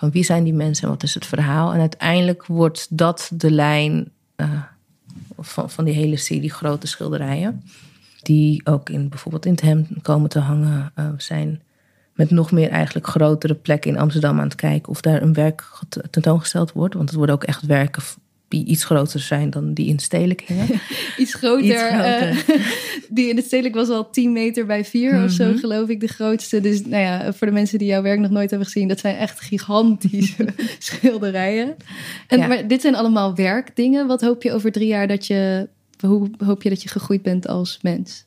Van 0.00 0.10
wie 0.10 0.24
zijn 0.24 0.44
die 0.44 0.54
mensen 0.54 0.84
en 0.84 0.90
wat 0.90 1.02
is 1.02 1.14
het 1.14 1.26
verhaal? 1.26 1.72
En 1.72 1.80
uiteindelijk 1.80 2.46
wordt 2.46 2.86
dat 2.90 3.30
de 3.34 3.50
lijn 3.50 4.10
uh, 4.36 4.62
van, 5.38 5.70
van 5.70 5.84
die 5.84 5.94
hele 5.94 6.16
serie 6.16 6.50
grote 6.50 6.86
schilderijen. 6.86 7.64
Die 8.22 8.66
ook 8.66 8.88
in, 8.88 9.08
bijvoorbeeld 9.08 9.46
in 9.46 9.52
het 9.52 9.60
hem 9.60 9.86
komen 10.02 10.30
te 10.30 10.38
hangen. 10.38 10.92
We 10.94 11.14
zijn 11.16 11.62
met 12.14 12.30
nog 12.30 12.50
meer 12.52 12.70
eigenlijk 12.70 13.06
grotere 13.06 13.54
plekken 13.54 13.90
in 13.90 13.98
Amsterdam 13.98 14.38
aan 14.38 14.44
het 14.44 14.54
kijken 14.54 14.88
of 14.88 15.00
daar 15.00 15.22
een 15.22 15.32
werk 15.32 15.64
tentoongesteld 16.10 16.72
wordt. 16.72 16.94
Want 16.94 17.08
het 17.08 17.18
worden 17.18 17.34
ook 17.34 17.44
echt 17.44 17.66
werken 17.66 18.02
die 18.50 18.64
iets 18.64 18.84
groter 18.84 19.20
zijn 19.20 19.50
dan 19.50 19.74
die 19.74 19.86
in 19.86 19.92
het 19.92 20.02
stedelijk 20.02 20.40
hingen. 20.40 20.66
iets 21.18 21.34
groter. 21.34 21.64
Iets 21.64 21.82
groter. 21.82 22.30
Uh, 22.30 22.66
die 23.16 23.28
in 23.28 23.36
het 23.36 23.44
stedelijk 23.44 23.74
was 23.74 23.88
al 23.88 24.10
10 24.10 24.32
meter 24.32 24.66
bij 24.66 24.84
4 24.84 25.10
mm-hmm. 25.10 25.24
of 25.24 25.30
zo, 25.30 25.52
geloof 25.56 25.88
ik, 25.88 26.00
de 26.00 26.08
grootste. 26.08 26.60
Dus 26.60 26.84
nou 26.84 27.02
ja, 27.02 27.32
voor 27.32 27.46
de 27.46 27.52
mensen 27.52 27.78
die 27.78 27.88
jouw 27.88 28.02
werk 28.02 28.18
nog 28.18 28.30
nooit 28.30 28.50
hebben 28.50 28.68
gezien, 28.68 28.88
dat 28.88 29.00
zijn 29.00 29.16
echt 29.16 29.40
gigantische 29.40 30.46
schilderijen. 30.78 31.76
En, 32.26 32.38
ja. 32.38 32.46
Maar 32.46 32.68
dit 32.68 32.80
zijn 32.80 32.94
allemaal 32.94 33.34
werkdingen. 33.34 34.06
Wat 34.06 34.20
hoop 34.20 34.42
je 34.42 34.52
over 34.52 34.72
drie 34.72 34.88
jaar 34.88 35.08
dat 35.08 35.26
je, 35.26 35.68
hoe 36.06 36.30
hoop 36.44 36.62
je 36.62 36.68
dat 36.68 36.82
je 36.82 36.88
gegroeid 36.88 37.22
bent 37.22 37.48
als 37.48 37.78
mens? 37.82 38.24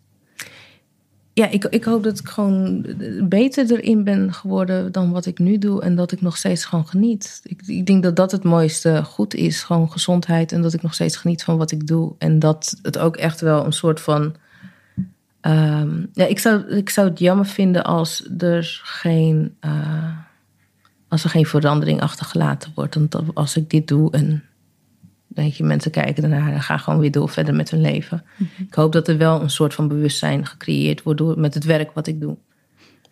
Ja, 1.34 1.48
ik, 1.48 1.66
ik 1.66 1.84
hoop 1.84 2.04
dat 2.04 2.20
ik 2.20 2.28
gewoon 2.28 2.86
beter 3.24 3.72
erin 3.72 4.04
ben 4.04 4.34
geworden 4.34 4.92
dan 4.92 5.12
wat 5.12 5.26
ik 5.26 5.40
nu 5.40 5.58
doe. 5.58 5.82
En 5.82 5.96
dat 5.96 6.12
ik 6.12 6.22
nog 6.22 6.38
steeds 6.38 6.66
gewoon 6.66 6.88
geniet. 6.88 7.42
Ik, 7.44 7.62
ik 7.66 7.86
denk 7.86 8.04
dat 8.04 8.16
dat 8.16 8.32
het 8.32 8.44
mooiste 8.44 9.04
goed 9.04 9.34
is. 9.34 9.64
Gewoon 9.64 9.92
gezondheid. 9.92 10.52
En 10.52 10.62
dat 10.62 10.74
ik 10.74 10.82
nog 10.82 10.94
steeds 10.94 11.18
geniet 11.18 11.44
van 11.44 11.58
wat 11.58 11.72
ik 11.72 11.88
doe. 11.88 12.14
En 12.18 12.40
dat 12.40 12.80
het 12.82 12.98
ook 12.98 13.16
echt 13.16 13.42
wel 13.42 13.66
een 13.66 13.74
soort 13.74 14.02
van. 14.02 14.36
Um, 15.42 16.10
ja, 16.14 16.26
ik 16.26 16.40
zou, 16.40 16.68
ik 16.68 16.90
zou 16.90 17.10
het 17.10 17.20
jammer 17.20 17.46
vinden 17.46 17.84
als 17.84 18.30
er 18.38 18.82
geen. 18.84 19.56
Uh, 19.66 20.18
als 21.08 21.24
er 21.24 21.30
geen 21.30 21.46
verandering 21.46 22.02
achtergelaten 22.02 22.72
wordt. 22.76 22.96
Want 22.96 23.36
als 23.36 23.58
ik 23.58 23.70
dit 23.70 23.88
doe 23.88 24.12
en 24.12 24.44
denk 25.34 25.54
je, 25.54 25.64
mensen 25.64 25.92
kijken 25.92 26.24
ernaar 26.24 26.54
en 26.54 26.62
gaan 26.62 26.80
gewoon 26.80 27.00
weer 27.00 27.12
door 27.12 27.30
verder 27.30 27.56
met 27.56 27.70
hun 27.70 27.82
leven. 27.82 28.24
Mm-hmm. 28.38 28.66
Ik 28.68 28.74
hoop 28.74 28.92
dat 28.92 29.08
er 29.08 29.18
wel 29.18 29.42
een 29.42 29.50
soort 29.50 29.74
van 29.74 29.88
bewustzijn 29.88 30.46
gecreëerd 30.46 31.04
wordt 31.04 31.20
door, 31.20 31.40
met 31.40 31.54
het 31.54 31.64
werk 31.64 31.92
wat 31.92 32.08
ik 32.08 32.22
doe. 32.22 32.38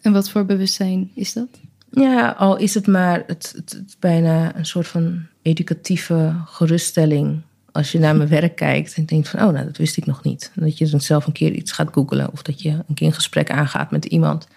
En 0.01 0.13
wat 0.13 0.29
voor 0.29 0.45
bewustzijn 0.45 1.11
is 1.15 1.33
dat? 1.33 1.47
Ja, 1.91 2.29
al 2.29 2.57
is 2.57 2.73
het 2.73 2.87
maar 2.87 3.23
het, 3.27 3.53
het, 3.55 3.71
het 3.71 3.95
bijna 3.99 4.55
een 4.55 4.65
soort 4.65 4.87
van 4.87 5.25
educatieve 5.41 6.35
geruststelling. 6.45 7.41
Als 7.71 7.91
je 7.91 7.99
naar 7.99 8.15
mijn 8.15 8.29
werk 8.39 8.55
kijkt 8.55 8.93
en 8.95 9.05
denkt 9.05 9.29
van, 9.29 9.39
oh, 9.39 9.53
nou, 9.53 9.65
dat 9.65 9.77
wist 9.77 9.97
ik 9.97 10.05
nog 10.05 10.23
niet. 10.23 10.51
En 10.55 10.61
dat 10.61 10.77
je 10.77 10.89
dan 10.89 11.01
zelf 11.01 11.25
een 11.25 11.33
keer 11.33 11.51
iets 11.51 11.71
gaat 11.71 11.93
googlen 11.93 12.31
of 12.31 12.41
dat 12.41 12.61
je 12.61 12.69
een 12.69 12.95
keer 12.95 13.07
een 13.07 13.13
gesprek 13.13 13.51
aangaat 13.51 13.91
met 13.91 14.05
iemand. 14.05 14.47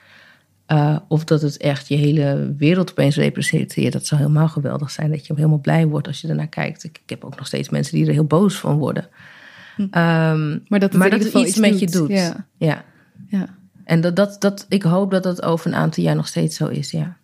Uh, 0.68 0.98
of 1.08 1.24
dat 1.24 1.42
het 1.42 1.56
echt 1.56 1.88
je 1.88 1.96
hele 1.96 2.54
wereld 2.58 2.90
opeens 2.90 3.16
representeert. 3.16 3.92
Dat 3.92 4.06
zou 4.06 4.20
helemaal 4.20 4.48
geweldig 4.48 4.90
zijn. 4.90 5.10
Dat 5.10 5.26
je 5.26 5.34
helemaal 5.34 5.58
blij 5.58 5.86
wordt 5.86 6.06
als 6.06 6.20
je 6.20 6.28
ernaar 6.28 6.48
kijkt. 6.48 6.84
Ik, 6.84 7.00
ik 7.02 7.10
heb 7.10 7.24
ook 7.24 7.36
nog 7.36 7.46
steeds 7.46 7.68
mensen 7.68 7.94
die 7.96 8.06
er 8.06 8.12
heel 8.12 8.24
boos 8.24 8.54
van 8.54 8.78
worden. 8.78 9.08
Hm. 9.76 9.82
Um, 9.82 9.90
maar 10.68 10.80
dat 10.80 10.90
het, 10.90 10.92
maar 10.98 11.10
dat 11.10 11.24
het 11.24 11.34
iets, 11.34 11.48
iets 11.48 11.58
met 11.58 11.78
je 11.78 11.86
doet. 11.86 12.08
Ja. 12.08 12.46
ja. 12.56 12.84
ja. 13.28 13.48
En 13.84 14.00
dat, 14.00 14.16
dat, 14.16 14.36
dat, 14.40 14.66
ik 14.68 14.82
hoop 14.82 15.10
dat 15.10 15.22
dat 15.22 15.42
over 15.42 15.66
een 15.66 15.76
aantal 15.76 16.04
jaar 16.04 16.16
nog 16.16 16.26
steeds 16.26 16.56
zo 16.56 16.66
is. 16.66 16.90
Ja. 16.90 17.16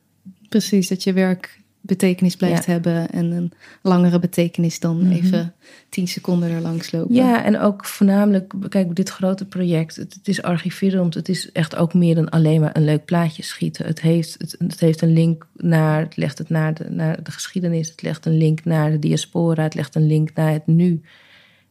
Precies, 0.49 0.89
dat 0.89 1.03
je 1.03 1.13
werk 1.13 1.60
betekenis 1.81 2.37
blijft 2.37 2.65
ja. 2.65 2.73
hebben 2.73 3.11
en 3.11 3.31
een 3.31 3.53
langere 3.83 4.19
betekenis 4.19 4.81
dan 4.81 4.97
mm-hmm. 4.97 5.13
even 5.13 5.55
tien 5.89 6.09
seconden 6.09 6.51
er 6.51 6.61
langs 6.61 6.91
lopen. 6.91 7.15
Ja, 7.15 7.45
en 7.45 7.59
ook 7.59 7.85
voornamelijk, 7.87 8.53
kijk, 8.69 8.97
dit 8.97 9.09
grote 9.09 9.45
project, 9.45 9.97
het, 9.97 10.15
het, 10.15 10.29
is 10.29 10.43
archiverend, 10.43 11.15
het 11.15 11.29
is 11.29 11.53
echt 11.53 11.77
ook 11.77 11.95
meer 11.95 12.15
dan 12.15 12.29
alleen 12.29 12.61
maar 12.61 12.77
een 12.77 12.85
leuk 12.85 13.05
plaatje 13.05 13.43
schieten. 13.43 13.87
Het 13.87 14.01
heeft, 14.01 14.35
het, 14.39 14.57
het 14.59 14.81
heeft 14.81 15.03
een 15.03 15.13
link 15.13 15.47
naar, 15.57 16.01
het 16.01 16.17
legt 16.17 16.39
het 16.39 16.49
naar 16.49 16.75
de, 16.75 16.91
naar 16.91 17.23
de 17.23 17.31
geschiedenis, 17.31 17.89
het 17.89 18.03
legt 18.03 18.27
een 18.27 18.37
link 18.37 18.65
naar 18.65 18.91
de 18.91 18.99
diaspora, 18.99 19.63
het 19.63 19.75
legt 19.75 19.95
een 19.95 20.07
link 20.07 20.35
naar 20.35 20.53
het 20.53 20.67
nu. 20.67 21.03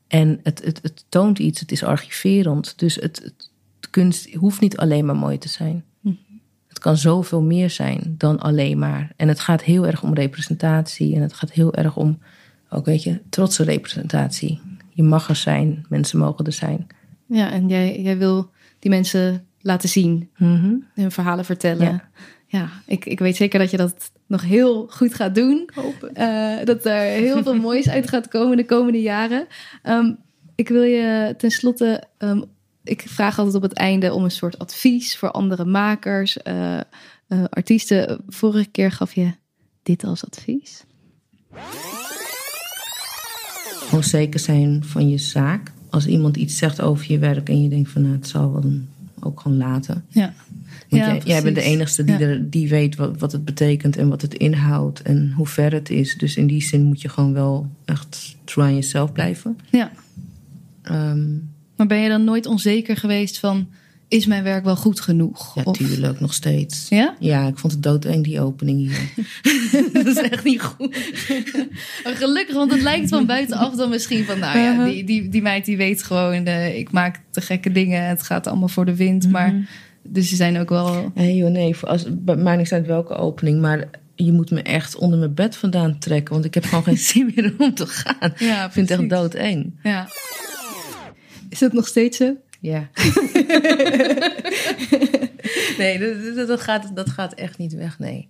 En 0.07 0.39
het, 0.43 0.61
het, 0.65 0.79
het 0.81 1.05
toont 1.09 1.39
iets, 1.39 1.59
het 1.59 1.71
is 1.71 1.83
archiverend. 1.83 2.79
Dus 2.79 2.95
het, 2.95 3.21
het, 3.23 3.49
kunst 3.89 4.33
hoeft 4.33 4.61
niet 4.61 4.77
alleen 4.77 5.05
maar 5.05 5.15
mooi 5.15 5.37
te 5.37 5.49
zijn. 5.49 5.83
Het 6.79 6.87
kan 6.87 6.97
zoveel 6.97 7.41
meer 7.41 7.69
zijn 7.69 8.15
dan 8.17 8.39
alleen 8.39 8.77
maar. 8.77 9.11
En 9.15 9.27
het 9.27 9.39
gaat 9.39 9.63
heel 9.63 9.87
erg 9.87 10.03
om 10.03 10.13
representatie. 10.13 11.15
En 11.15 11.21
het 11.21 11.33
gaat 11.33 11.51
heel 11.51 11.73
erg 11.73 11.95
om, 11.95 12.19
ook 12.69 12.85
weet 12.85 13.03
je, 13.03 13.19
trotse 13.29 13.63
representatie. 13.63 14.61
Je 14.89 15.03
mag 15.03 15.29
er 15.29 15.35
zijn, 15.35 15.85
mensen 15.89 16.19
mogen 16.19 16.45
er 16.45 16.51
zijn. 16.51 16.87
Ja, 17.25 17.51
en 17.51 17.67
jij, 17.67 18.01
jij 18.01 18.17
wil 18.17 18.49
die 18.79 18.91
mensen 18.91 19.45
laten 19.61 19.89
zien, 19.89 20.29
mm-hmm. 20.37 20.85
hun 20.93 21.11
verhalen 21.11 21.45
vertellen. 21.45 21.85
Ja, 21.85 22.09
ja 22.47 22.69
ik, 22.85 23.05
ik 23.05 23.19
weet 23.19 23.35
zeker 23.35 23.59
dat 23.59 23.71
je 23.71 23.77
dat 23.77 24.11
nog 24.27 24.41
heel 24.41 24.87
goed 24.89 25.13
gaat 25.13 25.35
doen. 25.35 25.69
Uh, 26.13 26.57
dat 26.63 26.85
er 26.85 27.01
heel 27.01 27.43
veel 27.43 27.55
moois 27.67 27.89
uit 27.89 28.09
gaat 28.09 28.27
komen 28.27 28.57
de 28.57 28.65
komende 28.65 29.01
jaren. 29.01 29.47
Um, 29.83 30.17
ik 30.55 30.69
wil 30.69 30.83
je 30.83 31.33
tenslotte. 31.37 32.03
Um, 32.17 32.43
ik 32.89 33.03
vraag 33.07 33.37
altijd 33.37 33.55
op 33.55 33.61
het 33.61 33.73
einde 33.73 34.13
om 34.13 34.23
een 34.23 34.31
soort 34.31 34.59
advies 34.59 35.17
voor 35.17 35.31
andere 35.31 35.65
makers, 35.65 36.37
uh, 36.47 36.79
uh, 37.27 37.43
artiesten. 37.49 38.21
Vorige 38.27 38.69
keer 38.69 38.91
gaf 38.91 39.13
je 39.13 39.31
dit 39.83 40.03
als 40.03 40.25
advies. 40.25 40.83
Gewoon 43.79 44.03
zeker 44.03 44.39
zijn 44.39 44.83
van 44.83 45.09
je 45.09 45.17
zaak. 45.17 45.71
Als 45.89 46.05
iemand 46.05 46.37
iets 46.37 46.57
zegt 46.57 46.81
over 46.81 47.11
je 47.11 47.19
werk 47.19 47.49
en 47.49 47.63
je 47.63 47.69
denkt 47.69 47.89
van 47.89 48.01
nou, 48.01 48.13
het 48.13 48.27
zal 48.27 48.51
wel 48.51 48.61
dan 48.61 48.87
ook 49.19 49.39
gewoon 49.39 49.57
laten. 49.57 50.05
Ja. 50.07 50.33
Want 50.89 51.03
jij, 51.03 51.21
jij, 51.23 51.41
bent 51.41 51.55
de 51.55 51.61
enige 51.61 52.03
die, 52.03 52.17
er, 52.17 52.49
die 52.49 52.69
weet 52.69 52.95
wat, 52.95 53.19
wat 53.19 53.31
het 53.31 53.45
betekent 53.45 53.97
en 53.97 54.09
wat 54.09 54.21
het 54.21 54.33
inhoudt 54.33 55.01
en 55.01 55.31
hoe 55.35 55.47
ver 55.47 55.73
het 55.73 55.89
is. 55.89 56.17
Dus 56.17 56.35
in 56.35 56.47
die 56.47 56.61
zin 56.61 56.83
moet 56.83 57.01
je 57.01 57.09
gewoon 57.09 57.33
wel 57.33 57.69
echt 57.85 58.37
true 58.43 58.65
aan 58.65 58.75
jezelf 58.75 59.11
blijven. 59.11 59.57
Ja. 59.71 59.91
Um, 60.91 61.49
maar 61.79 61.87
ben 61.87 61.97
je 61.97 62.09
dan 62.09 62.23
nooit 62.23 62.45
onzeker 62.45 62.97
geweest 62.97 63.39
van... 63.39 63.69
is 64.07 64.25
mijn 64.25 64.43
werk 64.43 64.63
wel 64.63 64.75
goed 64.75 64.99
genoeg? 64.99 65.55
Ja, 65.55 65.71
tuurlijk, 65.71 66.19
nog 66.19 66.33
steeds. 66.33 66.89
Ja? 66.89 67.15
Ja, 67.19 67.47
ik 67.47 67.57
vond 67.57 67.73
het 67.73 67.83
doodeng, 67.83 68.23
die 68.23 68.41
opening 68.41 68.79
hier. 68.79 69.09
dat 69.93 70.05
is 70.05 70.17
echt 70.17 70.43
niet 70.43 70.61
goed. 70.61 70.97
gelukkig, 72.03 72.55
want 72.55 72.71
het 72.71 72.81
lijkt 72.81 73.09
van 73.09 73.25
buitenaf 73.25 73.75
dan 73.75 73.89
misschien 73.89 74.25
van... 74.25 74.39
nou 74.39 74.59
ja, 74.59 74.85
die, 74.85 75.03
die, 75.03 75.29
die 75.29 75.41
meid 75.41 75.65
die 75.65 75.77
weet 75.77 76.03
gewoon... 76.03 76.47
Uh, 76.47 76.77
ik 76.77 76.91
maak 76.91 77.21
te 77.31 77.41
gekke 77.41 77.71
dingen, 77.71 78.07
het 78.07 78.23
gaat 78.23 78.47
allemaal 78.47 78.67
voor 78.67 78.85
de 78.85 78.95
wind. 78.95 79.27
Mm 79.27 79.35
-hmm. 79.35 79.41
Maar 79.41 79.67
dus 80.03 80.29
ze 80.29 80.35
zijn 80.35 80.59
ook 80.59 80.69
wel... 80.69 81.11
Nee 81.15 81.35
joh, 81.35 81.49
nee, 81.49 81.75
als, 81.81 82.05
maakt 82.25 82.57
niks 82.57 82.71
uit 82.71 82.85
welke 82.85 83.15
opening, 83.15 83.61
maar 83.61 83.89
je 84.15 84.31
moet 84.31 84.51
me 84.51 84.61
echt 84.61 84.95
onder 84.95 85.19
mijn 85.19 85.33
bed 85.33 85.55
vandaan 85.55 85.99
trekken. 85.99 86.33
Want 86.33 86.45
ik 86.45 86.53
heb 86.53 86.65
gewoon 86.65 86.83
geen 86.83 86.97
zin 87.11 87.31
meer 87.35 87.53
om 87.57 87.73
te 87.73 87.87
gaan. 87.87 88.33
Ja, 88.37 88.65
ik 88.65 88.71
vind 88.71 88.89
het 88.89 88.99
echt 88.99 89.09
doodeng. 89.09 89.79
Ja. 89.83 90.07
Is 91.49 91.59
het 91.59 91.73
nog 91.73 91.87
steeds 91.87 92.17
zo? 92.17 92.35
Ja. 92.59 92.89
nee, 95.77 95.99
dat, 96.35 96.47
dat, 96.47 96.61
gaat, 96.61 96.95
dat 96.95 97.09
gaat 97.09 97.33
echt 97.33 97.57
niet 97.57 97.73
weg, 97.73 97.99
nee. 97.99 98.29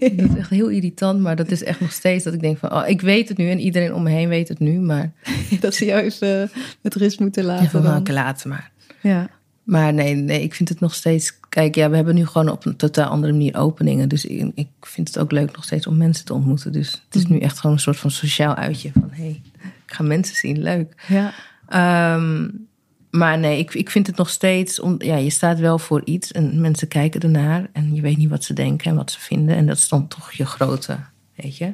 Dat 0.00 0.30
is 0.30 0.36
echt 0.36 0.50
heel 0.50 0.68
irritant, 0.68 1.20
maar 1.20 1.36
dat 1.36 1.50
is 1.50 1.62
echt 1.62 1.80
nog 1.80 1.92
steeds 1.92 2.24
dat 2.24 2.34
ik 2.34 2.40
denk 2.40 2.58
van... 2.58 2.72
Oh, 2.72 2.88
ik 2.88 3.00
weet 3.00 3.28
het 3.28 3.38
nu 3.38 3.50
en 3.50 3.58
iedereen 3.58 3.94
om 3.94 4.02
me 4.02 4.10
heen 4.10 4.28
weet 4.28 4.48
het 4.48 4.58
nu, 4.58 4.78
maar... 4.78 5.12
dat 5.60 5.74
ze 5.74 5.84
jou 5.84 6.02
even 6.02 6.50
met 6.80 6.94
rust 6.94 7.20
moeten 7.20 7.44
laten. 7.44 7.82
Maken 7.82 8.14
laten, 8.14 8.48
maar... 8.48 8.70
Ja. 9.00 9.30
Maar 9.62 9.94
nee, 9.94 10.14
nee, 10.14 10.42
ik 10.42 10.54
vind 10.54 10.68
het 10.68 10.80
nog 10.80 10.94
steeds... 10.94 11.38
Kijk, 11.48 11.74
ja, 11.74 11.90
we 11.90 11.96
hebben 11.96 12.14
nu 12.14 12.26
gewoon 12.26 12.48
op 12.48 12.66
een 12.66 12.76
totaal 12.76 13.10
andere 13.10 13.32
manier 13.32 13.56
openingen. 13.56 14.08
Dus 14.08 14.24
ik, 14.24 14.52
ik 14.54 14.68
vind 14.80 15.08
het 15.08 15.18
ook 15.18 15.32
leuk 15.32 15.54
nog 15.54 15.64
steeds 15.64 15.86
om 15.86 15.96
mensen 15.96 16.24
te 16.24 16.34
ontmoeten. 16.34 16.72
Dus 16.72 17.02
het 17.04 17.14
is 17.14 17.26
nu 17.26 17.38
echt 17.38 17.58
gewoon 17.58 17.76
een 17.76 17.82
soort 17.82 17.98
van 17.98 18.10
sociaal 18.10 18.54
uitje. 18.54 18.90
Van, 18.92 19.10
hé, 19.12 19.22
hey, 19.22 19.40
ik 19.86 19.92
ga 19.94 20.02
mensen 20.02 20.36
zien, 20.36 20.62
leuk. 20.62 21.04
Ja. 21.08 21.32
Um, 21.74 22.68
maar 23.10 23.38
nee, 23.38 23.58
ik, 23.58 23.74
ik 23.74 23.90
vind 23.90 24.06
het 24.06 24.16
nog 24.16 24.30
steeds. 24.30 24.80
Om, 24.80 24.94
ja, 24.98 25.16
je 25.16 25.30
staat 25.30 25.58
wel 25.58 25.78
voor 25.78 26.02
iets 26.04 26.32
en 26.32 26.60
mensen 26.60 26.88
kijken 26.88 27.20
ernaar. 27.20 27.68
En 27.72 27.94
je 27.94 28.00
weet 28.00 28.16
niet 28.16 28.28
wat 28.28 28.44
ze 28.44 28.52
denken 28.52 28.90
en 28.90 28.96
wat 28.96 29.10
ze 29.10 29.20
vinden. 29.20 29.56
En 29.56 29.66
dat 29.66 29.76
is 29.76 29.88
dan 29.88 30.08
toch 30.08 30.32
je 30.32 30.46
grote, 30.46 30.98
weet 31.34 31.56
je. 31.56 31.72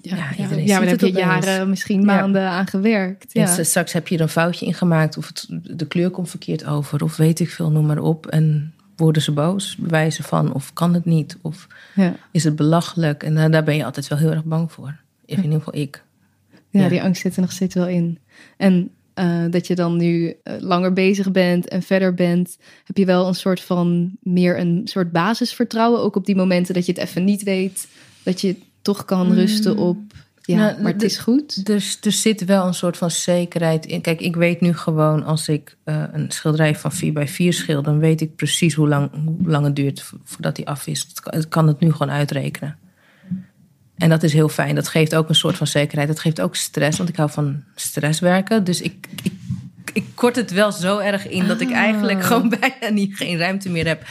Ja, 0.00 0.16
ja, 0.16 0.24
ja, 0.36 0.48
maar 0.48 0.80
daar 0.80 0.86
heb 0.86 1.00
je 1.00 1.12
jaren, 1.12 1.68
misschien 1.68 2.04
maanden 2.04 2.42
ja. 2.42 2.50
aan 2.50 2.66
gewerkt. 2.66 3.32
Ja. 3.32 3.56
En 3.56 3.66
straks 3.66 3.92
heb 3.92 4.08
je 4.08 4.14
er 4.14 4.20
een 4.20 4.28
foutje 4.28 4.66
in 4.66 4.74
gemaakt. 4.74 5.16
Of 5.16 5.26
het, 5.26 5.46
de 5.62 5.86
kleur 5.86 6.10
komt 6.10 6.30
verkeerd 6.30 6.64
over. 6.64 7.02
Of 7.02 7.16
weet 7.16 7.40
ik 7.40 7.50
veel, 7.50 7.70
noem 7.70 7.86
maar 7.86 7.98
op. 7.98 8.26
En 8.26 8.74
worden 8.96 9.22
ze 9.22 9.32
boos, 9.32 9.76
bewijzen 9.76 10.24
van. 10.24 10.52
Of 10.52 10.72
kan 10.72 10.94
het 10.94 11.04
niet. 11.04 11.38
Of 11.42 11.66
is 12.30 12.44
het 12.44 12.56
belachelijk. 12.56 13.22
En 13.22 13.34
daar, 13.34 13.50
daar 13.50 13.64
ben 13.64 13.76
je 13.76 13.84
altijd 13.84 14.08
wel 14.08 14.18
heel 14.18 14.30
erg 14.30 14.44
bang 14.44 14.72
voor. 14.72 14.96
In 15.24 15.42
ieder 15.42 15.58
geval 15.58 15.76
ik. 15.76 16.02
Ja, 16.82 16.88
die 16.88 17.02
angst 17.02 17.22
zit 17.22 17.34
er 17.36 17.40
nog 17.40 17.52
steeds 17.52 17.74
wel 17.74 17.88
in. 17.88 18.18
En 18.56 18.90
uh, 19.14 19.44
dat 19.50 19.66
je 19.66 19.74
dan 19.74 19.96
nu 19.96 20.26
uh, 20.26 20.54
langer 20.60 20.92
bezig 20.92 21.30
bent 21.30 21.68
en 21.68 21.82
verder 21.82 22.14
bent, 22.14 22.58
heb 22.84 22.96
je 22.96 23.04
wel 23.04 23.28
een 23.28 23.34
soort 23.34 23.60
van 23.60 24.16
meer 24.22 24.58
een 24.58 24.80
soort 24.84 25.12
basisvertrouwen. 25.12 26.00
Ook 26.00 26.16
op 26.16 26.26
die 26.26 26.36
momenten 26.36 26.74
dat 26.74 26.86
je 26.86 26.92
het 26.92 27.00
even 27.00 27.24
niet 27.24 27.42
weet, 27.42 27.88
dat 28.22 28.40
je 28.40 28.56
toch 28.82 29.04
kan 29.04 29.32
rusten 29.32 29.76
op. 29.76 29.96
Ja, 30.42 30.56
nou, 30.56 30.82
maar 30.82 30.92
het 30.92 31.02
is 31.02 31.18
goed. 31.18 31.66
Dus 31.66 31.98
er 32.00 32.12
zit 32.12 32.44
wel 32.44 32.66
een 32.66 32.74
soort 32.74 32.96
van 32.96 33.10
zekerheid 33.10 33.86
in. 33.86 34.00
Kijk, 34.00 34.20
ik 34.20 34.36
weet 34.36 34.60
nu 34.60 34.74
gewoon 34.74 35.24
als 35.24 35.48
ik 35.48 35.76
uh, 35.84 36.04
een 36.12 36.30
schilderij 36.30 36.76
van 36.76 36.92
4 36.92 37.12
bij 37.12 37.28
4 37.28 37.52
schilder, 37.52 37.84
dan 37.84 37.98
weet 37.98 38.20
ik 38.20 38.36
precies 38.36 38.74
hoe 38.74 38.88
lang, 38.88 39.10
hoe 39.24 39.50
lang 39.50 39.64
het 39.64 39.76
duurt 39.76 40.12
voordat 40.24 40.56
die 40.56 40.68
af 40.68 40.86
is. 40.86 41.06
Ik 41.30 41.46
kan 41.48 41.66
het 41.66 41.80
nu 41.80 41.92
gewoon 41.92 42.10
uitrekenen. 42.10 42.78
En 43.98 44.08
dat 44.08 44.22
is 44.22 44.32
heel 44.32 44.48
fijn. 44.48 44.74
Dat 44.74 44.88
geeft 44.88 45.14
ook 45.14 45.28
een 45.28 45.34
soort 45.34 45.56
van 45.56 45.66
zekerheid. 45.66 46.08
Dat 46.08 46.20
geeft 46.20 46.40
ook 46.40 46.56
stress, 46.56 46.98
want 46.98 47.08
ik 47.08 47.16
hou 47.16 47.30
van 47.30 47.62
stresswerken. 47.74 48.64
Dus 48.64 48.80
ik, 48.80 49.06
ik, 49.22 49.32
ik 49.92 50.04
kort 50.14 50.36
het 50.36 50.50
wel 50.50 50.72
zo 50.72 50.98
erg 50.98 51.28
in 51.28 51.46
dat 51.46 51.60
ik 51.60 51.70
eigenlijk 51.70 52.22
gewoon 52.24 52.48
bijna 52.60 52.88
niet, 52.88 53.16
geen 53.16 53.38
ruimte 53.38 53.70
meer 53.70 53.86
heb. 53.86 54.02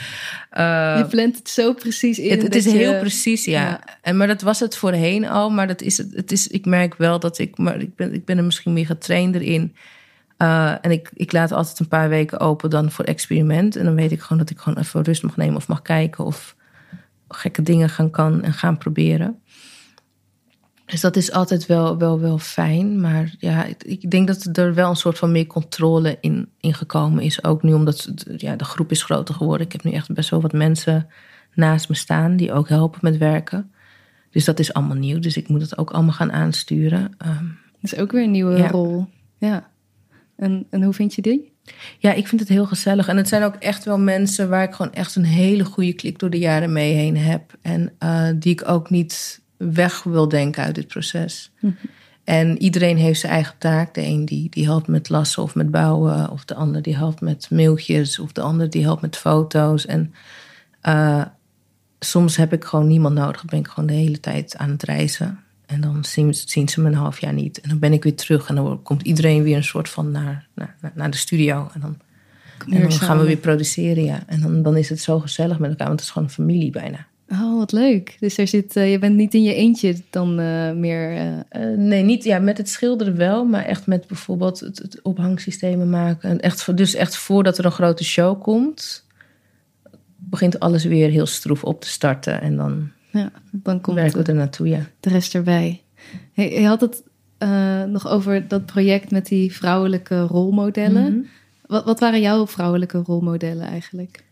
Uh, 0.57 0.95
je 0.97 1.05
plant 1.09 1.37
het 1.37 1.49
zo 1.49 1.73
precies 1.73 2.19
in. 2.19 2.31
Het, 2.31 2.41
het 2.41 2.55
is 2.55 2.63
je, 2.63 2.69
heel 2.69 2.99
precies, 2.99 3.45
ja. 3.45 3.61
ja. 3.61 3.79
En, 4.01 4.17
maar 4.17 4.27
dat 4.27 4.41
was 4.41 4.59
het 4.59 4.75
voorheen 4.75 5.27
al. 5.27 5.49
Maar 5.49 5.67
dat 5.67 5.81
is, 5.81 5.97
het 5.97 6.31
is, 6.31 6.47
ik 6.47 6.65
merk 6.65 6.95
wel 6.95 7.19
dat 7.19 7.37
ik, 7.37 7.57
maar 7.57 7.79
ik 7.79 7.95
ben, 7.95 8.13
ik 8.13 8.25
ben 8.25 8.37
er 8.37 8.43
misschien 8.43 8.73
meer 8.73 8.85
getrainder 8.85 9.41
in. 9.41 9.75
Uh, 10.37 10.71
en 10.81 10.91
ik, 10.91 11.09
ik 11.13 11.31
laat 11.31 11.51
altijd 11.51 11.79
een 11.79 11.87
paar 11.87 12.09
weken 12.09 12.39
open 12.39 12.69
dan 12.69 12.91
voor 12.91 13.05
experiment. 13.05 13.75
En 13.75 13.85
dan 13.85 13.95
weet 13.95 14.11
ik 14.11 14.21
gewoon 14.21 14.37
dat 14.37 14.49
ik 14.49 14.59
gewoon 14.59 14.79
even 14.79 15.03
rust 15.03 15.23
mag 15.23 15.37
nemen 15.37 15.55
of 15.55 15.67
mag 15.67 15.81
kijken 15.81 16.25
of 16.25 16.55
gekke 17.27 17.61
dingen 17.61 17.89
gaan 17.89 18.09
kan 18.09 18.43
en 18.43 18.53
gaan 18.53 18.77
proberen. 18.77 19.41
Dus 20.85 21.01
dat 21.01 21.15
is 21.15 21.31
altijd 21.31 21.65
wel, 21.65 21.97
wel, 21.97 22.19
wel 22.19 22.37
fijn. 22.37 23.01
Maar 23.01 23.35
ja, 23.37 23.65
ik 23.77 24.11
denk 24.11 24.27
dat 24.27 24.57
er 24.57 24.73
wel 24.73 24.89
een 24.89 24.95
soort 24.95 25.17
van 25.17 25.31
meer 25.31 25.47
controle 25.47 26.17
in, 26.21 26.49
in 26.59 26.73
gekomen 26.73 27.23
is. 27.23 27.43
Ook 27.43 27.63
nu 27.63 27.73
omdat 27.73 28.13
ja, 28.37 28.55
de 28.55 28.63
groep 28.63 28.91
is 28.91 29.03
groter 29.03 29.35
geworden. 29.35 29.65
Ik 29.65 29.71
heb 29.71 29.83
nu 29.83 29.91
echt 29.91 30.13
best 30.13 30.29
wel 30.29 30.41
wat 30.41 30.53
mensen 30.53 31.07
naast 31.53 31.89
me 31.89 31.95
staan 31.95 32.35
die 32.35 32.53
ook 32.53 32.69
helpen 32.69 32.99
met 33.01 33.17
werken. 33.17 33.71
Dus 34.31 34.45
dat 34.45 34.59
is 34.59 34.73
allemaal 34.73 34.97
nieuw. 34.97 35.19
Dus 35.19 35.37
ik 35.37 35.47
moet 35.47 35.61
het 35.61 35.77
ook 35.77 35.91
allemaal 35.91 36.13
gaan 36.13 36.31
aansturen. 36.31 37.01
Um, 37.25 37.57
dat 37.81 37.91
is 37.91 37.95
ook 37.95 38.11
weer 38.11 38.23
een 38.23 38.31
nieuwe 38.31 38.57
ja. 38.57 38.67
rol. 38.67 39.07
Ja. 39.37 39.69
En, 40.35 40.67
en 40.69 40.83
hoe 40.83 40.93
vind 40.93 41.13
je 41.13 41.21
die? 41.21 41.51
Ja, 41.99 42.13
ik 42.13 42.27
vind 42.27 42.41
het 42.41 42.49
heel 42.49 42.65
gezellig. 42.65 43.07
En 43.07 43.17
het 43.17 43.27
zijn 43.27 43.43
ook 43.43 43.55
echt 43.55 43.85
wel 43.85 43.99
mensen 43.99 44.49
waar 44.49 44.63
ik 44.63 44.73
gewoon 44.73 44.93
echt 44.93 45.15
een 45.15 45.25
hele 45.25 45.65
goede 45.65 45.93
klik 45.93 46.19
door 46.19 46.29
de 46.29 46.37
jaren 46.37 46.73
mee 46.73 46.93
heen 46.93 47.17
heb. 47.17 47.57
En 47.61 47.93
uh, 47.99 48.29
die 48.35 48.51
ik 48.51 48.69
ook 48.69 48.89
niet 48.89 49.41
weg 49.71 50.03
wil 50.03 50.27
denken 50.27 50.63
uit 50.63 50.75
dit 50.75 50.87
proces. 50.87 51.51
Mm 51.59 51.75
-hmm. 51.79 51.89
En 52.23 52.61
iedereen 52.61 52.97
heeft 52.97 53.19
zijn 53.19 53.31
eigen 53.31 53.55
taak. 53.57 53.93
De 53.93 54.01
een 54.01 54.25
die, 54.25 54.49
die 54.49 54.65
helpt 54.65 54.87
met 54.87 55.09
lassen 55.09 55.43
of 55.43 55.55
met 55.55 55.71
bouwen. 55.71 56.29
Of 56.29 56.45
de 56.45 56.55
ander 56.55 56.81
die 56.81 56.95
helpt 56.95 57.21
met 57.21 57.47
mailtjes. 57.49 58.19
Of 58.19 58.31
de 58.31 58.41
ander 58.41 58.69
die 58.69 58.83
helpt 58.83 59.01
met 59.01 59.17
foto's. 59.17 59.85
En 59.85 60.13
uh, 60.83 61.25
soms 61.99 62.35
heb 62.37 62.53
ik 62.53 62.63
gewoon 62.63 62.87
niemand 62.87 63.15
nodig. 63.15 63.35
Dan 63.37 63.49
ben 63.49 63.59
ik 63.59 63.67
gewoon 63.67 63.89
de 63.89 63.93
hele 63.93 64.19
tijd 64.19 64.57
aan 64.57 64.69
het 64.69 64.83
reizen. 64.83 65.39
En 65.65 65.81
dan 65.81 66.05
zien, 66.05 66.33
zien 66.33 66.69
ze 66.69 66.81
me 66.81 66.87
een 66.87 66.95
half 66.95 67.19
jaar 67.19 67.33
niet. 67.33 67.61
En 67.61 67.69
dan 67.69 67.79
ben 67.79 67.93
ik 67.93 68.03
weer 68.03 68.15
terug. 68.15 68.47
En 68.47 68.55
dan 68.55 68.81
komt 68.83 69.01
iedereen 69.01 69.43
weer 69.43 69.55
een 69.55 69.63
soort 69.63 69.89
van 69.89 70.11
naar, 70.11 70.47
naar, 70.53 70.75
naar 70.93 71.11
de 71.11 71.17
studio. 71.17 71.69
En 71.73 71.81
dan, 71.81 71.97
en 72.69 72.81
dan 72.81 72.91
gaan 72.91 73.19
we 73.19 73.25
weer 73.25 73.37
produceren, 73.37 74.03
ja. 74.03 74.23
En 74.27 74.41
dan, 74.41 74.63
dan 74.63 74.77
is 74.77 74.89
het 74.89 74.99
zo 74.99 75.19
gezellig 75.19 75.59
met 75.59 75.69
elkaar. 75.69 75.87
Want 75.87 75.99
het 75.99 76.07
is 76.07 76.13
gewoon 76.13 76.27
een 76.27 76.33
familie 76.33 76.71
bijna. 76.71 77.07
Oh, 77.41 77.57
wat 77.57 77.71
leuk. 77.71 78.17
Dus 78.19 78.37
er 78.37 78.47
zit, 78.47 78.75
uh, 78.75 78.91
je 78.91 78.99
bent 78.99 79.15
niet 79.15 79.33
in 79.33 79.43
je 79.43 79.53
eentje 79.53 79.95
dan 80.09 80.39
uh, 80.39 80.71
meer. 80.71 81.15
Uh... 81.51 81.77
nee, 81.77 82.03
niet 82.03 82.23
ja, 82.23 82.39
met 82.39 82.57
het 82.57 82.69
schilderen 82.69 83.15
wel, 83.15 83.45
maar 83.45 83.65
echt 83.65 83.87
met 83.87 84.07
bijvoorbeeld 84.07 84.59
het, 84.59 84.77
het 84.77 85.01
ophangsystemen 85.01 85.89
maken. 85.89 86.29
En 86.29 86.39
echt, 86.39 86.77
dus 86.77 86.93
echt 86.93 87.17
voordat 87.17 87.57
er 87.57 87.65
een 87.65 87.71
grote 87.71 88.03
show 88.03 88.41
komt, 88.41 89.05
begint 90.15 90.59
alles 90.59 90.83
weer 90.83 91.09
heel 91.09 91.25
stroef 91.25 91.63
op 91.63 91.81
te 91.81 91.87
starten. 91.87 92.41
En 92.41 92.55
dan, 92.55 92.89
ja, 93.11 93.31
dan 93.51 93.81
komt 93.81 93.97
werken 93.97 94.23
we 94.23 94.31
er 94.31 94.35
naartoe, 94.35 94.67
ja. 94.67 94.87
De 94.99 95.09
rest 95.09 95.35
erbij. 95.35 95.81
Hey, 96.33 96.59
je 96.59 96.67
had 96.67 96.81
het 96.81 97.03
nog 97.89 98.07
over 98.07 98.47
dat 98.47 98.65
project 98.65 99.11
met 99.11 99.25
die 99.25 99.53
vrouwelijke 99.53 100.21
rolmodellen. 100.21 101.03
Mm 101.03 101.09
-hmm. 101.09 101.27
wat, 101.65 101.85
wat, 101.85 101.99
waren 101.99 102.21
jouw 102.21 102.47
vrouwelijke 102.47 102.97
rolmodellen 102.97 103.67
eigenlijk? 103.67 104.23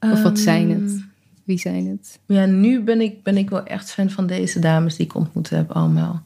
Of 0.00 0.22
wat 0.22 0.38
zijn 0.38 0.70
het? 0.70 0.90
Um, 0.90 1.12
Wie 1.44 1.58
zijn 1.58 1.86
het? 1.86 2.20
Ja, 2.26 2.46
nu 2.46 2.82
ben 2.82 3.00
ik, 3.00 3.22
ben 3.22 3.36
ik 3.36 3.50
wel 3.50 3.64
echt 3.64 3.92
fan 3.92 4.10
van 4.10 4.26
deze 4.26 4.58
dames 4.58 4.96
die 4.96 5.06
ik 5.06 5.14
ontmoet 5.14 5.50
heb 5.50 5.70
allemaal. 5.70 6.22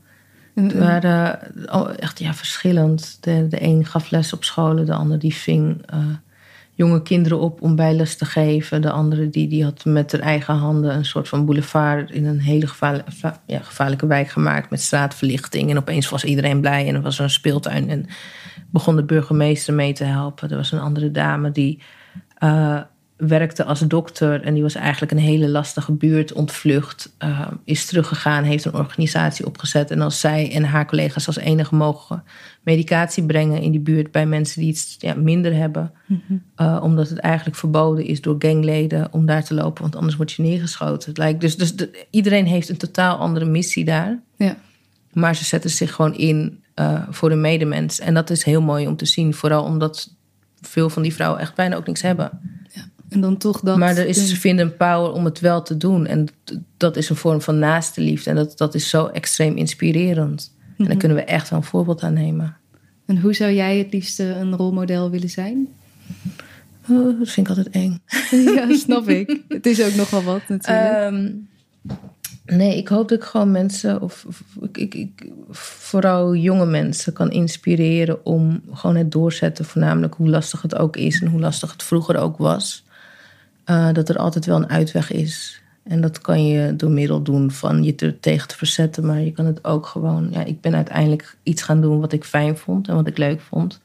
Het 0.54 0.78
waren 0.78 1.38
uh, 1.66 1.88
echt 1.96 2.18
ja, 2.18 2.34
verschillend. 2.34 3.18
De, 3.20 3.46
de 3.48 3.62
een 3.62 3.84
gaf 3.84 4.10
les 4.10 4.32
op 4.32 4.44
scholen, 4.44 4.86
de 4.86 4.94
ander 4.94 5.18
die 5.18 5.34
ving 5.34 5.82
uh, 5.94 6.04
jonge 6.74 7.02
kinderen 7.02 7.38
op 7.38 7.62
om 7.62 7.76
bijles 7.76 8.16
te 8.16 8.24
geven. 8.24 8.82
De 8.82 8.90
andere 8.90 9.30
die, 9.30 9.48
die 9.48 9.64
had 9.64 9.84
met 9.84 10.12
haar 10.12 10.20
eigen 10.20 10.54
handen 10.54 10.94
een 10.94 11.04
soort 11.04 11.28
van 11.28 11.44
boulevard 11.44 12.10
in 12.10 12.24
een 12.24 12.40
hele 12.40 12.66
gevaarlijke, 12.66 13.12
ja, 13.46 13.58
gevaarlijke 13.58 14.06
wijk 14.06 14.28
gemaakt 14.28 14.70
met 14.70 14.80
straatverlichting. 14.80 15.70
En 15.70 15.78
opeens 15.78 16.08
was 16.08 16.24
iedereen 16.24 16.60
blij 16.60 16.88
en 16.88 16.94
er 16.94 17.02
was 17.02 17.18
een 17.18 17.30
speeltuin 17.30 17.90
en 17.90 18.06
begon 18.70 18.96
de 18.96 19.04
burgemeester 19.04 19.74
mee 19.74 19.92
te 19.92 20.04
helpen. 20.04 20.50
Er 20.50 20.56
was 20.56 20.72
een 20.72 20.80
andere 20.80 21.10
dame 21.10 21.50
die 21.50 21.82
uh, 22.42 22.80
werkte 23.18 23.64
als 23.64 23.80
dokter 23.80 24.42
en 24.42 24.54
die 24.54 24.62
was 24.62 24.74
eigenlijk 24.74 25.12
een 25.12 25.18
hele 25.18 25.48
lastige 25.48 25.92
buurt 25.92 26.32
ontvlucht. 26.32 27.12
Uh, 27.24 27.46
is 27.64 27.86
teruggegaan, 27.86 28.44
heeft 28.44 28.64
een 28.64 28.74
organisatie 28.74 29.46
opgezet. 29.46 29.90
En 29.90 30.00
als 30.00 30.20
zij 30.20 30.52
en 30.52 30.64
haar 30.64 30.86
collega's 30.86 31.26
als 31.26 31.36
enige 31.36 31.74
mogen 31.74 32.22
medicatie 32.62 33.26
brengen 33.26 33.60
in 33.60 33.70
die 33.70 33.80
buurt 33.80 34.10
bij 34.10 34.26
mensen 34.26 34.60
die 34.60 34.70
iets 34.70 34.96
ja, 34.98 35.14
minder 35.14 35.54
hebben. 35.54 35.92
uh, 36.56 36.80
omdat 36.82 37.08
het 37.08 37.18
eigenlijk 37.18 37.56
verboden 37.56 38.04
is 38.04 38.20
door 38.20 38.36
gangleden 38.38 39.08
om 39.12 39.26
daar 39.26 39.44
te 39.44 39.54
lopen, 39.54 39.82
want 39.82 39.96
anders 39.96 40.16
word 40.16 40.32
je 40.32 40.42
neergeschoten. 40.42 41.08
Het 41.08 41.18
lijkt 41.18 41.40
dus 41.40 41.56
dus 41.56 41.76
de, 41.76 42.06
iedereen 42.10 42.46
heeft 42.46 42.68
een 42.68 42.76
totaal 42.76 43.16
andere 43.16 43.44
missie 43.44 43.84
daar. 43.84 44.18
Ja. 44.36 44.56
Maar 45.12 45.36
ze 45.36 45.44
zetten 45.44 45.70
zich 45.70 45.94
gewoon 45.94 46.14
in 46.14 46.62
uh, 46.74 47.02
voor 47.10 47.28
de 47.28 47.34
medemens. 47.34 48.00
En 48.00 48.14
dat 48.14 48.30
is 48.30 48.42
heel 48.42 48.62
mooi 48.62 48.86
om 48.86 48.96
te 48.96 49.06
zien, 49.06 49.34
vooral 49.34 49.64
omdat 49.64 50.14
veel 50.60 50.90
van 50.90 51.02
die 51.02 51.14
vrouwen 51.14 51.40
echt 51.40 51.54
bijna 51.54 51.76
ook 51.76 51.86
niks 51.86 52.02
hebben. 52.02 52.47
En 53.08 53.20
dan 53.20 53.36
toch 53.36 53.60
dat. 53.60 53.76
Maar 53.76 53.96
er 53.96 54.06
is, 54.06 54.28
ze 54.28 54.36
vinden 54.36 54.66
een 54.66 54.76
power 54.76 55.12
om 55.12 55.24
het 55.24 55.40
wel 55.40 55.62
te 55.62 55.76
doen. 55.76 56.06
En 56.06 56.28
dat 56.76 56.96
is 56.96 57.08
een 57.08 57.16
vorm 57.16 57.40
van 57.40 57.58
naaste 57.58 58.00
liefde. 58.00 58.30
En 58.30 58.36
dat, 58.36 58.58
dat 58.58 58.74
is 58.74 58.88
zo 58.88 59.06
extreem 59.06 59.56
inspirerend. 59.56 60.56
En 60.78 60.84
daar 60.84 60.96
kunnen 60.96 61.16
we 61.16 61.24
echt 61.24 61.50
wel 61.50 61.58
een 61.58 61.64
voorbeeld 61.64 62.02
aan 62.02 62.12
nemen. 62.12 62.56
En 63.06 63.20
hoe 63.20 63.34
zou 63.34 63.52
jij 63.52 63.78
het 63.78 63.92
liefste 63.92 64.24
een 64.24 64.56
rolmodel 64.56 65.10
willen 65.10 65.30
zijn? 65.30 65.68
Oh, 66.88 67.18
dat 67.18 67.28
vind 67.28 67.48
ik 67.48 67.56
altijd 67.56 67.74
eng. 67.74 68.00
ja, 68.54 68.74
snap 68.76 69.08
ik. 69.08 69.40
Het 69.48 69.66
is 69.66 69.82
ook 69.82 69.94
nogal 69.94 70.22
wat 70.22 70.48
natuurlijk. 70.48 71.12
Um, 71.12 71.48
nee, 72.44 72.76
ik 72.76 72.88
hoop 72.88 73.08
dat 73.08 73.18
ik 73.18 73.24
gewoon 73.24 73.50
mensen, 73.50 74.02
of, 74.02 74.24
of 74.28 74.42
ik, 74.72 74.94
ik, 74.94 75.30
vooral 75.50 76.34
jonge 76.34 76.66
mensen, 76.66 77.12
kan 77.12 77.30
inspireren 77.30 78.24
om 78.24 78.62
gewoon 78.72 78.96
het 78.96 79.12
doorzetten. 79.12 79.64
Voornamelijk 79.64 80.14
hoe 80.14 80.28
lastig 80.28 80.62
het 80.62 80.76
ook 80.76 80.96
is 80.96 81.20
en 81.20 81.28
hoe 81.28 81.40
lastig 81.40 81.72
het 81.72 81.82
vroeger 81.82 82.16
ook 82.16 82.36
was. 82.36 82.86
Uh, 83.70 83.92
dat 83.92 84.08
er 84.08 84.16
altijd 84.16 84.46
wel 84.46 84.56
een 84.56 84.68
uitweg 84.68 85.12
is. 85.12 85.62
En 85.82 86.00
dat 86.00 86.20
kan 86.20 86.46
je 86.46 86.76
door 86.76 86.90
middel 86.90 87.22
doen 87.22 87.50
van 87.50 87.82
je 87.84 87.94
er 87.96 88.20
tegen 88.20 88.48
te 88.48 88.56
verzetten. 88.56 89.06
Maar 89.06 89.20
je 89.20 89.32
kan 89.32 89.46
het 89.46 89.64
ook 89.64 89.86
gewoon. 89.86 90.28
Ja, 90.30 90.44
ik 90.44 90.60
ben 90.60 90.74
uiteindelijk 90.74 91.36
iets 91.42 91.62
gaan 91.62 91.80
doen 91.80 92.00
wat 92.00 92.12
ik 92.12 92.24
fijn 92.24 92.56
vond 92.56 92.88
en 92.88 92.94
wat 92.94 93.06
ik 93.06 93.18
leuk 93.18 93.40
vond. 93.40 93.80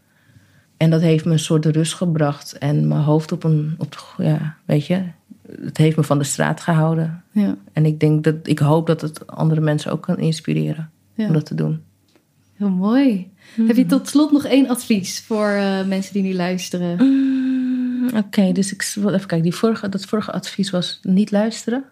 En 0.77 0.89
dat 0.89 1.01
heeft 1.01 1.25
me 1.25 1.31
een 1.31 1.39
soort 1.39 1.65
rust 1.65 1.93
gebracht. 1.93 2.57
En 2.57 2.88
mijn 2.88 3.01
hoofd 3.01 3.31
op 3.31 3.43
een. 3.43 3.75
Op, 3.77 4.15
ja, 4.17 4.55
weet 4.65 4.86
je. 4.86 5.01
Het 5.61 5.77
heeft 5.77 5.97
me 5.97 6.03
van 6.03 6.17
de 6.17 6.23
straat 6.23 6.61
gehouden. 6.61 7.23
Ja. 7.31 7.55
En 7.73 7.86
ik 7.86 7.99
denk 7.99 8.23
dat 8.23 8.36
ik 8.43 8.59
hoop 8.59 8.88
dat 8.88 9.01
het 9.01 9.27
andere 9.27 9.61
mensen 9.61 9.91
ook 9.91 10.01
kan 10.01 10.17
inspireren 10.17 10.89
Ja. 11.13 11.27
om 11.27 11.34
dat 11.34 11.45
te 11.45 11.55
doen. 11.55 11.81
Heel 12.53 12.69
mooi. 12.69 13.31
Heb 13.67 13.75
je 13.75 13.86
tot 13.86 14.07
slot 14.07 14.31
nog 14.31 14.45
één 14.45 14.67
advies 14.69 15.21
voor 15.21 15.49
uh, 15.49 15.86
mensen 15.86 16.13
die 16.13 16.23
nu 16.23 16.34
luisteren? 16.34 16.97
Mm, 16.97 17.42
Oké, 18.06 18.18
okay, 18.18 18.51
dus 18.51 18.74
ik 18.74 18.91
wil 18.95 19.14
even 19.14 19.28
kijken. 19.28 19.49
Die 19.49 19.56
vorige, 19.56 19.89
dat 19.89 20.06
vorige 20.06 20.32
advies 20.32 20.70
was 20.70 20.99
niet 21.01 21.32
luisteren. 21.32 21.84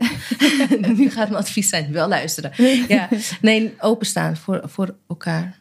nu 0.97 1.09
gaat 1.09 1.30
mijn 1.30 1.41
advies 1.41 1.70
zijn 1.70 1.91
wel 1.91 2.07
luisteren. 2.07 2.51
Ja, 2.88 3.09
nee, 3.41 3.74
openstaan 3.80 4.38
voor, 4.38 4.62
voor 4.66 4.95
elkaar, 5.07 5.59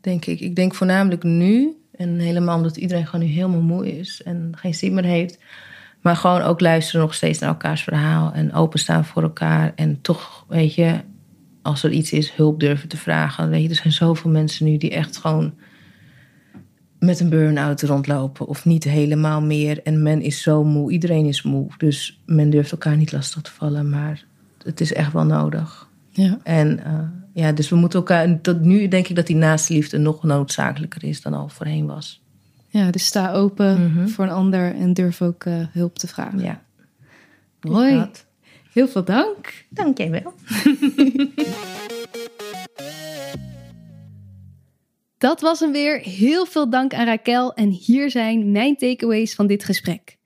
denk 0.00 0.24
ik. 0.24 0.40
Ik 0.40 0.56
denk 0.56 0.74
voornamelijk 0.74 1.22
nu, 1.22 1.76
en 1.96 2.18
helemaal 2.18 2.56
omdat 2.56 2.76
iedereen 2.76 3.06
gewoon 3.06 3.26
nu 3.26 3.32
helemaal 3.32 3.60
moe 3.60 3.98
is 3.98 4.22
en 4.22 4.52
geen 4.56 4.74
zin 4.74 4.94
meer 4.94 5.04
heeft. 5.04 5.38
Maar 6.00 6.16
gewoon 6.16 6.42
ook 6.42 6.60
luisteren 6.60 7.00
nog 7.00 7.14
steeds 7.14 7.38
naar 7.38 7.48
elkaars 7.48 7.82
verhaal 7.82 8.32
en 8.32 8.52
openstaan 8.52 9.04
voor 9.04 9.22
elkaar. 9.22 9.72
En 9.74 10.00
toch, 10.00 10.44
weet 10.48 10.74
je, 10.74 11.00
als 11.62 11.82
er 11.82 11.90
iets 11.90 12.12
is, 12.12 12.32
hulp 12.32 12.60
durven 12.60 12.88
te 12.88 12.96
vragen. 12.96 13.48
Weet 13.50 13.62
je, 13.62 13.68
er 13.68 13.74
zijn 13.74 13.92
zoveel 13.92 14.30
mensen 14.30 14.66
nu 14.66 14.76
die 14.76 14.90
echt 14.90 15.16
gewoon 15.16 15.54
met 17.06 17.20
een 17.20 17.28
burn-out 17.28 17.82
rondlopen 17.82 18.46
of 18.46 18.64
niet 18.64 18.84
helemaal 18.84 19.42
meer. 19.42 19.82
En 19.82 20.02
men 20.02 20.22
is 20.22 20.42
zo 20.42 20.64
moe, 20.64 20.92
iedereen 20.92 21.26
is 21.26 21.42
moe. 21.42 21.66
Dus 21.78 22.20
men 22.26 22.50
durft 22.50 22.72
elkaar 22.72 22.96
niet 22.96 23.12
lastig 23.12 23.42
te 23.42 23.50
vallen, 23.50 23.90
maar 23.90 24.24
het 24.62 24.80
is 24.80 24.92
echt 24.92 25.12
wel 25.12 25.24
nodig. 25.24 25.88
Ja. 26.10 26.38
En 26.42 26.80
uh, 26.86 26.98
ja, 27.32 27.52
dus 27.52 27.68
we 27.68 27.76
moeten 27.76 27.98
elkaar. 27.98 28.40
Tot 28.40 28.60
nu 28.60 28.88
denk 28.88 29.08
ik 29.08 29.16
dat 29.16 29.26
die 29.26 29.36
naaste 29.36 29.72
liefde 29.72 29.98
nog 29.98 30.22
noodzakelijker 30.22 31.04
is 31.04 31.22
dan 31.22 31.34
al 31.34 31.48
voorheen 31.48 31.86
was. 31.86 32.22
Ja, 32.68 32.90
dus 32.90 33.06
sta 33.06 33.32
open 33.32 33.80
mm-hmm. 33.80 34.08
voor 34.08 34.24
een 34.24 34.30
ander 34.30 34.74
en 34.74 34.92
durf 34.92 35.22
ook 35.22 35.44
uh, 35.44 35.54
hulp 35.72 35.98
te 35.98 36.06
vragen. 36.06 36.38
Ja. 36.38 36.62
Mooi. 37.60 38.06
Heel 38.72 38.88
veel 38.88 39.04
dank. 39.04 39.64
Dank 39.68 39.98
jij 39.98 40.10
wel. 40.10 40.34
Dat 45.18 45.40
was 45.40 45.60
hem 45.60 45.72
weer. 45.72 45.98
Heel 45.98 46.46
veel 46.46 46.70
dank 46.70 46.94
aan 46.94 47.06
Raquel. 47.06 47.54
En 47.54 47.68
hier 47.68 48.10
zijn 48.10 48.50
mijn 48.52 48.76
takeaways 48.76 49.34
van 49.34 49.46
dit 49.46 49.64
gesprek. 49.64 50.16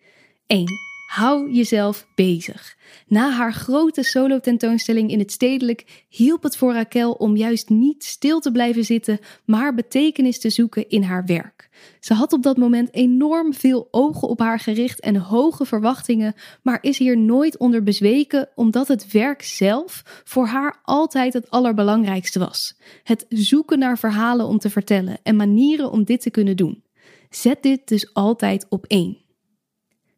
1. 0.46 0.89
Hou 1.10 1.52
jezelf 1.52 2.06
bezig. 2.14 2.76
Na 3.06 3.30
haar 3.30 3.52
grote 3.52 4.02
solo-tentoonstelling 4.02 5.10
in 5.10 5.18
het 5.18 5.32
stedelijk 5.32 6.04
hielp 6.08 6.42
het 6.42 6.56
voor 6.56 6.72
Raquel 6.72 7.12
om 7.12 7.36
juist 7.36 7.68
niet 7.68 8.04
stil 8.04 8.40
te 8.40 8.52
blijven 8.52 8.84
zitten, 8.84 9.18
maar 9.44 9.74
betekenis 9.74 10.40
te 10.40 10.50
zoeken 10.50 10.88
in 10.88 11.02
haar 11.02 11.24
werk. 11.26 11.68
Ze 12.00 12.14
had 12.14 12.32
op 12.32 12.42
dat 12.42 12.56
moment 12.56 12.94
enorm 12.94 13.54
veel 13.54 13.88
ogen 13.90 14.28
op 14.28 14.38
haar 14.38 14.58
gericht 14.58 15.00
en 15.00 15.16
hoge 15.16 15.64
verwachtingen, 15.64 16.34
maar 16.62 16.78
is 16.80 16.98
hier 16.98 17.18
nooit 17.18 17.56
onder 17.58 17.82
bezweken 17.82 18.48
omdat 18.54 18.88
het 18.88 19.12
werk 19.12 19.42
zelf 19.42 20.22
voor 20.24 20.46
haar 20.46 20.80
altijd 20.82 21.32
het 21.32 21.50
allerbelangrijkste 21.50 22.38
was. 22.38 22.78
Het 23.02 23.26
zoeken 23.28 23.78
naar 23.78 23.98
verhalen 23.98 24.46
om 24.46 24.58
te 24.58 24.70
vertellen 24.70 25.18
en 25.22 25.36
manieren 25.36 25.90
om 25.90 26.04
dit 26.04 26.20
te 26.20 26.30
kunnen 26.30 26.56
doen. 26.56 26.82
Zet 27.30 27.62
dit 27.62 27.88
dus 27.88 28.14
altijd 28.14 28.66
op 28.68 28.84
één. 28.86 29.18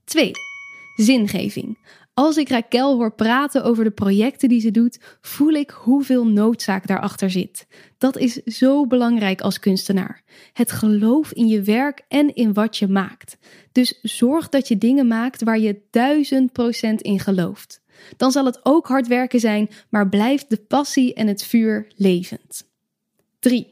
2. 0.05 0.33
Zingeving. 0.97 1.79
Als 2.15 2.37
ik 2.37 2.49
Raquel 2.49 2.97
hoor 2.97 3.15
praten 3.15 3.65
over 3.65 3.85
de 3.85 3.91
projecten 3.91 4.49
die 4.49 4.61
ze 4.61 4.71
doet, 4.71 5.01
voel 5.21 5.53
ik 5.53 5.71
hoeveel 5.71 6.27
noodzaak 6.27 6.87
daarachter 6.87 7.31
zit. 7.31 7.67
Dat 7.99 8.17
is 8.17 8.35
zo 8.35 8.87
belangrijk 8.87 9.41
als 9.41 9.59
kunstenaar. 9.59 10.23
Het 10.53 10.73
geloof 10.73 11.33
in 11.33 11.47
je 11.47 11.63
werk 11.63 12.05
en 12.09 12.35
in 12.35 12.53
wat 12.53 12.77
je 12.77 12.89
maakt. 12.89 13.39
Dus 13.73 13.99
zorg 14.03 14.49
dat 14.49 14.69
je 14.69 14.79
dingen 14.79 15.07
maakt 15.07 15.43
waar 15.43 15.59
je 15.59 15.81
duizend 15.91 16.53
procent 16.53 17.01
in 17.01 17.19
gelooft. 17.21 17.83
Dan 18.17 18.33
zal 18.33 18.45
het 18.45 18.61
ook 18.63 18.87
hard 18.87 19.07
werken 19.07 19.41
zijn, 19.41 19.69
maar 19.91 20.09
blijft 20.09 20.51
de 20.51 20.57
passie 20.57 21.15
en 21.15 21.27
het 21.27 21.45
vuur 21.45 21.93
levend. 21.97 22.71
3. 23.39 23.71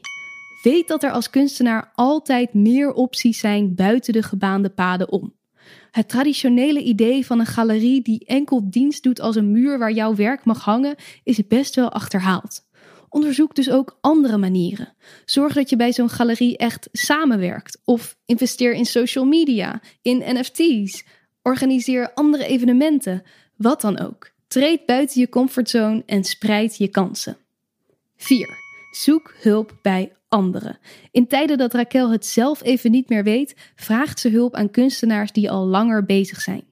Weet 0.63 0.87
dat 0.87 1.03
er 1.03 1.11
als 1.11 1.29
kunstenaar 1.29 1.91
altijd 1.95 2.53
meer 2.53 2.93
opties 2.93 3.39
zijn 3.39 3.75
buiten 3.75 4.13
de 4.13 4.23
gebaande 4.23 4.69
paden 4.69 5.11
om. 5.11 5.33
Het 5.91 6.09
traditionele 6.09 6.83
idee 6.83 7.25
van 7.25 7.39
een 7.39 7.45
galerie 7.45 8.01
die 8.01 8.25
enkel 8.25 8.69
dienst 8.69 9.03
doet 9.03 9.19
als 9.19 9.35
een 9.35 9.51
muur 9.51 9.79
waar 9.79 9.91
jouw 9.91 10.15
werk 10.15 10.45
mag 10.45 10.63
hangen, 10.63 10.95
is 11.23 11.47
best 11.47 11.75
wel 11.75 11.91
achterhaald. 11.91 12.69
Onderzoek 13.09 13.55
dus 13.55 13.69
ook 13.69 13.97
andere 14.01 14.37
manieren. 14.37 14.93
Zorg 15.25 15.53
dat 15.53 15.69
je 15.69 15.75
bij 15.75 15.93
zo'n 15.93 16.09
galerie 16.09 16.57
echt 16.57 16.89
samenwerkt. 16.91 17.81
Of 17.85 18.17
investeer 18.25 18.73
in 18.73 18.85
social 18.85 19.25
media, 19.25 19.81
in 20.01 20.23
NFT's. 20.25 21.03
Organiseer 21.41 22.13
andere 22.13 22.45
evenementen. 22.45 23.23
Wat 23.55 23.81
dan 23.81 23.99
ook. 23.99 24.31
Treed 24.47 24.85
buiten 24.85 25.19
je 25.19 25.29
comfortzone 25.29 26.03
en 26.05 26.23
spreid 26.23 26.77
je 26.77 26.87
kansen. 26.87 27.37
4. 28.17 28.47
Zoek 28.91 29.33
hulp 29.41 29.77
bij 29.81 30.11
anderen. 30.31 30.79
In 31.11 31.27
tijden 31.27 31.57
dat 31.57 31.73
Raquel 31.73 32.11
het 32.11 32.25
zelf 32.25 32.63
even 32.63 32.91
niet 32.91 33.09
meer 33.09 33.23
weet, 33.23 33.55
vraagt 33.75 34.19
ze 34.19 34.29
hulp 34.29 34.55
aan 34.55 34.71
kunstenaars 34.71 35.31
die 35.31 35.51
al 35.51 35.65
langer 35.65 36.05
bezig 36.05 36.41
zijn. 36.41 36.63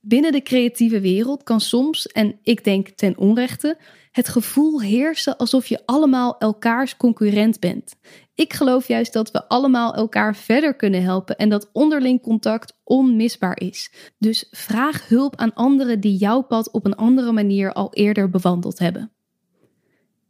Binnen 0.00 0.32
de 0.32 0.42
creatieve 0.42 1.00
wereld 1.00 1.42
kan 1.42 1.60
soms, 1.60 2.06
en 2.06 2.38
ik 2.42 2.64
denk 2.64 2.88
ten 2.88 3.18
onrechte, 3.18 3.78
het 4.10 4.28
gevoel 4.28 4.80
heersen 4.80 5.36
alsof 5.36 5.66
je 5.66 5.82
allemaal 5.84 6.38
elkaars 6.38 6.96
concurrent 6.96 7.60
bent. 7.60 7.94
Ik 8.34 8.52
geloof 8.52 8.88
juist 8.88 9.12
dat 9.12 9.30
we 9.30 9.48
allemaal 9.48 9.94
elkaar 9.94 10.36
verder 10.36 10.74
kunnen 10.74 11.02
helpen 11.02 11.36
en 11.36 11.48
dat 11.48 11.70
onderling 11.72 12.22
contact 12.22 12.78
onmisbaar 12.84 13.60
is. 13.60 13.92
Dus 14.18 14.46
vraag 14.50 15.08
hulp 15.08 15.36
aan 15.36 15.54
anderen 15.54 16.00
die 16.00 16.16
jouw 16.16 16.42
pad 16.42 16.70
op 16.70 16.84
een 16.84 16.96
andere 16.96 17.32
manier 17.32 17.72
al 17.72 17.92
eerder 17.92 18.30
bewandeld 18.30 18.78
hebben. 18.78 19.12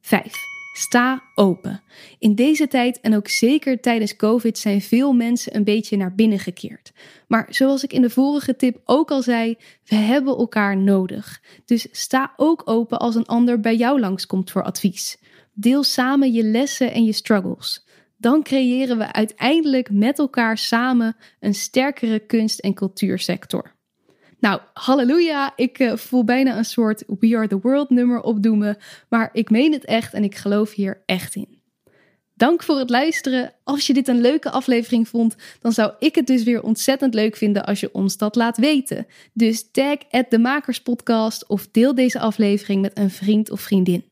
5. 0.01 0.54
Sta 0.77 1.23
open. 1.35 1.83
In 2.19 2.35
deze 2.35 2.69
tijd 2.69 3.01
en 3.01 3.17
ook 3.17 3.29
zeker 3.29 3.81
tijdens 3.81 4.17
COVID 4.17 4.59
zijn 4.59 4.81
veel 4.81 5.13
mensen 5.13 5.57
een 5.57 5.65
beetje 5.65 5.97
naar 5.97 6.15
binnen 6.15 6.39
gekeerd. 6.39 6.93
Maar 7.29 7.47
zoals 7.51 7.85
ik 7.85 7.93
in 7.93 8.03
de 8.03 8.11
vorige 8.11 8.57
tip 8.57 8.81
ook 8.85 9.11
al 9.11 9.23
zei, 9.23 9.57
we 9.85 9.95
hebben 9.95 10.37
elkaar 10.37 10.77
nodig. 10.77 11.43
Dus 11.65 11.87
sta 11.91 12.33
ook 12.37 12.63
open 12.65 12.99
als 12.99 13.15
een 13.15 13.27
ander 13.27 13.61
bij 13.61 13.77
jou 13.77 14.01
langskomt 14.01 14.51
voor 14.51 14.63
advies. 14.63 15.19
Deel 15.53 15.83
samen 15.83 16.33
je 16.33 16.43
lessen 16.43 16.93
en 16.93 17.05
je 17.05 17.13
struggles. 17.13 17.87
Dan 18.17 18.43
creëren 18.43 18.99
we 18.99 19.13
uiteindelijk 19.13 19.91
met 19.91 20.19
elkaar 20.19 20.59
samen 20.59 21.17
een 21.41 21.55
sterkere 21.55 22.19
kunst- 22.19 22.61
en 22.61 22.75
cultuursector. 22.75 23.74
Nou, 24.45 24.61
halleluja, 24.73 25.53
ik 25.57 25.79
uh, 25.79 25.97
voel 25.97 26.25
bijna 26.25 26.57
een 26.57 26.65
soort 26.65 27.05
We 27.21 27.37
Are 27.37 27.49
The 27.49 27.59
World 27.61 27.91
nummer 27.91 28.21
opdoemen, 28.21 28.77
maar 29.09 29.31
ik 29.33 29.51
meen 29.51 29.73
het 29.73 29.85
echt 29.85 30.15
en 30.15 30.25
ik 30.25 30.35
geloof 30.35 30.73
hier 30.73 31.03
echt 31.07 31.35
in. 31.35 31.59
Dank 32.35 32.63
voor 32.63 32.79
het 32.79 32.91
luisteren. 32.91 33.53
Als 33.63 33.87
je 33.87 33.93
dit 33.93 34.09
een 34.09 34.21
leuke 34.21 34.51
aflevering 34.51 35.09
vond, 35.09 35.37
dan 35.61 35.73
zou 35.73 35.93
ik 35.99 36.15
het 36.15 36.27
dus 36.27 36.43
weer 36.43 36.63
ontzettend 36.63 37.15
leuk 37.15 37.37
vinden 37.37 37.65
als 37.65 37.81
je 37.81 37.93
ons 37.93 38.17
dat 38.17 38.35
laat 38.35 38.57
weten. 38.57 39.07
Dus 39.33 39.71
tag 39.71 39.99
de 40.29 40.39
Makerspodcast 40.39 41.47
of 41.49 41.69
deel 41.71 41.95
deze 41.95 42.19
aflevering 42.19 42.83
met 42.83 42.99
een 42.99 43.11
vriend 43.11 43.51
of 43.51 43.61
vriendin. 43.61 44.05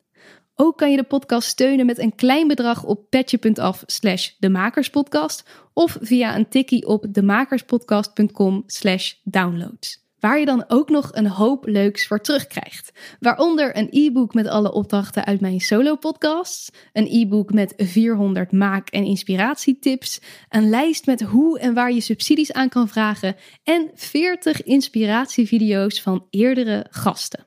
Ook 0.54 0.78
kan 0.78 0.90
je 0.90 0.96
de 0.96 1.02
podcast 1.02 1.48
steunen 1.48 1.86
met 1.86 1.98
een 1.98 2.14
klein 2.14 2.48
bedrag 2.48 2.84
op 2.84 3.10
petje.af 3.10 3.82
slash 3.86 4.30
demakerspodcast 4.38 5.48
of 5.72 5.98
via 6.00 6.36
een 6.36 6.48
tikkie 6.48 6.86
op 6.86 7.06
demakerspodcast.com 7.08 8.62
slash 8.66 9.12
downloads 9.24 10.01
waar 10.22 10.38
je 10.38 10.44
dan 10.44 10.64
ook 10.68 10.88
nog 10.88 11.08
een 11.12 11.26
hoop 11.26 11.66
leuks 11.66 12.06
voor 12.06 12.20
terugkrijgt. 12.20 12.92
Waaronder 13.20 13.76
een 13.76 13.88
e-book 13.90 14.34
met 14.34 14.46
alle 14.46 14.72
opdrachten 14.72 15.24
uit 15.24 15.40
mijn 15.40 15.60
solo-podcasts, 15.60 16.70
een 16.92 17.06
e-book 17.10 17.52
met 17.52 17.74
400 17.76 18.52
maak- 18.52 18.88
en 18.88 19.04
inspiratietips, 19.04 20.20
een 20.48 20.68
lijst 20.68 21.06
met 21.06 21.20
hoe 21.20 21.58
en 21.58 21.74
waar 21.74 21.92
je 21.92 22.00
subsidies 22.00 22.52
aan 22.52 22.68
kan 22.68 22.88
vragen 22.88 23.36
en 23.62 23.90
40 23.94 24.62
inspiratievideo's 24.62 26.00
van 26.00 26.26
eerdere 26.30 26.86
gasten. 26.90 27.46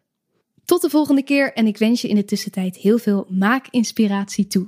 Tot 0.65 0.81
de 0.81 0.89
volgende 0.89 1.23
keer 1.23 1.53
en 1.53 1.67
ik 1.67 1.77
wens 1.77 2.01
je 2.01 2.07
in 2.07 2.15
de 2.15 2.25
tussentijd 2.25 2.75
heel 2.75 2.97
veel 2.97 3.25
maakinspiratie 3.29 4.47
toe. 4.47 4.67